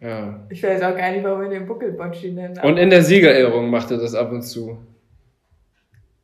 Ja. 0.00 0.46
Ich 0.50 0.62
weiß 0.62 0.82
auch 0.82 0.96
gar 0.96 1.10
nicht, 1.10 1.24
warum 1.24 1.40
wir 1.42 1.48
den 1.48 1.66
Buckelbocci 1.66 2.32
nennen. 2.32 2.58
Und 2.62 2.76
in 2.76 2.90
der 2.90 3.02
Siegerehrung 3.02 3.70
macht 3.70 3.90
er 3.90 3.96
das 3.98 4.14
ab 4.14 4.30
und 4.32 4.42
zu. 4.42 4.78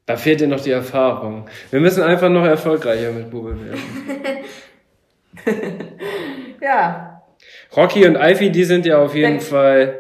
Da 0.07 0.16
fehlt 0.16 0.40
dir 0.40 0.48
noch 0.48 0.61
die 0.61 0.70
Erfahrung. 0.72 1.46
Wir 1.70 1.80
müssen 1.80 2.02
einfach 2.02 2.28
noch 2.28 2.44
erfolgreicher 2.44 3.11
mit 3.12 3.30
Bube 3.30 3.57
werden. 3.59 3.80
ja, 6.61 7.22
Rocky 7.74 8.07
und 8.07 8.16
Alfie, 8.16 8.50
die 8.50 8.64
sind 8.64 8.86
ja 8.86 8.98
auf 8.98 9.14
jeden 9.14 9.34
Wenn- 9.34 9.40
Fall 9.40 9.98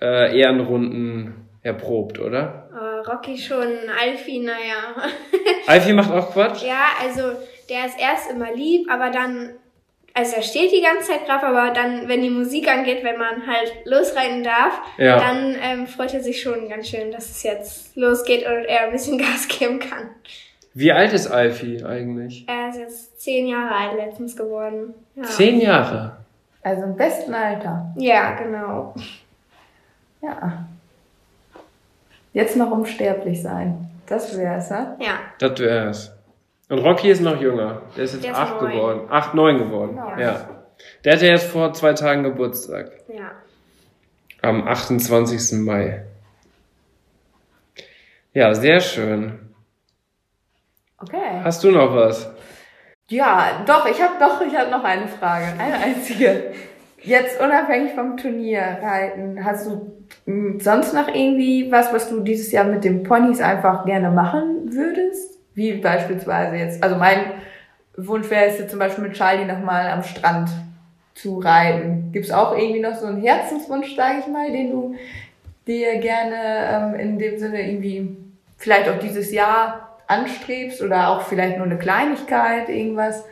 äh, 0.00 0.38
Ehrenrunden 0.40 1.43
erprobt, 1.64 2.20
oder? 2.20 2.68
Äh, 2.72 3.10
Rocky 3.10 3.36
schon, 3.36 3.66
Alfie, 4.00 4.38
naja. 4.40 4.94
Alfie 5.66 5.92
macht 5.92 6.12
auch 6.12 6.30
Quatsch? 6.32 6.62
ja, 6.62 6.86
also 7.02 7.22
der 7.68 7.86
ist 7.86 7.98
erst 7.98 8.30
immer 8.30 8.52
lieb, 8.54 8.88
aber 8.90 9.10
dann, 9.10 9.50
also 10.12 10.36
er 10.36 10.42
steht 10.42 10.70
die 10.70 10.82
ganze 10.82 11.10
Zeit 11.10 11.26
drauf, 11.26 11.42
aber 11.42 11.70
dann, 11.72 12.06
wenn 12.06 12.20
die 12.22 12.30
Musik 12.30 12.68
angeht, 12.70 13.02
wenn 13.02 13.18
man 13.18 13.46
halt 13.46 13.72
losreiten 13.86 14.44
darf, 14.44 14.78
Ja. 14.98 15.18
dann 15.18 15.56
ähm, 15.60 15.86
freut 15.86 16.12
er 16.14 16.20
sich 16.20 16.40
schon 16.42 16.68
ganz 16.68 16.88
schön, 16.88 17.10
dass 17.10 17.30
es 17.30 17.42
jetzt 17.42 17.96
losgeht 17.96 18.46
und 18.46 18.64
er 18.66 18.82
ein 18.84 18.92
bisschen 18.92 19.18
Gas 19.24 19.48
geben 19.48 19.80
kann. 19.80 20.10
Wie 20.74 20.92
alt 20.92 21.12
ist 21.12 21.28
Alfie 21.28 21.82
eigentlich? 21.84 22.44
Er 22.48 22.68
ist 22.70 22.78
jetzt 22.78 23.20
zehn 23.20 23.46
Jahre 23.46 23.74
alt 23.74 23.96
letztens 23.96 24.36
geworden. 24.36 24.92
Ja, 25.14 25.22
Zehn 25.22 25.60
Jahre. 25.60 26.16
also 26.62 26.82
im 26.82 26.96
besten 26.96 27.32
Alter. 27.32 27.94
ja 27.96 28.32
genau. 28.32 28.92
Ja. 30.20 30.66
Jetzt 32.34 32.56
noch 32.56 32.70
unsterblich 32.70 33.40
sein. 33.40 33.88
Das 34.06 34.36
wär's, 34.36 34.68
ne? 34.70 34.96
Ja, 35.00 35.18
Das 35.38 35.58
wär's. 35.58 36.12
Und 36.68 36.80
Rocky 36.80 37.08
ist 37.10 37.20
noch 37.22 37.40
jünger. 37.40 37.80
Der 37.96 38.04
ist 38.04 38.12
jetzt 38.14 38.24
Der 38.24 38.32
ist 38.32 38.38
acht 38.38 38.60
neun. 38.60 38.72
geworden. 38.72 39.00
Acht, 39.10 39.34
neun 39.34 39.56
geworden. 39.58 39.90
Genau. 39.96 40.18
Ja. 40.18 40.48
Der 41.04 41.12
hatte 41.14 41.26
jetzt 41.26 41.46
vor 41.46 41.72
zwei 41.72 41.94
Tagen 41.94 42.22
Geburtstag. 42.24 42.90
ja. 43.08 43.30
Am 44.42 44.68
28. 44.68 45.60
Mai. 45.60 46.04
Ja, 48.34 48.52
sehr 48.54 48.80
schön. 48.80 49.54
Okay. 51.00 51.40
Hast 51.42 51.64
du 51.64 51.70
noch 51.70 51.94
was? 51.94 52.30
Ja, 53.08 53.62
doch, 53.66 53.86
ich 53.86 54.00
habe 54.02 54.14
doch, 54.20 54.40
ich 54.42 54.54
habe 54.54 54.70
noch 54.70 54.84
eine 54.84 55.08
Frage, 55.08 55.46
eine 55.58 55.78
einzige. 55.78 56.52
Jetzt 57.04 57.38
unabhängig 57.38 57.92
vom 57.92 58.16
Turnierreiten, 58.16 59.44
hast 59.44 59.66
du 59.66 59.92
mh, 60.24 60.62
sonst 60.62 60.94
noch 60.94 61.08
irgendwie 61.08 61.70
was, 61.70 61.92
was 61.92 62.08
du 62.08 62.20
dieses 62.20 62.50
Jahr 62.50 62.64
mit 62.64 62.82
den 62.82 63.02
Ponys 63.02 63.42
einfach 63.42 63.84
gerne 63.84 64.10
machen 64.10 64.72
würdest? 64.72 65.38
Wie 65.54 65.74
beispielsweise 65.74 66.56
jetzt, 66.56 66.82
also 66.82 66.96
mein 66.96 67.18
Wunsch 67.96 68.30
wäre 68.30 68.46
es 68.46 68.58
jetzt 68.58 68.70
zum 68.70 68.78
Beispiel 68.78 69.04
mit 69.04 69.12
Charlie 69.12 69.44
nochmal 69.44 69.88
am 69.90 70.02
Strand 70.02 70.48
zu 71.14 71.38
reiten. 71.38 72.10
Gibt 72.10 72.24
es 72.24 72.32
auch 72.32 72.56
irgendwie 72.56 72.80
noch 72.80 72.94
so 72.94 73.06
einen 73.06 73.22
Herzenswunsch, 73.22 73.94
sage 73.94 74.20
ich 74.20 74.26
mal, 74.26 74.50
den 74.50 74.70
du 74.70 74.94
dir 75.66 75.98
gerne 75.98 76.94
ähm, 76.94 76.94
in 76.98 77.18
dem 77.18 77.38
Sinne 77.38 77.68
irgendwie 77.68 78.16
vielleicht 78.56 78.88
auch 78.88 78.98
dieses 78.98 79.30
Jahr 79.30 79.98
anstrebst 80.06 80.82
oder 80.82 81.10
auch 81.10 81.22
vielleicht 81.22 81.58
nur 81.58 81.66
eine 81.66 81.78
Kleinigkeit, 81.78 82.68
irgendwas? 82.70 83.24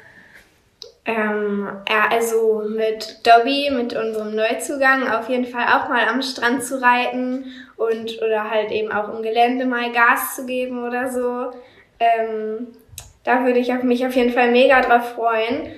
Ähm, 1.04 1.68
ja, 1.88 2.08
also 2.10 2.62
mit 2.68 3.26
Dobby, 3.26 3.70
mit 3.70 3.96
unserem 3.96 4.36
Neuzugang, 4.36 5.08
auf 5.08 5.28
jeden 5.28 5.46
Fall 5.46 5.64
auch 5.64 5.88
mal 5.88 6.06
am 6.08 6.22
Strand 6.22 6.62
zu 6.62 6.80
reiten 6.80 7.46
und 7.76 8.22
oder 8.22 8.48
halt 8.48 8.70
eben 8.70 8.92
auch 8.92 9.12
im 9.12 9.22
Gelände 9.22 9.66
mal 9.66 9.90
Gas 9.90 10.36
zu 10.36 10.46
geben 10.46 10.86
oder 10.86 11.10
so. 11.10 11.50
Ähm, 11.98 12.68
da 13.24 13.44
würde 13.44 13.58
ich 13.58 13.72
mich 13.82 14.06
auf 14.06 14.14
jeden 14.14 14.32
Fall 14.32 14.52
mega 14.52 14.80
drauf 14.80 15.14
freuen. 15.14 15.72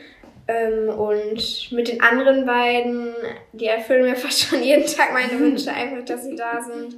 Ähm, 0.47 0.91
und 0.91 1.73
mit 1.73 1.89
den 1.89 2.03
anderen 2.03 2.45
beiden, 2.45 3.15
die 3.53 3.67
erfüllen 3.67 4.05
mir 4.05 4.17
fast 4.17 4.43
schon 4.43 4.63
jeden 4.63 4.87
Tag 4.87 5.13
meine 5.13 5.39
Wünsche, 5.39 5.73
einfach, 5.73 6.05
dass 6.05 6.25
sie 6.25 6.37
da 6.37 6.61
sind. 6.61 6.97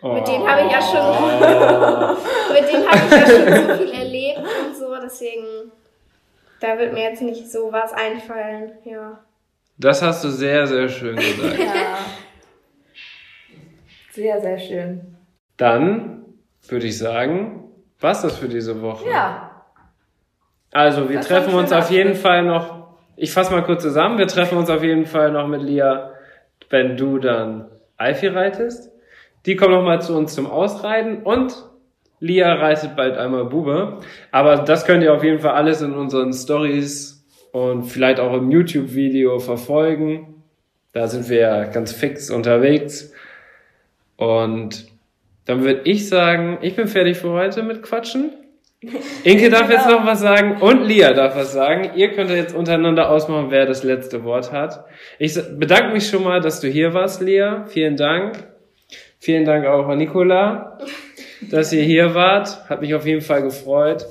Mit 0.00 0.28
denen 0.28 0.48
habe 0.48 0.66
ich 0.66 0.72
ja 0.72 0.80
schon, 0.80 2.54
mit 2.54 2.72
denen 2.72 2.88
habe 2.88 3.00
ich 3.04 3.10
ja 3.10 3.26
schon 3.26 3.66
so 3.66 3.84
viel 3.84 4.00
erlebt 4.00 4.38
und 4.38 4.76
so, 4.76 4.94
deswegen, 5.02 5.72
da 6.60 6.78
wird 6.78 6.92
mir 6.92 7.02
jetzt 7.04 7.22
nicht 7.22 7.50
so 7.50 7.70
was 7.72 7.92
einfallen, 7.92 8.72
ja. 8.84 9.20
Das 9.78 10.02
hast 10.02 10.24
du 10.24 10.28
sehr, 10.28 10.66
sehr 10.66 10.88
schön 10.88 11.16
gesagt. 11.16 11.58
Ja. 11.58 11.98
Sehr, 14.12 14.40
sehr 14.40 14.58
schön. 14.58 15.16
Dann 15.56 16.24
würde 16.68 16.86
ich 16.86 16.98
sagen, 16.98 17.70
was 18.00 18.22
das 18.22 18.36
für 18.36 18.48
diese 18.48 18.80
Woche? 18.82 19.08
Ja, 19.08 19.64
Also, 20.72 21.08
wir 21.08 21.16
Das 21.18 21.28
treffen 21.28 21.54
uns 21.54 21.72
auf 21.72 21.90
jeden 21.90 22.10
Abschluss. 22.10 22.22
Fall 22.22 22.44
noch. 22.44 22.88
Ich 23.16 23.32
fasse 23.32 23.52
mal 23.52 23.62
kurz 23.62 23.82
zusammen. 23.82 24.18
Wir 24.18 24.26
treffen 24.26 24.58
uns 24.58 24.70
auf 24.70 24.82
jeden 24.82 25.06
Fall 25.06 25.30
noch 25.32 25.46
mit 25.46 25.62
Lia, 25.62 26.12
wenn 26.70 26.96
du 26.96 27.18
dann 27.18 27.70
Alfie 27.96 28.28
reitest. 28.28 28.90
Die 29.46 29.56
kommen 29.56 29.74
noch 29.74 29.82
mal 29.84 30.00
zu 30.00 30.16
uns 30.16 30.34
zum 30.34 30.46
Ausreiten 30.46 31.22
und 31.22 31.54
Lia 32.20 32.54
reitet 32.54 32.96
bald 32.96 33.16
einmal 33.16 33.44
Bube. 33.44 34.00
Aber 34.30 34.56
das 34.56 34.84
könnt 34.84 35.02
ihr 35.02 35.14
auf 35.14 35.24
jeden 35.24 35.38
Fall 35.38 35.52
alles 35.52 35.82
in 35.82 35.94
unseren 35.94 36.32
Stories 36.32 37.24
und 37.52 37.84
vielleicht 37.84 38.20
auch 38.20 38.34
im 38.34 38.50
YouTube-Video 38.50 39.38
verfolgen. 39.38 40.42
Da 40.92 41.06
sind 41.06 41.28
wir 41.28 41.38
ja 41.38 41.64
ganz 41.64 41.92
fix 41.92 42.30
unterwegs. 42.30 43.12
Und 44.16 44.86
dann 45.44 45.62
würde 45.62 45.82
ich 45.84 46.08
sagen, 46.08 46.58
ich 46.60 46.76
bin 46.76 46.88
fertig 46.88 47.16
für 47.16 47.30
heute 47.30 47.62
mit 47.62 47.82
Quatschen. 47.82 48.32
Inke 49.24 49.50
darf 49.50 49.70
jetzt 49.70 49.88
noch 49.88 50.06
was 50.06 50.20
sagen 50.20 50.60
und 50.60 50.84
Lia 50.84 51.12
darf 51.12 51.34
was 51.34 51.52
sagen. 51.52 51.90
Ihr 51.96 52.12
könnt 52.12 52.30
jetzt 52.30 52.54
untereinander 52.54 53.10
ausmachen, 53.10 53.46
wer 53.50 53.66
das 53.66 53.82
letzte 53.82 54.22
Wort 54.22 54.52
hat. 54.52 54.84
Ich 55.18 55.34
bedanke 55.34 55.92
mich 55.92 56.08
schon 56.08 56.22
mal, 56.22 56.40
dass 56.40 56.60
du 56.60 56.68
hier 56.68 56.94
warst, 56.94 57.20
Lia. 57.20 57.64
Vielen 57.66 57.96
Dank. 57.96 58.36
Vielen 59.18 59.44
Dank 59.44 59.66
auch 59.66 59.88
an 59.88 59.98
Nicola, 59.98 60.78
dass 61.42 61.72
ihr 61.72 61.82
hier 61.82 62.14
wart. 62.14 62.68
Hat 62.68 62.80
mich 62.80 62.94
auf 62.94 63.06
jeden 63.06 63.22
Fall 63.22 63.42
gefreut. 63.42 64.06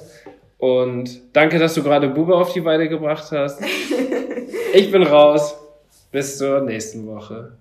Und 0.57 1.21
danke, 1.36 1.59
dass 1.59 1.73
du 1.75 1.84
gerade 1.84 2.07
Bube 2.09 2.36
auf 2.36 2.53
die 2.53 2.63
Weide 2.65 2.89
gebracht 2.89 3.32
hast. 3.32 3.61
Ich 4.73 4.91
bin 4.91 5.01
raus. 5.03 5.57
Bis 6.11 6.38
zur 6.38 6.61
nächsten 6.61 7.07
Woche. 7.07 7.53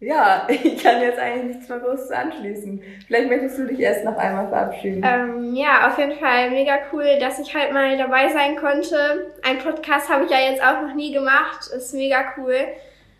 ja, 0.00 0.46
ich 0.48 0.82
kann 0.82 1.00
jetzt 1.00 1.18
eigentlich 1.18 1.56
nichts 1.56 1.68
mehr 1.68 1.78
Großes 1.78 2.10
anschließen. 2.10 2.80
Vielleicht 3.06 3.28
möchtest 3.28 3.58
du 3.58 3.66
dich 3.66 3.80
erst 3.80 4.04
noch 4.04 4.16
einmal 4.16 4.48
verabschieden. 4.48 5.02
Ähm, 5.04 5.54
ja, 5.54 5.88
auf 5.88 5.98
jeden 5.98 6.18
Fall 6.18 6.50
mega 6.50 6.78
cool, 6.92 7.18
dass 7.20 7.38
ich 7.38 7.54
halt 7.54 7.72
mal 7.72 7.96
dabei 7.98 8.28
sein 8.28 8.56
konnte. 8.56 9.32
Ein 9.42 9.58
Podcast 9.58 10.08
habe 10.08 10.24
ich 10.24 10.30
ja 10.30 10.38
jetzt 10.38 10.62
auch 10.62 10.82
noch 10.82 10.94
nie 10.94 11.12
gemacht, 11.12 11.66
ist 11.74 11.92
mega 11.94 12.24
cool. 12.36 12.56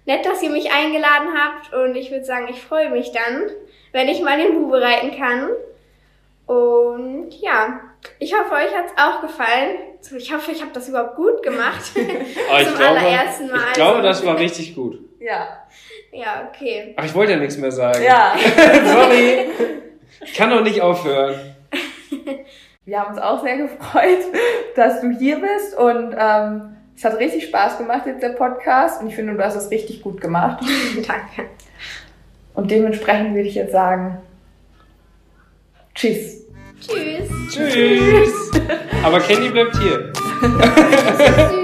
Nett, 0.06 0.24
dass 0.26 0.42
ihr 0.42 0.50
mich 0.50 0.72
eingeladen 0.72 1.28
habt 1.34 1.72
und 1.74 1.96
ich 1.96 2.10
würde 2.10 2.24
sagen, 2.24 2.46
ich 2.50 2.60
freue 2.62 2.90
mich 2.90 3.12
dann, 3.12 3.50
wenn 3.92 4.08
ich 4.08 4.22
mal 4.22 4.38
den 4.38 4.54
Bube 4.54 4.80
reiten 4.80 5.16
kann. 5.18 5.48
Und 6.46 7.30
ja, 7.40 7.80
ich 8.18 8.34
hoffe, 8.34 8.52
euch 8.54 8.74
hat's 8.74 8.92
auch 8.96 9.22
gefallen. 9.22 9.76
Ich 10.16 10.32
hoffe, 10.32 10.52
ich 10.52 10.60
habe 10.60 10.72
das 10.72 10.88
überhaupt 10.88 11.16
gut 11.16 11.42
gemacht. 11.42 11.92
Aber 12.50 12.60
ich 12.60 12.68
Zum 12.68 12.76
glaube, 12.76 12.98
allerersten 12.98 13.50
Mal. 13.50 13.60
ich 13.68 13.72
glaube, 13.72 14.02
das 14.02 14.24
war 14.26 14.38
richtig 14.38 14.74
gut. 14.74 14.98
Ja. 15.18 15.64
Ja, 16.12 16.48
okay. 16.48 16.94
Ach, 16.96 17.04
ich 17.04 17.14
wollte 17.14 17.32
ja 17.32 17.38
nichts 17.38 17.56
mehr 17.56 17.72
sagen. 17.72 18.02
Ja. 18.02 18.34
Sorry. 18.84 19.46
Ich 20.20 20.34
kann 20.34 20.50
doch 20.50 20.62
nicht 20.62 20.80
aufhören. 20.80 21.34
Wir 22.84 23.00
haben 23.00 23.14
uns 23.14 23.18
auch 23.22 23.42
sehr 23.42 23.56
gefreut, 23.56 24.18
dass 24.76 25.00
du 25.00 25.10
hier 25.10 25.40
bist 25.40 25.76
und 25.76 26.14
ähm, 26.18 26.76
es 26.94 27.04
hat 27.04 27.18
richtig 27.18 27.44
Spaß 27.46 27.78
gemacht 27.78 28.02
jetzt 28.06 28.22
der 28.22 28.30
Podcast 28.30 29.00
und 29.00 29.08
ich 29.08 29.16
finde, 29.16 29.34
du 29.34 29.42
hast 29.42 29.56
es 29.56 29.70
richtig 29.70 30.02
gut 30.02 30.20
gemacht. 30.20 30.62
Danke. 31.06 31.50
Und 32.54 32.70
dementsprechend 32.70 33.34
würde 33.34 33.48
ich 33.48 33.54
jetzt 33.54 33.72
sagen, 33.72 34.18
tschüss. 36.04 36.46
Tschüss. 36.80 37.72
Tschüss. 37.72 38.50
Aber 39.02 39.20
Candy 39.20 39.48
bleibt 39.48 39.76
hier. 39.78 40.12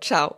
ciao. 0.00 0.37